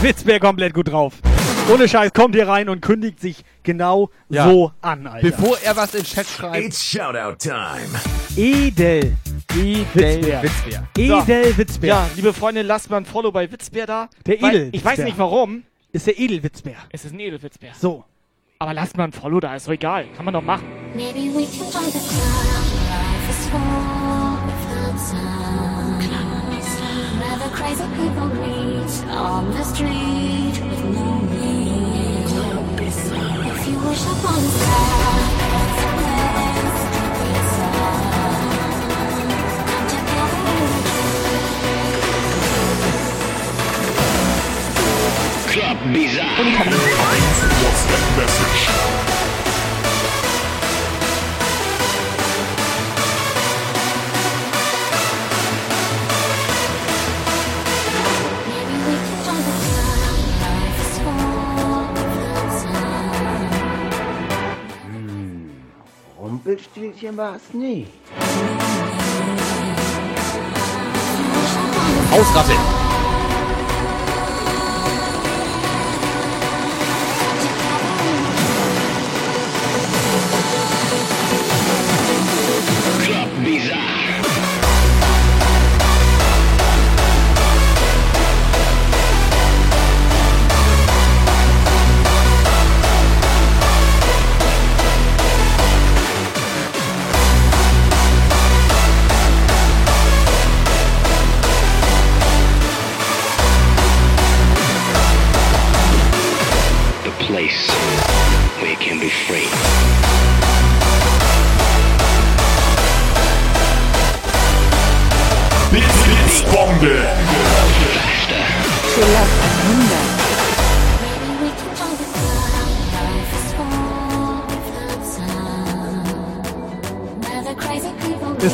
[0.02, 1.14] Witzbär komplett gut drauf.
[1.72, 4.48] Ohne Scheiß kommt hier rein und kündigt sich genau Ja.
[4.48, 5.30] so an, Alter.
[5.30, 6.64] Bevor er was in Chat schreibt.
[6.64, 7.88] It's Shoutout Time.
[8.36, 9.16] Edel.
[9.52, 10.42] Edel Witzbär.
[10.42, 10.88] Witzbär.
[10.96, 11.88] Edel Witzbär.
[11.88, 14.08] Ja, liebe Freunde, lasst mal ein Follow bei Witzbär da.
[14.26, 15.64] Der Edel Ich weiß nicht warum.
[15.92, 16.76] Ist der Edelwitzbär.
[16.90, 17.72] Es ist ein Edelwitzbär.
[17.78, 18.04] So.
[18.62, 20.04] Aber lasst mal ein Follow da, ist doch egal.
[20.14, 20.66] Kann man doch machen.
[20.94, 22.66] Maybe we can find the cloud.
[22.90, 23.58] Life is full
[24.44, 26.04] without sound.
[27.18, 32.28] Where the crazy people meet on the street with no need.
[32.86, 35.24] If you wish upon a star,
[35.56, 38.20] it's a place to be sound.
[45.48, 46.40] Club Bizarre.
[46.40, 46.68] WhatsApp Message.
[46.68, 47.29] Maybe we
[47.70, 49.10] full without sound.
[66.18, 67.86] Rumpelstilzchen war es nie.
[72.10, 72.79] Hausratte.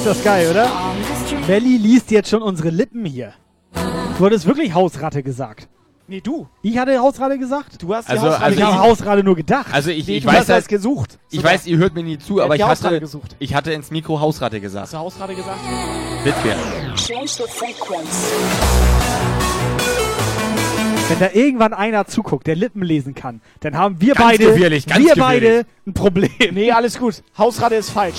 [0.07, 0.71] Ist das geil, oder?
[1.49, 3.33] Melli liest jetzt schon unsere Lippen hier.
[4.17, 5.67] Du hattest wirklich Hausratte gesagt.
[6.07, 6.47] Nee, du.
[6.63, 7.83] Ich hatte Hausratte gesagt?
[7.83, 9.67] Du hast die Also- Hausratte also ich habe ich- Hausratte nur gedacht.
[9.73, 11.19] Also ich, Nee, ich du weiß hast das halt, gesucht.
[11.31, 11.55] ich Sogar.
[11.55, 13.35] weiß, ihr hört mir nie zu, Er aber ich hatte, gesucht.
[13.41, 14.85] ich hatte ins Mikro Hausratte gesagt.
[14.85, 15.59] Hast du Hausratte gesagt?
[17.49, 18.33] Frequency.
[21.09, 25.17] Wenn da irgendwann einer zuguckt, der Lippen lesen kann, dann haben wir Ganz beide, wir
[25.17, 26.31] beide ein Problem.
[26.53, 27.25] Nee, alles gut.
[27.37, 28.19] Hausratte ist falsch.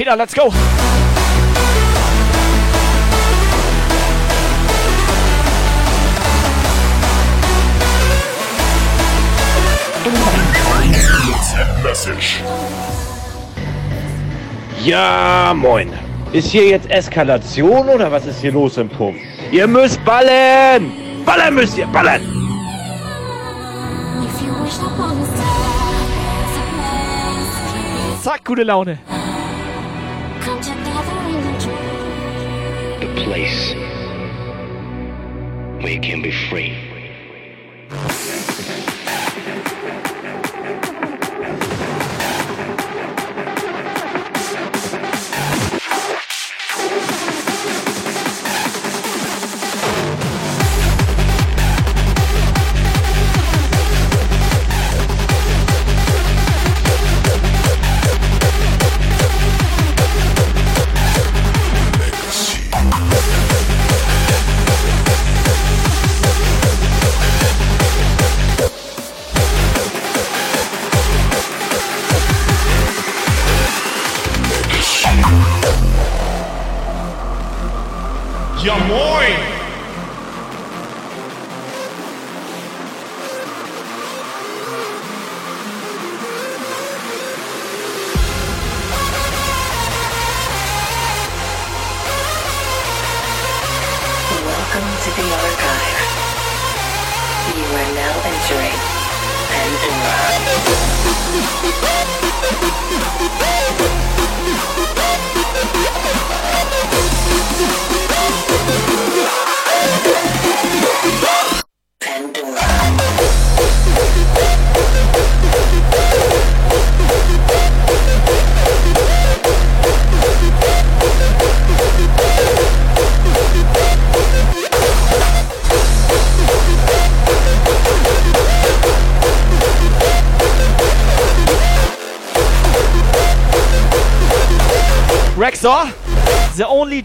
[0.00, 0.48] Peter, let's go.
[11.84, 12.42] Message.
[14.82, 15.92] Ja, moin.
[16.32, 19.14] Ist hier jetzt Eskalation oder was ist hier los im Puff?
[19.52, 20.92] Ihr müsst ballen!
[21.26, 22.22] Ballern müsst ihr, ballern!
[28.22, 28.98] Zack, gute Laune.
[33.40, 33.74] Place
[35.82, 36.79] where you can be free.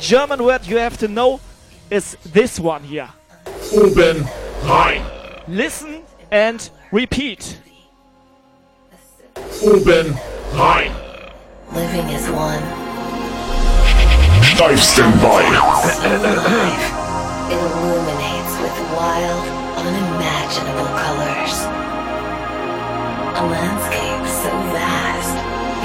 [0.05, 1.39] German word you have to know
[1.89, 3.09] is this one here.
[3.73, 4.23] Oben
[4.63, 5.01] rein.
[5.47, 7.59] Listen and repeat.
[9.63, 10.13] Oben
[10.53, 10.91] rein.
[11.73, 12.61] Living as one.
[14.45, 15.41] Steifsten bei.
[17.49, 19.45] It illuminates with wild,
[19.81, 21.55] unimaginable colors.
[23.33, 25.35] A landscape so vast,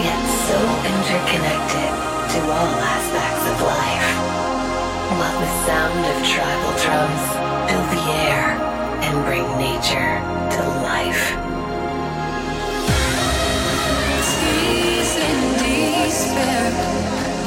[0.05, 0.59] yet so
[0.93, 4.11] interconnected to all aspects of life.
[5.19, 7.25] While the sound of tribal drums
[7.67, 8.47] fill the air
[9.03, 10.15] and bring nature
[10.55, 11.25] to life.
[16.11, 16.71] Despair,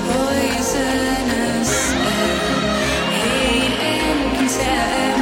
[0.07, 2.37] poisonous air,
[3.19, 5.12] hate and contempt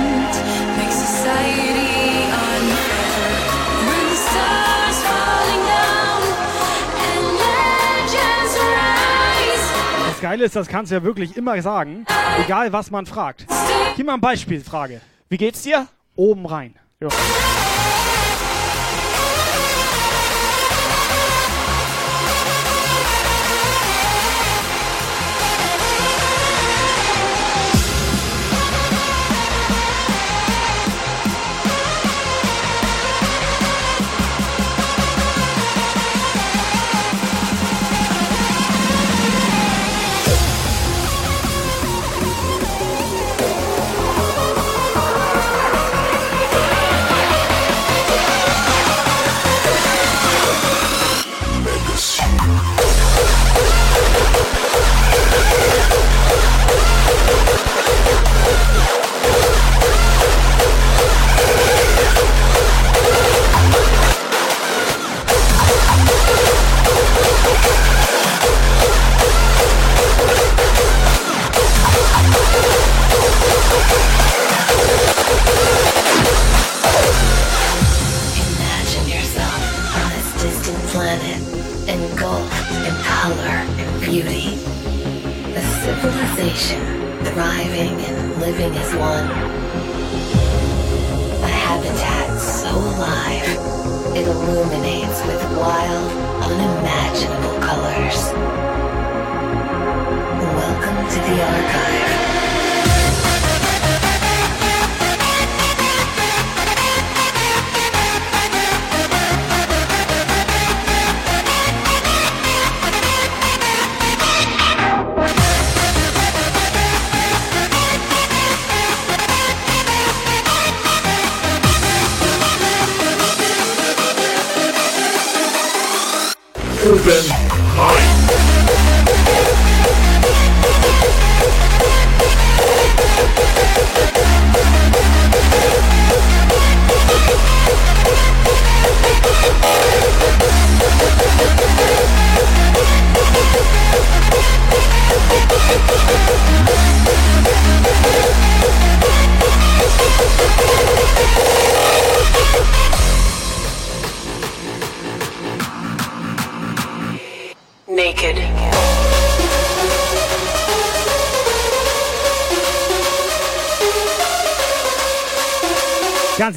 [10.22, 12.06] Das Geile ist, das kannst du ja wirklich immer sagen,
[12.46, 13.48] egal was man fragt.
[13.96, 15.02] Hier mal eine Beispielfrage.
[15.30, 15.88] Wie geht's dir?
[16.16, 16.76] Oben rein.
[17.00, 17.08] Ja.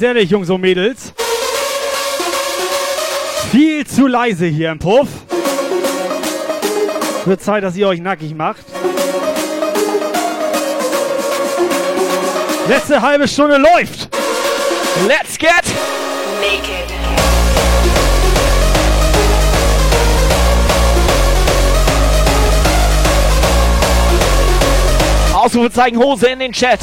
[0.05, 1.13] Ehrlich, Jungs und Mädels.
[3.51, 5.07] Viel zu leise hier im Puff.
[7.25, 8.63] Wird Zeit, dass ihr euch nackig macht.
[12.67, 14.09] Letzte halbe Stunde läuft.
[15.07, 15.49] Let's get
[16.39, 16.85] Naked.
[25.33, 26.79] Ausrufezeichen Hose in den Chat.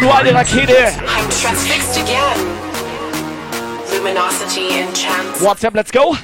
[0.00, 0.72] Reflow, du alte Rakete.
[1.06, 2.38] I'm transfixed again.
[3.92, 5.40] Luminosity enchants.
[5.40, 6.16] WhatsApp, let's go.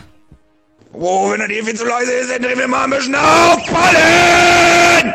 [0.92, 3.60] Oh, wenn er dir viel zu leise ist, dann drehen wir mal ein bisschen auf.
[3.70, 5.14] Ballen!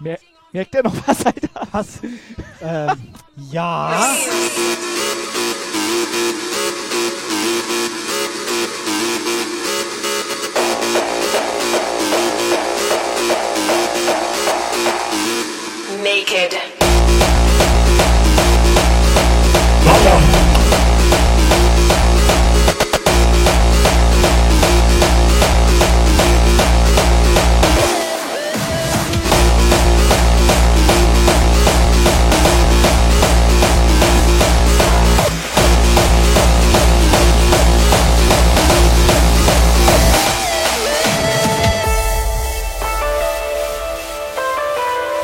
[0.00, 0.18] Mer
[0.52, 1.68] merkt ihr noch was, Alter?
[1.72, 1.86] Was?
[2.60, 3.14] Ähm,
[3.52, 4.16] ja.
[16.02, 16.54] Naked.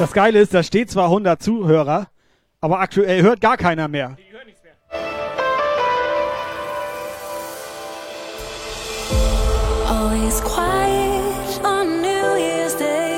[0.04, 2.08] Das Geile ist, da steht zwar 100 Zuhörer,
[2.60, 4.18] aber aktuell hört gar keiner mehr.
[9.88, 13.14] Always quiet on New Year's Day.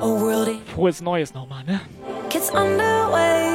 [0.00, 1.80] A world Frohes Neues nochmal, ne?
[2.30, 3.46] gets underway.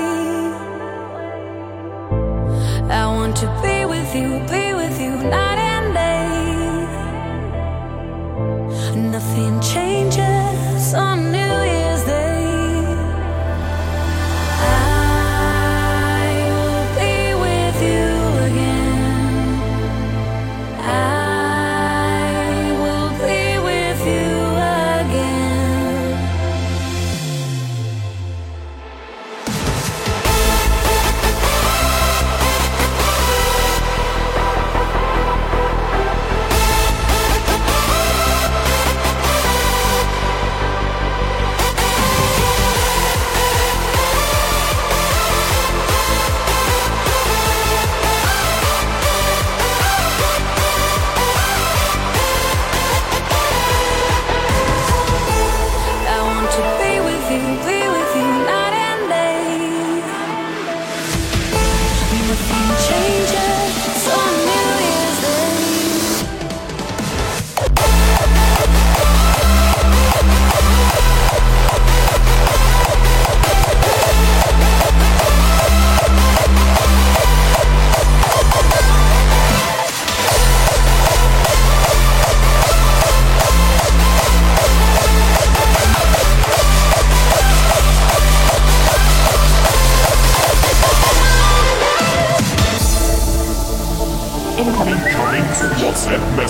[2.90, 6.56] I want to be with you, be with you night and day.
[9.12, 10.35] Nothing changes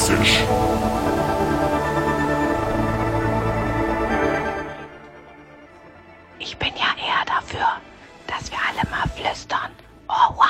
[0.06, 0.44] klassisch.
[6.40, 7.66] Ich bin ja eher dafür,
[8.28, 9.72] dass wir alle mal flüstern.
[10.08, 10.46] Oh, wow.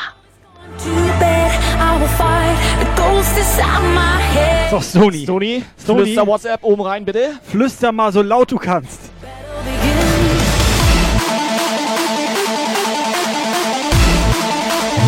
[4.70, 5.26] So, Sony.
[5.26, 5.64] Sony.
[5.78, 6.04] Sony.
[6.04, 7.40] Flüster WhatsApp oben rein, bitte.
[7.44, 9.00] Flüster mal so laut du kannst.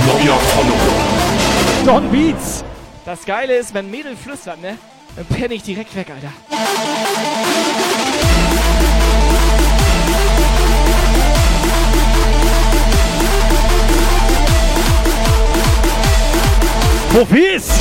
[0.06, 1.86] Neuer Follower.
[1.86, 2.64] Don Beats.
[3.08, 4.78] Das Geile ist, wenn Mädel flüstert, ne?
[5.16, 6.34] Dann penne ich direkt weg, Alter.
[17.14, 17.80] Profis!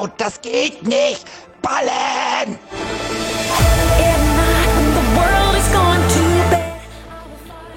[0.00, 0.12] Laut.
[0.18, 1.24] Das geht nicht.
[1.62, 2.58] Ballen!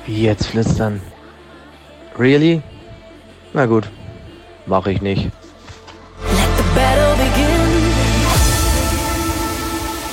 [0.05, 1.01] Wie jetzt flüstern?
[2.17, 2.61] Really?
[3.53, 3.89] Na gut.
[4.65, 5.29] Mach ich nicht.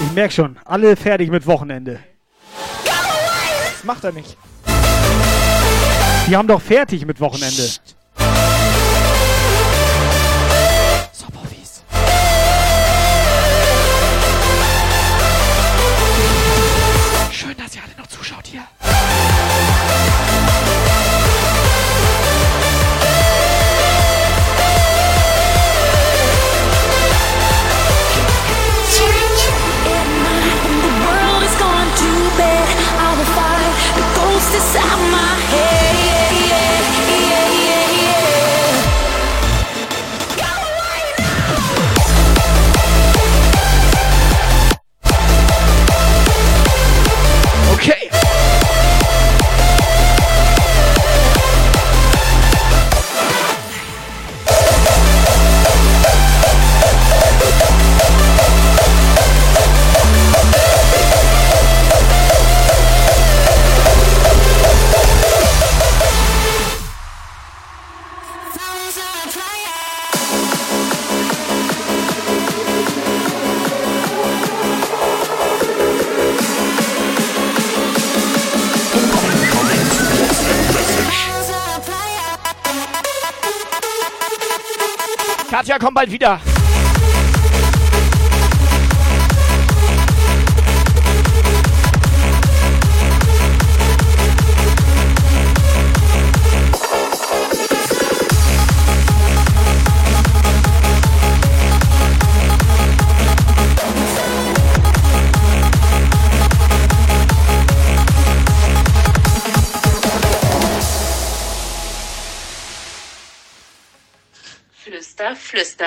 [0.02, 2.00] Ich merk schon, alle fertig mit Wochenende.
[2.84, 4.36] Das macht er nicht.
[6.26, 7.62] Die haben doch fertig mit Wochenende.
[7.62, 7.80] So,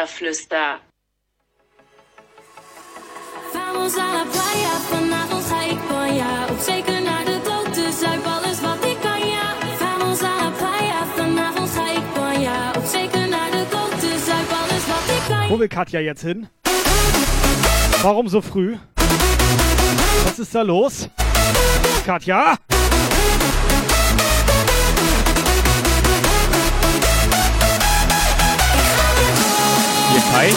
[0.07, 0.79] flüster.
[3.53, 6.47] Vamos à la playa, vanavond ga ik banja.
[6.49, 9.55] Op zeker naar de dood, dus zuip alles wat ik kan, ja.
[9.79, 12.71] Vamos à la playa, vanavond ga ik banja.
[12.77, 16.21] Op zeker naar de dood, dus zuip alles wat ik kan, Wo will Katja jetzt
[16.21, 16.47] hin?
[18.01, 18.77] Warum so früh?
[20.25, 21.09] Was ist da los?
[22.05, 22.57] Katja?
[30.33, 30.49] Kai.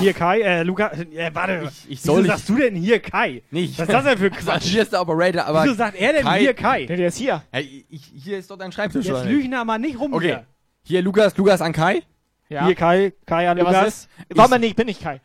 [0.00, 1.62] Hier Kai, äh, Luca, äh, warte.
[1.68, 2.30] Ich, ich Wieso soll nicht.
[2.32, 3.42] sagst du denn hier Kai?
[3.52, 3.78] Nicht.
[3.78, 4.64] Was ist das denn für Quatsch?
[4.64, 5.62] Hier ist der Operator, aber.
[5.64, 6.84] Wieso sagt er denn hier Kai?
[6.86, 7.42] Der ist hier.
[7.52, 9.06] Hey, ich, hier ist doch dein Schreibtisch.
[9.06, 9.32] Jetzt oder nicht?
[9.32, 10.24] lügen da mal nicht rum Okay.
[10.26, 10.46] hier.
[10.82, 12.02] Hier Lukas, Lukas an Kai.
[12.48, 12.66] Ja.
[12.66, 13.88] Hier Kai, Kai an Ja, was Lukas.
[13.88, 14.08] ist?
[14.34, 14.74] Warum denn nicht?
[14.76, 15.20] Bin ich Kai.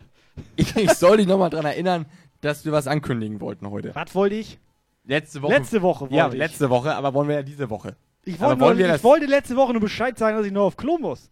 [0.56, 2.06] Ich, ich soll dich nochmal dran erinnern,
[2.42, 3.94] dass wir was ankündigen wollten heute.
[3.96, 4.60] Was wollte ich?
[5.06, 5.54] Letzte Woche.
[5.54, 6.36] Letzte Woche wollte Ja, ich.
[6.36, 7.96] letzte Woche, aber wollen wir ja diese Woche.
[8.24, 10.46] Ich Aber wollte, wollen nur, wir ich das- wollte letzte Woche nur Bescheid sagen, dass
[10.46, 11.30] ich noch auf Klo muss.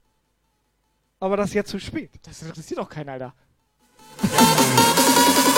[1.20, 2.12] Aber das ist jetzt zu spät.
[2.24, 3.34] Das interessiert doch keinen, Alter.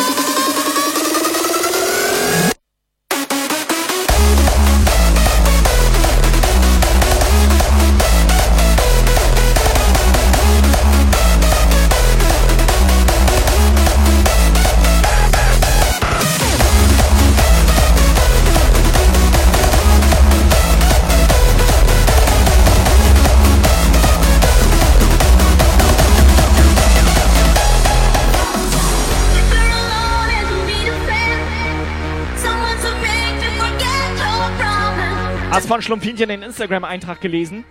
[35.62, 37.66] Hast von Schlumpfinchen den Instagram-Eintrag gelesen?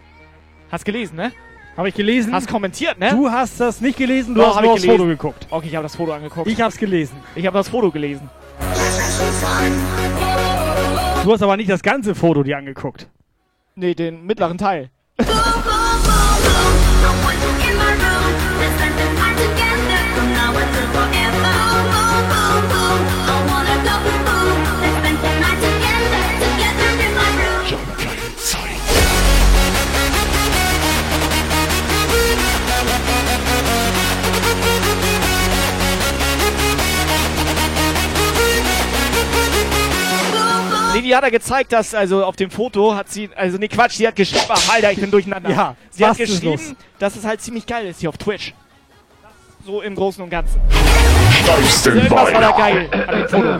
[0.70, 1.32] Hast gelesen, ne?
[1.76, 2.32] Habe ich gelesen.
[2.32, 3.10] Hast kommentiert, ne?
[3.10, 5.08] Du hast das nicht gelesen, du Doch, hast nur ich aufs Foto gelesen.
[5.18, 5.46] geguckt.
[5.50, 6.46] Okay, ich habe das Foto angeguckt.
[6.48, 7.16] Ich hab's gelesen.
[7.34, 8.30] Ich habe das Foto gelesen.
[11.24, 13.08] Du hast aber nicht das ganze Foto dir angeguckt.
[13.74, 14.90] Nee, den mittleren Teil.
[41.00, 43.92] Nee, die hat er gezeigt, dass, also auf dem Foto hat sie, also nee, Quatsch,
[43.92, 45.48] sie hat geschrieben, ach, Alter, ich bin durcheinander.
[45.48, 46.74] Ja, sie hat geschrieben, los?
[46.98, 48.52] dass es halt ziemlich geil ist hier auf Twitch.
[49.64, 50.60] So im Großen und Ganzen.
[51.48, 53.58] Also irgendwas war da geil an dem Foto.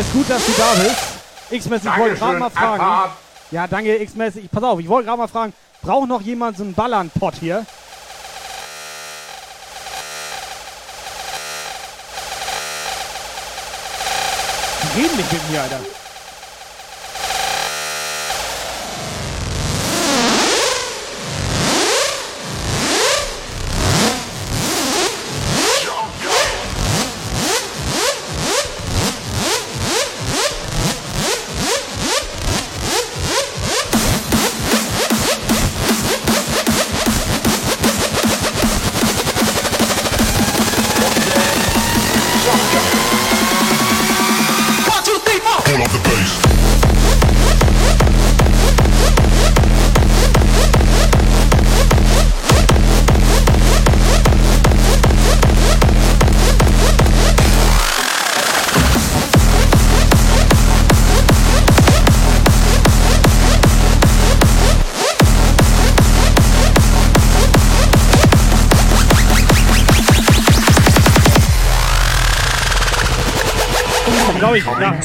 [0.00, 1.64] Xmas, gut, dass du da bist.
[1.64, 3.12] Xmas, ich wollte gerade mal fragen.
[3.50, 3.96] Ja, danke.
[3.96, 4.10] Ich,
[4.50, 7.66] pass auf, ich wollte gerade mal fragen, braucht noch jemand so einen Ballernpott hier?
[14.82, 15.80] Die reden nicht mit mir, Alter.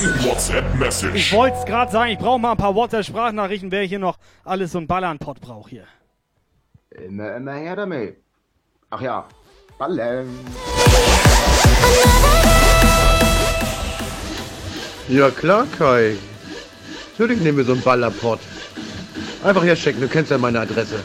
[0.02, 1.16] WhatsApp-Message.
[1.16, 4.72] ich wollte es gerade sagen, ich brauche mal ein paar WhatsApp-Sprachnachrichten, wer hier noch alles
[4.74, 5.86] so einen Ballernpott braucht hier.
[6.90, 8.18] Immer, immer her damit.
[8.90, 9.26] Ach ja,
[9.78, 10.28] Ballen.
[15.08, 16.18] Ja klar, Kai.
[17.12, 18.40] Natürlich nehmen wir so einen Ballerpott.
[19.44, 21.00] Einfach herschicken, du kennst ja meine Adresse.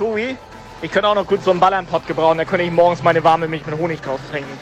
[0.00, 0.36] Hui.
[0.82, 3.46] Ich könnte auch noch gut so einen Ballernpott gebrauchen, da könnte ich morgens meine warme
[3.46, 4.58] Milch mit Honig draus trinken.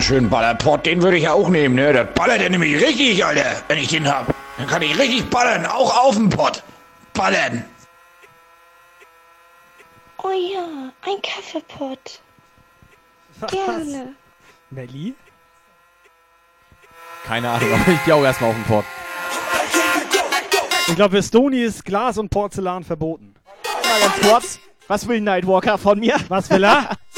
[0.00, 1.92] Einen schönen Ballerpott, den würde ich ja auch nehmen, ne?
[1.92, 4.34] Das ballert ja nämlich richtig, Alter, wenn ich den hab.
[4.56, 6.62] Dann kann ich richtig ballern, auch auf dem Pott.
[7.12, 7.64] Ballern.
[10.22, 12.20] Oh ja, ein Kaffeepott.
[13.48, 14.14] Gerne.
[14.70, 15.14] Melli?
[17.26, 18.86] Keine Ahnung, aber ich gehe auch erstmal auf den Port.
[20.88, 23.34] Ich glaube, für Stony ist Glas und Porzellan verboten.
[23.64, 24.60] Mal ganz kurz.
[24.88, 26.16] Was will Nightwalker von mir?
[26.28, 26.96] Was will er?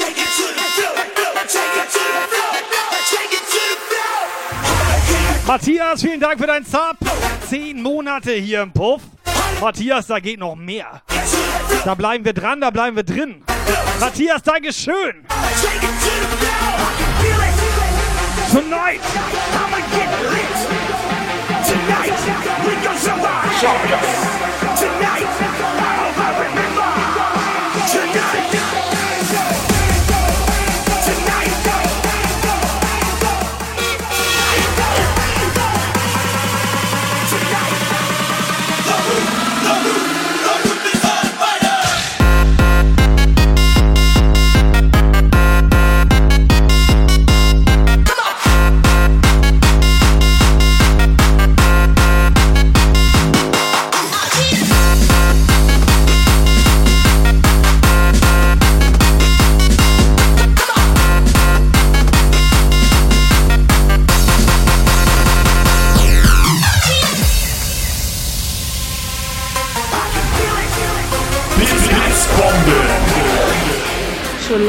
[5.45, 6.97] Matthias, vielen Dank für deinen Sub.
[7.49, 9.01] Zehn Monate hier im Puff.
[9.59, 11.01] Matthias, da geht noch mehr.
[11.83, 13.43] Da bleiben wir dran, da bleiben wir drin.
[13.99, 15.25] Matthias, Dankeschön.
[18.51, 19.01] Tonight.
[21.65, 22.13] Tonight,
[22.65, 24.82] we gon' survive.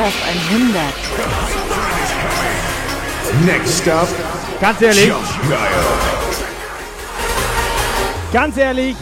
[0.05, 0.15] Schulaf
[0.51, 0.83] 100.
[3.47, 4.09] Next up.
[4.61, 5.13] Ganz ehrlich,
[8.33, 8.97] ganz ehrlich,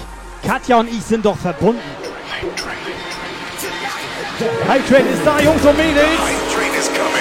[0.46, 1.80] Katja und ich sind doch verbunden.
[4.68, 6.06] Hype Train ist da, Jungs und Mädels.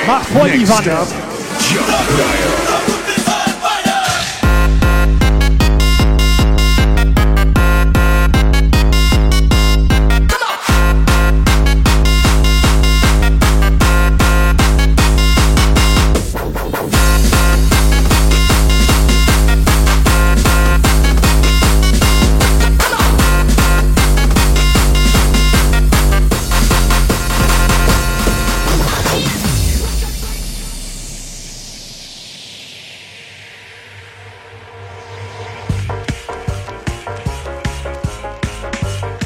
[0.08, 0.88] Macht voll die Next Wand.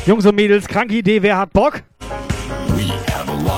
[0.06, 1.82] Jungs und Mädels, kranke Idee, wer hat Bock?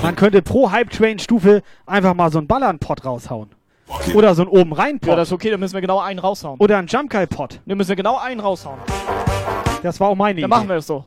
[0.02, 3.50] Man könnte pro Hype Train Stufe einfach mal so einen Ballern-Pot raushauen.
[4.16, 6.60] Oder so einen oben rein Ja, das ist okay, dann müssen wir genau einen raushauen.
[6.60, 7.60] Oder einen Jump Guy Pot.
[7.66, 8.80] Dann müssen wir genau einen raushauen.
[9.84, 10.58] Das war auch meine Dann Idee.
[10.58, 11.06] machen wir es so.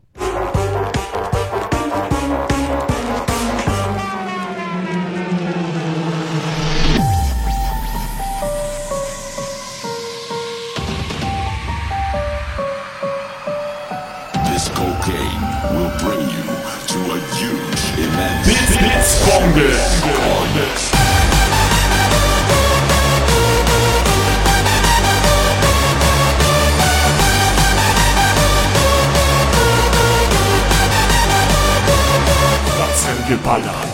[32.78, 33.91] Batzen geballert.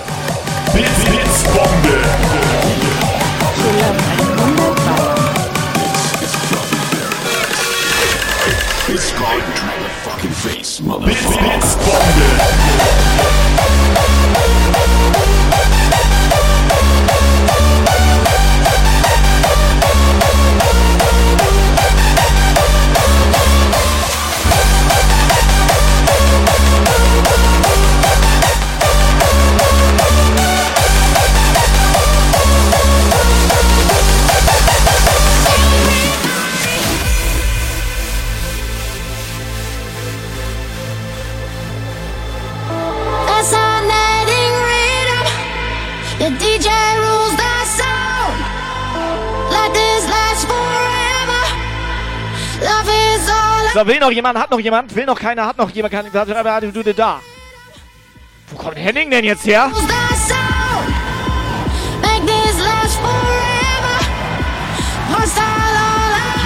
[0.73, 1.97] Blitz, Blitzbombe.
[8.89, 9.43] It's called
[10.05, 11.39] fucking face, motherfucker.
[11.39, 12.27] Blitzbombe.
[13.07, 13.46] Fascinating
[53.77, 54.39] So, will noch jemand?
[54.39, 54.97] Hat noch jemand?
[54.97, 55.45] Will noch keiner?
[55.45, 55.93] Hat noch jemand?
[55.93, 57.21] Kann, da.
[58.49, 59.71] Wo kommt Henning denn jetzt her?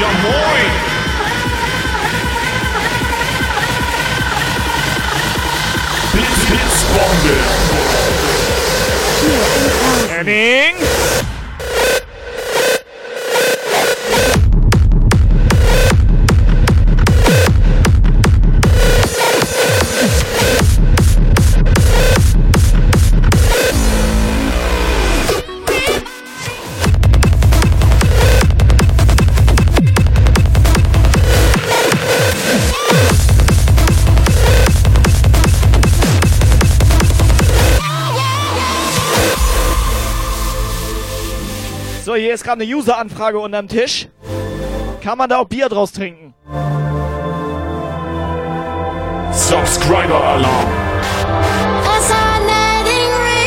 [0.01, 0.71] Ja moin!
[6.13, 7.37] Blitzbombe.
[10.09, 10.75] Henning!
[42.31, 44.07] Hier ist gerade eine User-Anfrage unterm Tisch.
[45.03, 46.33] Kann man da auch Bier draus trinken?
[49.33, 50.67] Subscriber Alarm.
[51.83, 53.41] Fascinating rhythm.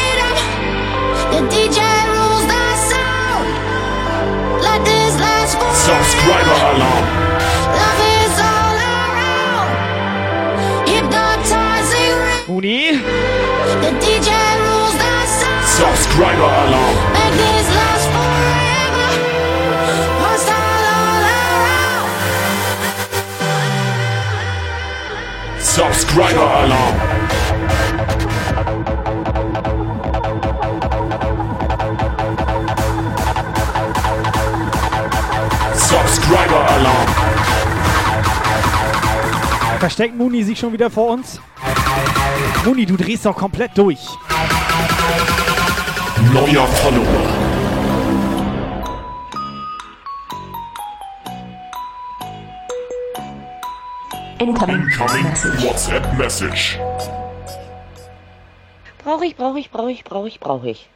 [25.76, 26.96] Subscriber Alarm.
[35.74, 37.08] Subscriber Alarm.
[39.80, 41.42] Versteckt Muni sich schon wieder vor uns?
[42.64, 44.06] Muni, du drehst doch komplett durch.
[46.32, 47.43] Neuer Follower.
[54.44, 54.82] Incoming.
[54.82, 55.26] Incoming
[55.64, 56.78] WhatsApp Message.
[59.02, 60.90] Brauche ich, brauche ich, brauche ich, brauche ich, brauche ich.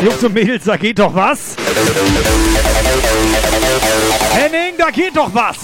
[0.00, 1.56] Jungs und Mädels, da geht doch was.
[4.30, 5.56] Henning, da geht doch was.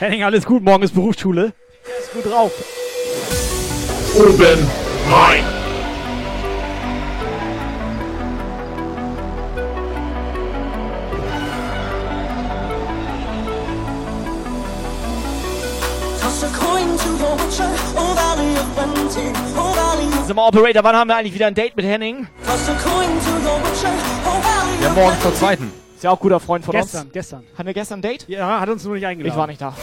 [0.00, 1.52] Henning, alles gut, morgen ist Berufsschule.
[2.00, 2.50] Ist gut drauf.
[4.16, 4.66] Oben
[5.10, 5.44] rein.
[19.54, 22.26] Oh oh Sag mal, Operator, wann haben wir eigentlich wieder ein Date mit Henning?
[22.46, 22.56] Oh
[24.82, 25.70] Ja, morgen zur zweiten.
[26.00, 27.12] Ist ja auch guter Freund von Gestern, uns.
[27.12, 27.44] gestern.
[27.58, 28.26] Hatten wir gestern ein Date?
[28.26, 29.30] Ja, hat uns nur nicht eingeladen.
[29.30, 29.74] Ich war nicht da.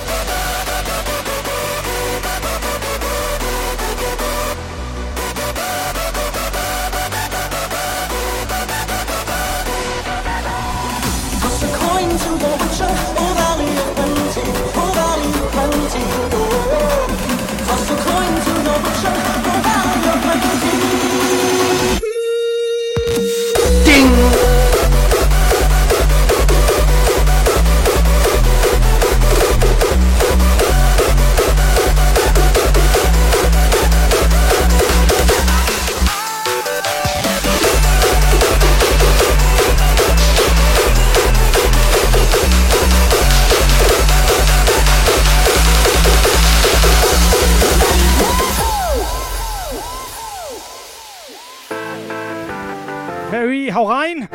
[53.73, 54.27] Hau rein.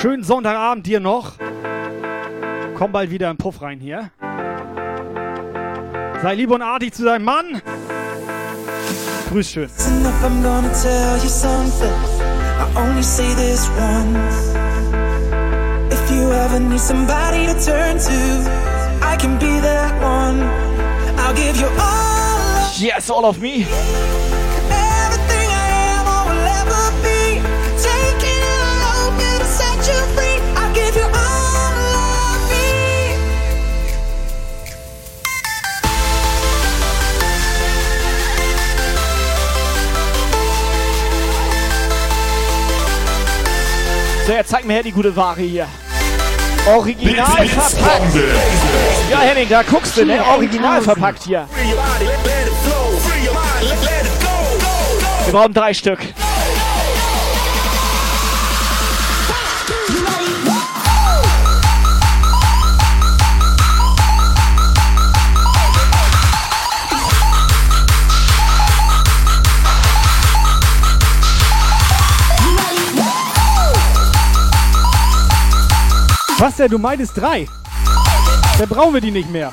[0.00, 1.32] Schönen Sonntagabend dir noch.
[2.76, 4.10] Komm bald wieder im Puff rein hier.
[6.22, 7.62] Sei lieb und artig zu deinem Mann.
[9.30, 9.68] Grüß schön.
[15.90, 18.12] If you ever need somebody to turn to,
[19.02, 20.42] I can be that one.
[21.18, 22.02] I'll give you all
[22.78, 23.66] Yes, all of me.
[44.26, 45.66] So, jetzt zeig mir her die gute Ware hier.
[46.66, 48.12] Original Bits, Bits, verpackt.
[48.12, 48.24] Bombe.
[49.10, 50.24] Ja, Henning, da guckst du, ne?
[50.24, 51.48] Original verpackt hier.
[55.24, 55.98] Wir brauchen drei Stück.
[76.42, 76.68] Was denn?
[76.72, 77.46] Du meintest drei?
[78.58, 79.52] Dann brauchen wir die nicht mehr.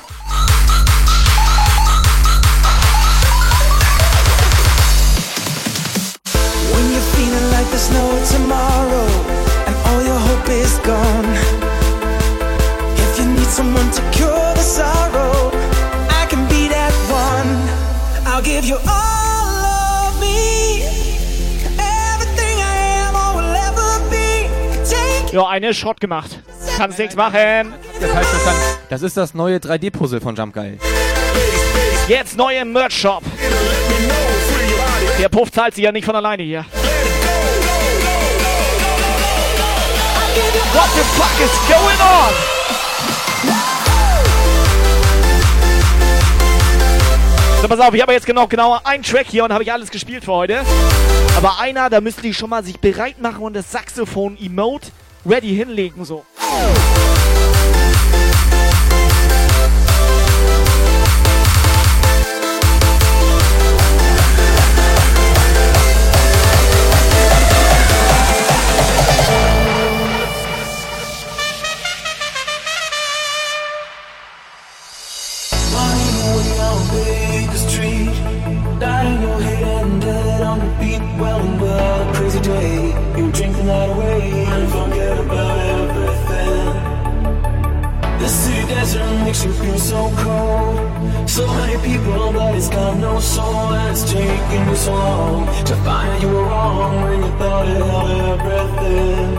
[6.72, 9.06] When you're feeling like there's no tomorrow
[9.68, 11.32] and all your hope is gone.
[12.96, 15.52] If you need someone to cure the sorrow,
[16.08, 17.56] I can be that one.
[18.26, 19.10] I'll give you all.
[25.32, 26.39] Ja, eine Schrott gemacht.
[26.80, 27.74] Kannst nichts machen.
[28.88, 30.78] Das ist das neue 3D-Puzzle von Jump Geil.
[32.08, 33.22] Jetzt neu im Merch-Shop.
[35.18, 36.64] Der Puff zahlt sich ja nicht von alleine hier.
[40.72, 42.32] What the fuck is going on?
[47.60, 49.90] So, pass auf, ich habe jetzt genau, genau einen Track hier und habe ich alles
[49.90, 50.62] gespielt für heute.
[51.36, 54.92] Aber einer, da müssten die schon mal sich bereit machen und das Saxophon-Emote
[55.24, 56.24] ready hinlegen, so.
[89.30, 91.30] Makes you feel so cold.
[91.30, 93.72] So many people, but it's got no soul.
[93.78, 97.80] And it's taking you so long to find you were wrong when you thought it
[97.90, 99.30] held everything.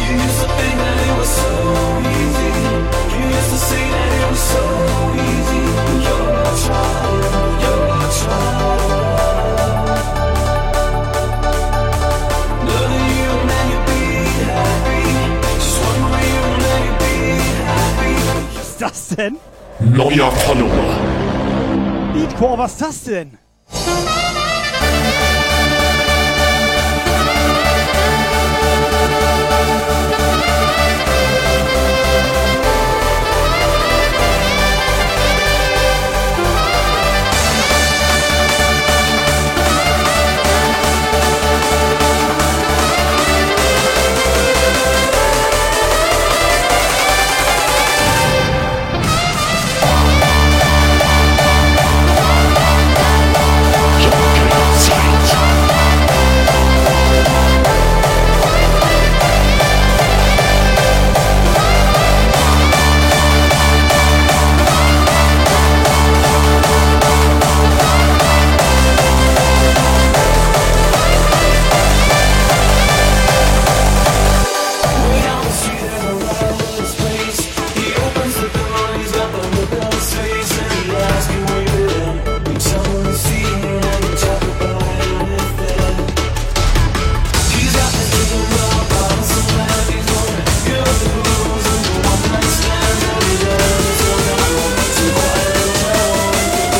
[0.00, 1.52] You used to think that it was so
[2.16, 2.50] easy.
[3.12, 4.64] You used to say that it was so
[5.28, 5.62] easy.
[6.06, 8.75] You're trying, you're trying.
[18.86, 19.36] Das denn?
[19.80, 20.96] Neuer Follower.
[22.12, 23.38] Beatcore, was ist das denn?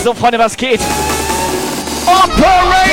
[0.06, 0.80] So, Freunde, was geht?
[2.06, 2.85] Operator!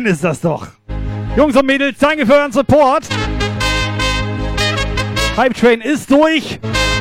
[0.00, 0.66] Schön ist das doch.
[1.36, 3.06] Jungs und Mädels, danke für euren Support.
[5.36, 6.58] Hype Train ist durch.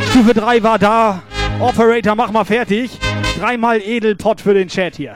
[0.10, 1.24] Stufe 3 war da.
[1.62, 3.00] Operator, mach mal fertig.
[3.40, 5.16] Dreimal Edelpot für den Chat hier.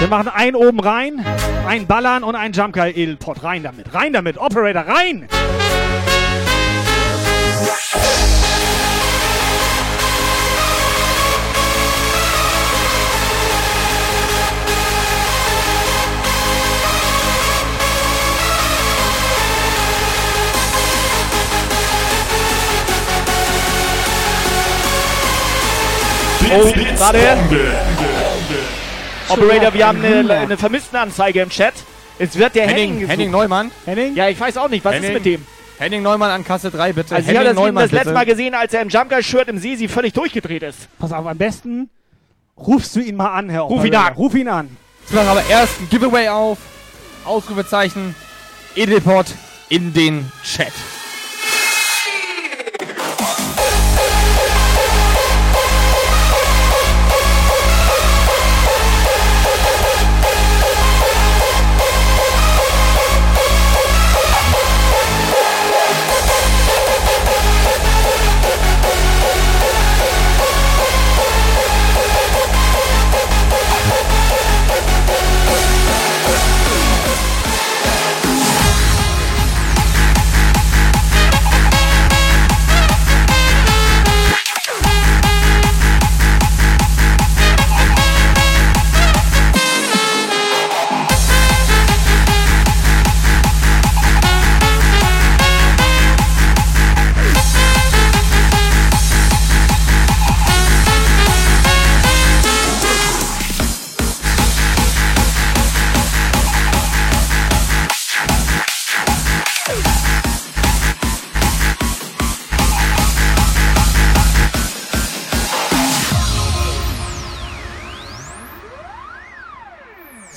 [0.00, 1.24] Wir machen einen oben rein,
[1.64, 3.44] einen Ballern und einen Jumpgeil Edelpot.
[3.44, 4.36] Rein damit, rein damit.
[4.36, 5.28] Operator, rein!
[26.50, 27.36] Oh, warte.
[29.28, 31.74] Operator, wir haben eine, eine Vermisstenanzeige im Chat.
[32.18, 33.08] Es wird der Henning, Henning.
[33.08, 33.70] Henning Neumann.
[33.84, 34.14] Henning?
[34.14, 35.46] Ja, ich weiß auch nicht, was Henning, ist mit dem?
[35.78, 37.14] Henning Neumann an Kasse 3, bitte.
[37.14, 38.12] Also ich Henning habe das, Neumann, das letzte.
[38.12, 40.88] Mal gesehen, als er im Jumpguy-Shirt im Sisi völlig durchgedreht ist.
[40.98, 41.90] Pass auf, am besten
[42.56, 44.14] rufst du ihn mal an, Herr Ruf ihn an.
[44.14, 44.76] Ruf ihn an.
[45.02, 46.58] Jetzt machen wir aber erst ein Giveaway auf.
[47.24, 48.14] Ausrufezeichen.
[48.74, 49.26] Edelpot
[49.68, 50.72] in den Chat.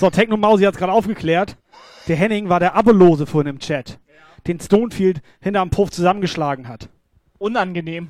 [0.01, 1.57] So, Techno Mausi hat es gerade aufgeklärt.
[2.07, 3.99] Der Henning war der Abolose vorhin im Chat,
[4.47, 6.89] den Stonefield hinterm Puff zusammengeschlagen hat.
[7.37, 8.09] Unangenehm.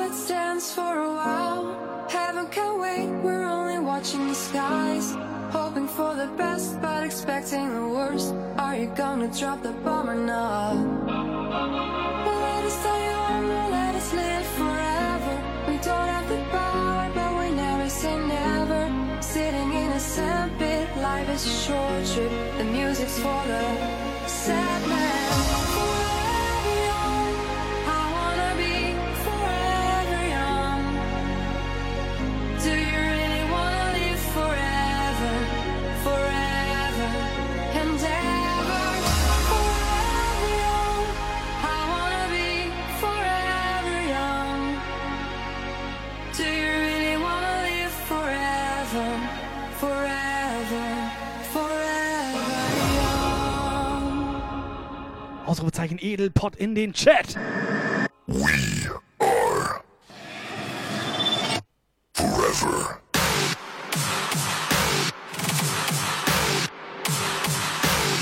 [0.00, 0.74] Let's dance
[6.24, 8.34] the best, but expecting the worst.
[8.56, 10.74] Are you gonna drop the bomb or not?
[12.26, 13.44] Let us stay young,
[13.78, 15.34] let us live forever.
[15.68, 18.82] We don't have the power, but we never say never.
[19.20, 22.32] Sitting in a sandpit, life is a short trip.
[22.58, 23.64] The music's for the
[24.26, 24.80] sad
[55.54, 57.38] Ausrufezeichen Edelpot in den Chat.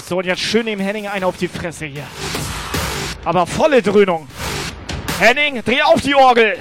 [0.06, 2.04] So, und jetzt schön dem Henning einen auf die Fresse hier.
[3.24, 4.28] Aber volle Dröhnung.
[5.18, 6.58] Henning, dreh auf die Orgel.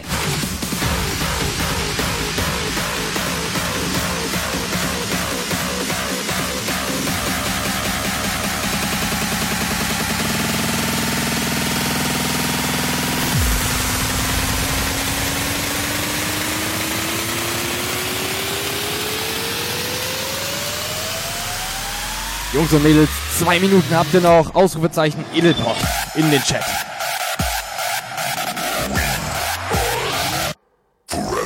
[22.54, 24.54] Jungs und Mädels, zwei Minuten habt ihr noch.
[24.56, 25.78] Ausrufezeichen Edelpot
[26.16, 26.66] in den Chat.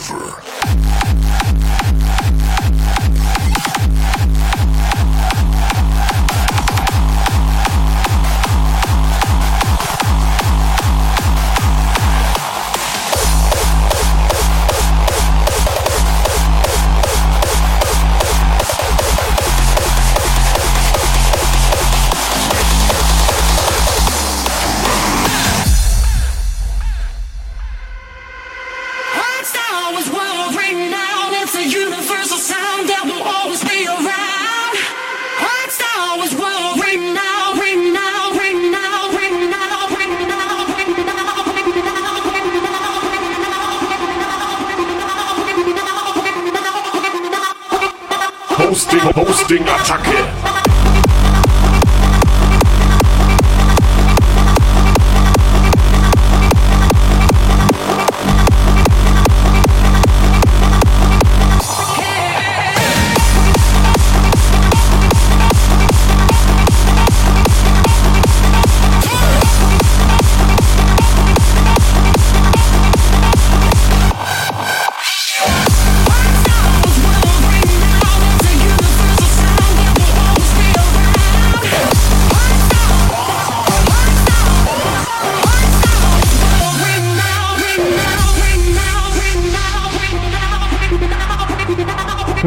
[0.06, 0.45] Hardstyle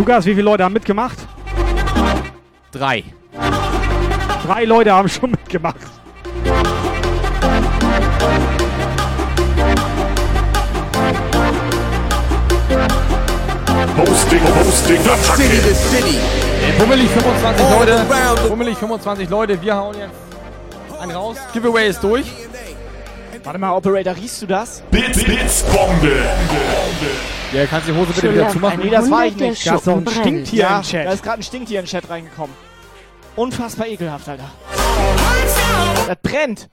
[0.09, 1.19] Lukas, wie viele Leute haben mitgemacht?
[2.73, 3.05] Drei.
[4.47, 5.77] Drei Leute haben schon mitgemacht.
[13.99, 16.19] Hosting, Hosting, City to City.
[16.79, 18.07] Bummelig 25 Leute.
[18.49, 19.61] Bummelig 25 Leute.
[19.61, 21.37] Wir hauen jetzt einen raus.
[21.53, 22.25] Giveaway ist durch.
[23.45, 24.83] Warte mal, Operator, riechst du das?
[24.91, 26.23] Blitz, Blitzbombe.
[27.53, 28.81] Ja, kannst die Hose bitte wieder zumachen?
[28.83, 29.67] Nee, das war ich nicht.
[29.67, 31.07] Da ist doch ein Stinktier ja, im Chat.
[31.07, 32.55] Da ist gerade ein Stinktier in den Chat reingekommen.
[33.37, 34.51] Unfassbar ekelhaft, Alter.
[36.07, 36.69] Das brennt.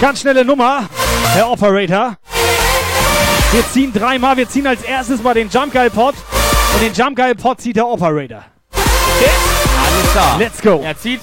[0.00, 0.88] Ganz schnelle Nummer,
[1.32, 2.16] Herr Operator.
[3.52, 4.36] Wir ziehen dreimal.
[4.36, 6.14] Wir ziehen als erstes mal den Jump Guy Pot.
[6.74, 8.44] Und den Jump Guy Pot zieht der Operator.
[8.72, 9.30] Okay.
[9.86, 10.38] Alles klar.
[10.38, 10.80] Let's go.
[10.82, 11.20] Er zieht.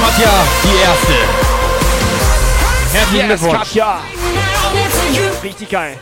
[0.00, 0.30] Katja,
[0.62, 1.14] die erste.
[2.92, 3.58] Herzlichen Glückwunsch.
[3.58, 4.00] Katja.
[5.42, 5.98] Richtig geil.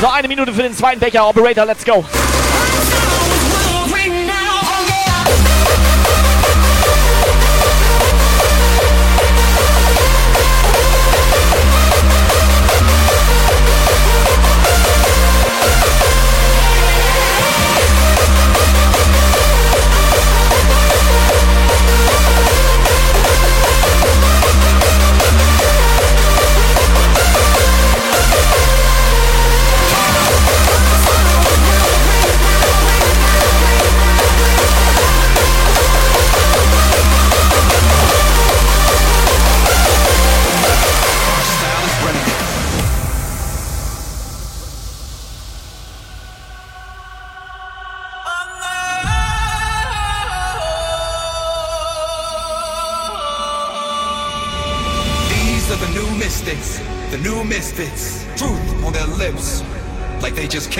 [0.00, 1.28] So, eine Minute für den zweiten Becher.
[1.28, 2.04] Operator, let's go.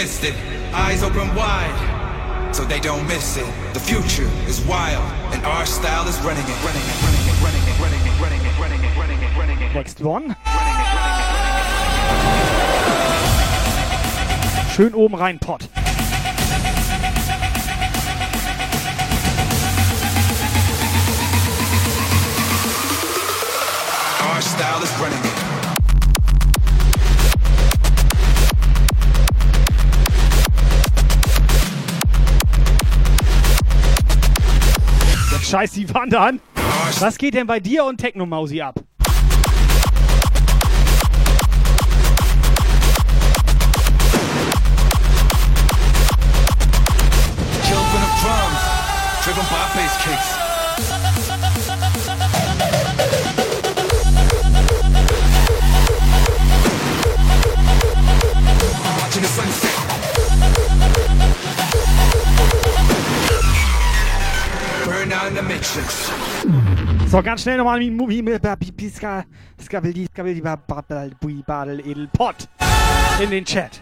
[0.01, 0.35] Kissed it.
[0.73, 3.45] Eyes open wide, so they don't miss it.
[3.75, 5.05] The future is wild,
[5.35, 8.41] and our style is running it, running it, running it, running it, running it, running
[8.47, 9.75] it, running it, running it, running it.
[9.75, 10.35] Next one.
[14.73, 15.69] Schön oben rein, Pot.
[24.23, 25.30] Our style is running it.
[35.51, 36.41] Scheiß die Wand an.
[37.01, 38.77] Was geht denn bei dir und Techno Mausi ab?
[67.09, 68.43] So, ganz schnell nochmal mit Mumi mit
[68.77, 69.25] Piska,
[69.63, 70.43] Skabeldi, Skabeldi,
[71.21, 72.49] Bui, Badel, Edel, Pot
[73.23, 73.81] in den Chat.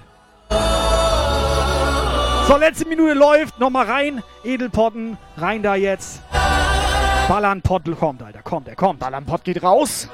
[2.49, 3.59] So, letzte Minute läuft.
[3.59, 4.23] Nochmal rein.
[4.45, 5.17] Edelpotten.
[5.37, 6.23] Rein da jetzt.
[7.29, 8.43] Ballernpott kommt, Alter.
[8.43, 9.01] Kommt, er kommt.
[9.01, 10.09] Ballernpott geht raus.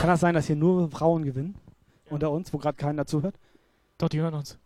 [0.00, 1.56] Kann das sein, dass hier nur Frauen gewinnen?
[2.10, 3.36] Unter uns, wo gerade keiner zuhört?
[3.98, 4.58] Doch, die hören uns.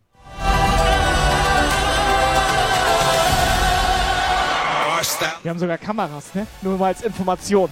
[5.43, 6.47] Wir haben sogar Kameras, ne?
[6.61, 7.69] Nur mal als Information.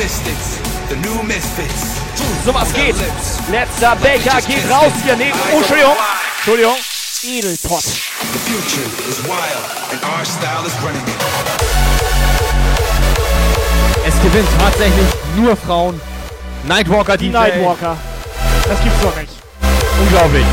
[0.00, 0.59] Mystics,
[2.44, 2.96] So was geht.
[3.52, 5.38] Letzter Becher geht raus hier neben.
[5.52, 5.96] Oh, Entschuldigung.
[6.38, 6.74] Entschuldigung.
[7.22, 7.84] Edelpott.
[7.84, 11.04] The future is wild, and our style is running.
[14.04, 16.00] Es gewinnt tatsächlich nur Frauen.
[16.64, 17.32] Nightwalker, Die DJ.
[17.32, 17.96] Nightwalker.
[18.68, 19.32] Das gibt's doch nicht.
[20.00, 20.44] Unglaublich.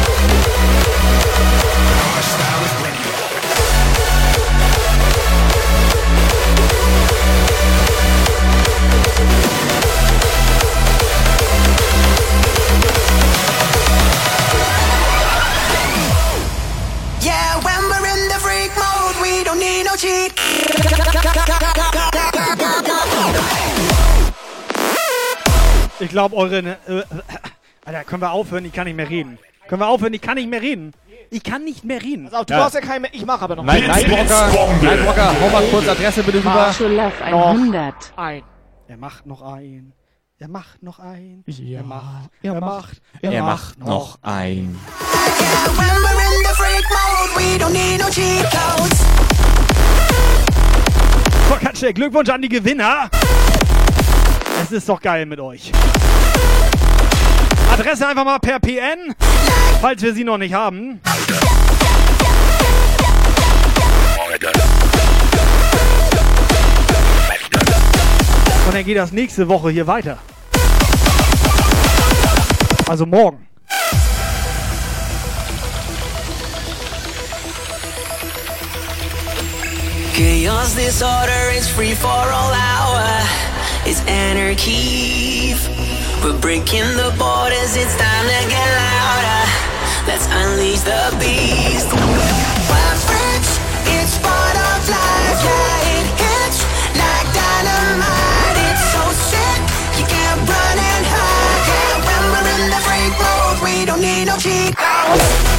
[26.00, 26.60] Ich glaube, eure.
[26.60, 27.04] Äh, äh,
[27.84, 28.66] Alter, können wir aufhören?
[28.66, 29.40] Ich kann nicht mehr reden.
[29.68, 30.14] Können wir aufhören?
[30.14, 30.94] Ich kann nicht mehr reden.
[31.32, 32.28] Ich kann nicht mehr reden.
[32.28, 32.62] Also, du ja.
[32.62, 33.14] brauchst ja keine mehr.
[33.14, 33.64] Ich mache aber noch.
[33.64, 34.52] Nein, nein, Walker.
[34.82, 36.52] Nein, Hau mal kurz Adresse bitte rüber.
[36.52, 37.96] Marshallaf 100.
[37.96, 38.44] Noch ein.
[38.88, 39.94] Er macht noch einen.
[40.38, 41.44] Er macht noch einen.
[41.48, 41.80] Ja.
[41.80, 42.30] Er macht.
[42.44, 43.02] Er, er macht.
[43.22, 44.80] Er, er macht, macht noch einen.
[44.80, 44.88] Ein
[51.78, 51.94] schnell.
[51.94, 53.10] Glückwunsch an die Gewinner.
[54.64, 55.72] Es ist doch geil mit euch.
[57.72, 59.14] Adresse einfach mal per PN,
[59.82, 61.00] falls wir sie noch nicht haben.
[68.66, 70.18] Und dann geht das nächste Woche hier weiter.
[72.88, 73.47] Also morgen.
[80.18, 83.06] Chaos, disorder is free for all hour.
[83.86, 85.54] It's anarchy.
[86.24, 89.44] We're breaking the borders, it's time to get louder.
[90.10, 91.94] Let's unleash the beast.
[91.94, 93.62] Wild freaks,
[93.94, 95.38] it's part of life.
[95.46, 96.66] Yeah, it hits
[96.98, 98.58] like dynamite.
[98.74, 99.62] It's so sick,
[100.02, 101.62] you can't run and hide.
[101.70, 105.57] Yeah, when we're in the freak mode, we don't need no cheat codes.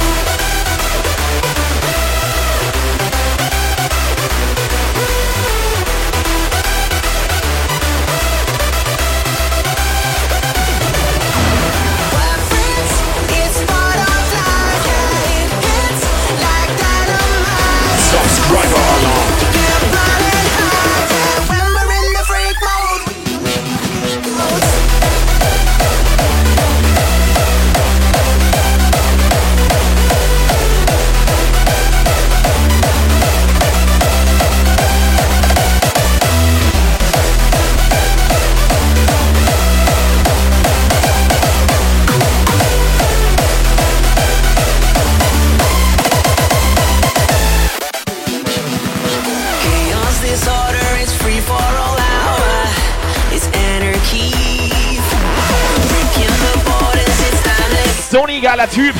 [58.59, 58.95] Geiler Typ.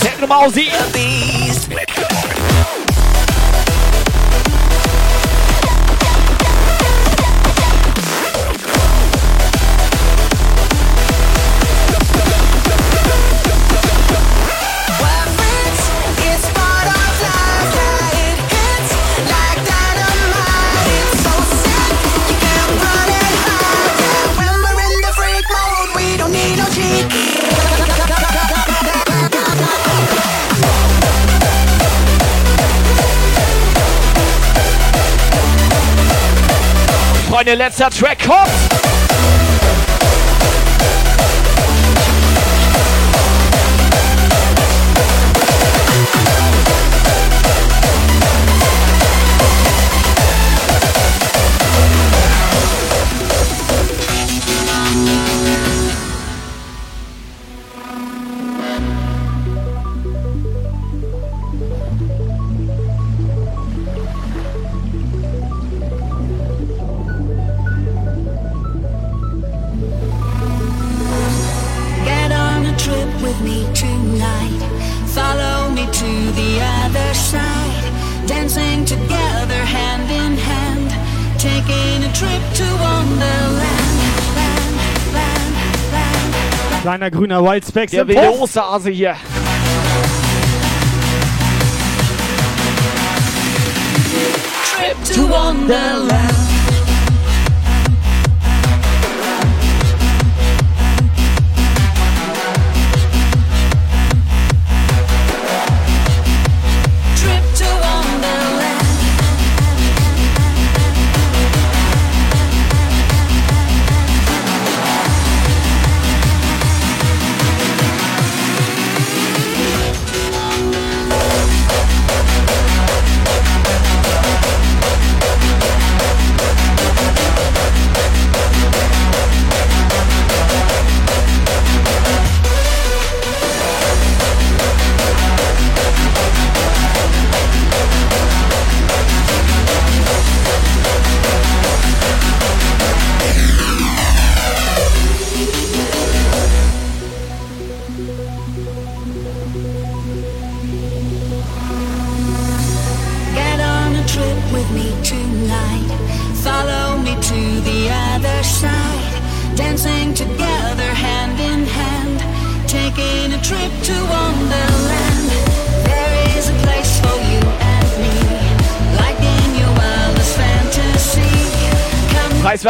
[0.00, 0.70] Techno Mausi.
[0.92, 1.93] beast.
[37.44, 38.73] Freunde, letzter Track kommt.
[87.04, 88.40] Kleiner grüner Wildspecs Der im wilde Puff.
[88.40, 89.14] Osterhase hier.
[94.64, 96.43] Trip to Wonderland.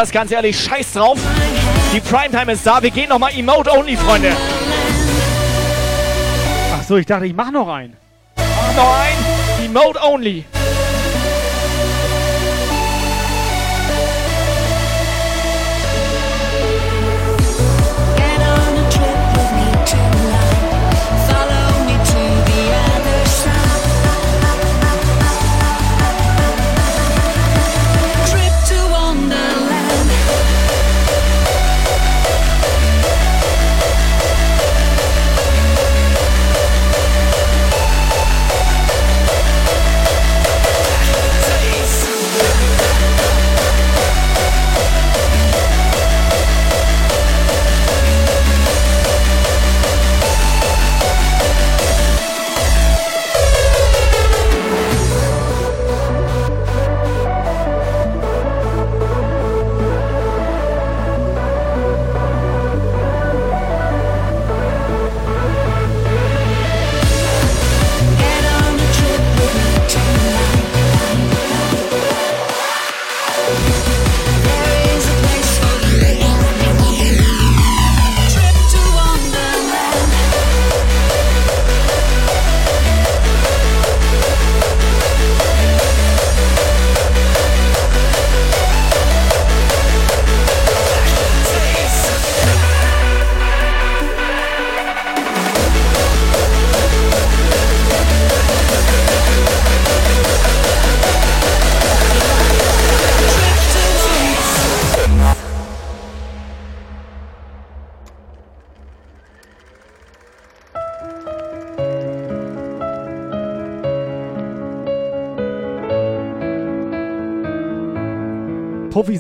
[0.05, 1.19] Was, ganz ehrlich, scheiß drauf.
[1.95, 4.37] Die Primetime ist da, wir gehen nochmal Emote Only, Freunde.
[6.75, 7.97] Ach so, ich dachte, ich mach noch einen.
[8.37, 9.65] Mach noch ein.
[9.65, 10.45] Emote Only.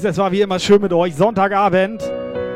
[0.04, 1.14] Puffis, es war wie immer schön mit euch.
[1.14, 2.02] Sonntagabend.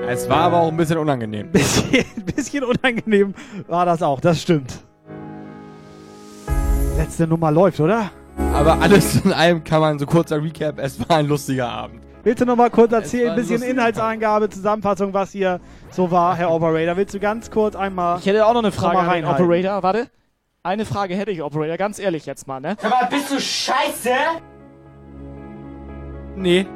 [0.07, 1.51] Es war aber auch ein bisschen unangenehm.
[1.51, 3.35] Bisschen, bisschen unangenehm
[3.67, 4.81] war das auch, das stimmt.
[6.97, 8.11] Letzte Nummer läuft, oder?
[8.55, 12.03] Aber alles in allem kann man so kurzer Recap, es war ein lustiger Abend.
[12.23, 15.61] Willst du noch mal kurz erzählen, ein bisschen Inhaltsangabe, Zusammenfassung, was hier
[15.91, 16.97] so war, Herr Operator?
[16.97, 18.19] Willst du ganz kurz einmal.
[18.19, 19.25] Ich hätte auch noch eine Frage an den?
[19.25, 19.83] Operator.
[19.83, 20.09] Warte.
[20.63, 21.77] Eine Frage hätte ich, Operator.
[21.77, 22.77] Ganz ehrlich jetzt mal, ne?
[22.81, 24.11] Sag mal, bist du scheiße?
[26.37, 26.67] Nee.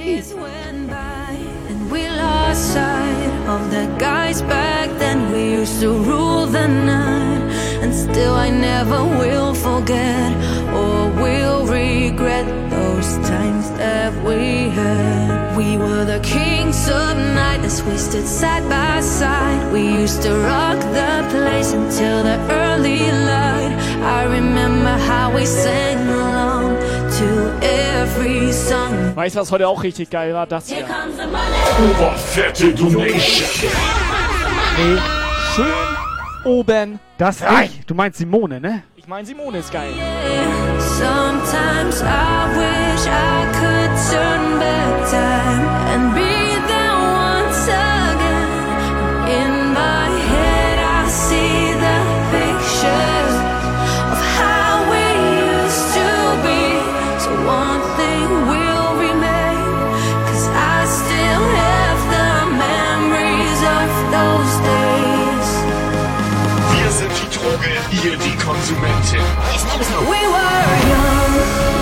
[0.00, 1.36] Years went by
[1.68, 5.30] and we lost sight of the guys back then.
[5.30, 7.42] We used to rule the night,
[7.82, 10.32] and still I never will forget
[10.72, 15.54] or will regret those times that we had.
[15.54, 19.70] We were the kings of night as we stood side by side.
[19.70, 23.74] We used to rock the place until the early light.
[24.00, 26.59] I remember how we sang along.
[29.14, 30.46] Weißt du, was heute auch richtig geil war?
[30.46, 30.84] Das hier.
[31.90, 33.70] Oberfette Donation.
[34.76, 34.98] Nee,
[35.54, 35.66] schön
[36.44, 37.00] oben.
[37.18, 37.62] Das rein.
[37.62, 37.90] nicht.
[37.90, 38.82] Du meinst Simone, ne?
[38.96, 39.92] Ich meine, Simone ist geil.
[40.78, 46.39] Sometimes I wish I could turn back time and be
[67.60, 69.20] sind ihr die Konsumentin.
[70.08, 71.79] We were young,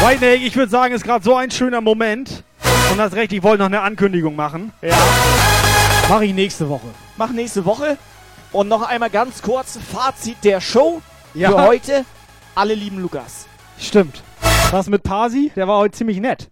[0.00, 2.42] Whitney, ich würde sagen, ist gerade so ein schöner Moment.
[2.90, 4.72] Und das recht, ich wollte noch eine Ankündigung machen.
[4.82, 4.96] Ja.
[6.08, 6.86] Mach ich nächste Woche.
[7.16, 7.96] Mach nächste Woche.
[8.52, 11.00] Und noch einmal ganz kurz Fazit der Show
[11.34, 11.50] Ja.
[11.50, 12.04] für heute.
[12.54, 13.46] Alle lieben Lukas.
[13.78, 14.22] Stimmt.
[14.70, 15.52] Was mit Pasi?
[15.54, 16.48] Der war heute ziemlich nett.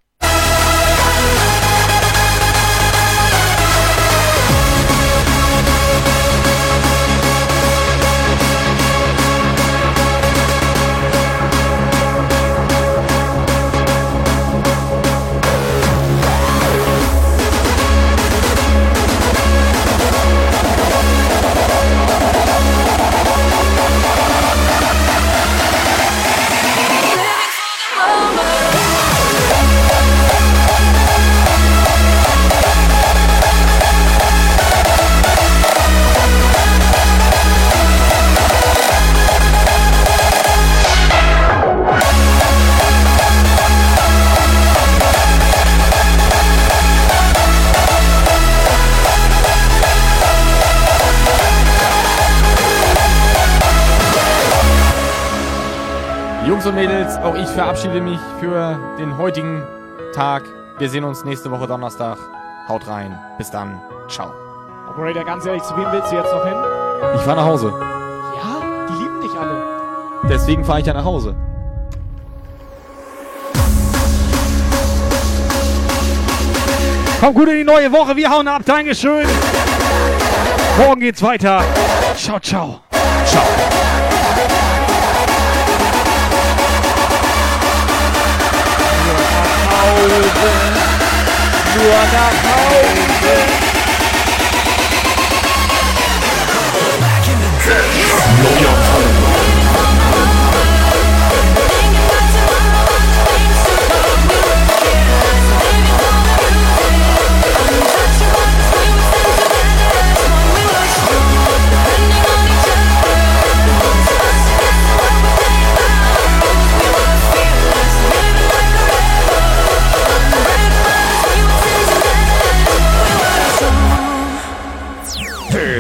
[56.67, 59.63] Und Mädels, auch ich verabschiede mich für den heutigen
[60.15, 60.43] Tag.
[60.79, 62.19] Wir sehen uns nächste Woche Donnerstag.
[62.69, 63.19] Haut rein.
[63.37, 63.81] Bis dann.
[64.09, 64.33] Ciao.
[64.91, 66.57] Operator, ganz ehrlich, zu wem willst du jetzt noch hin?
[67.15, 67.69] Ich fahr nach Hause.
[67.69, 69.63] Ja, die lieben dich alle.
[70.29, 71.37] Deswegen fahre ich ja nach Hause.
[77.21, 78.17] Komm gut in die neue Woche.
[78.17, 78.63] Wir hauen ab.
[78.65, 79.27] Dankeschön.
[80.79, 81.63] Morgen geht's weiter.
[82.17, 82.81] Ciao, ciao.
[83.25, 83.78] Ciao.
[89.99, 90.75] holding.
[91.75, 93.51] You are not holding.
[97.01, 98.78] Back in the day.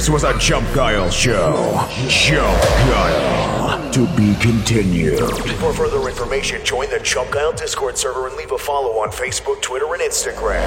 [0.08, 1.86] This was a Jump Guile show.
[2.08, 3.92] Jump Guile.
[3.92, 5.18] To be continued.
[5.58, 9.60] For further information, join the Chump Guile Discord server and leave a follow on Facebook,
[9.60, 10.64] Twitter, and Instagram.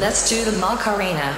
[0.00, 1.32] Let's do the Macarena.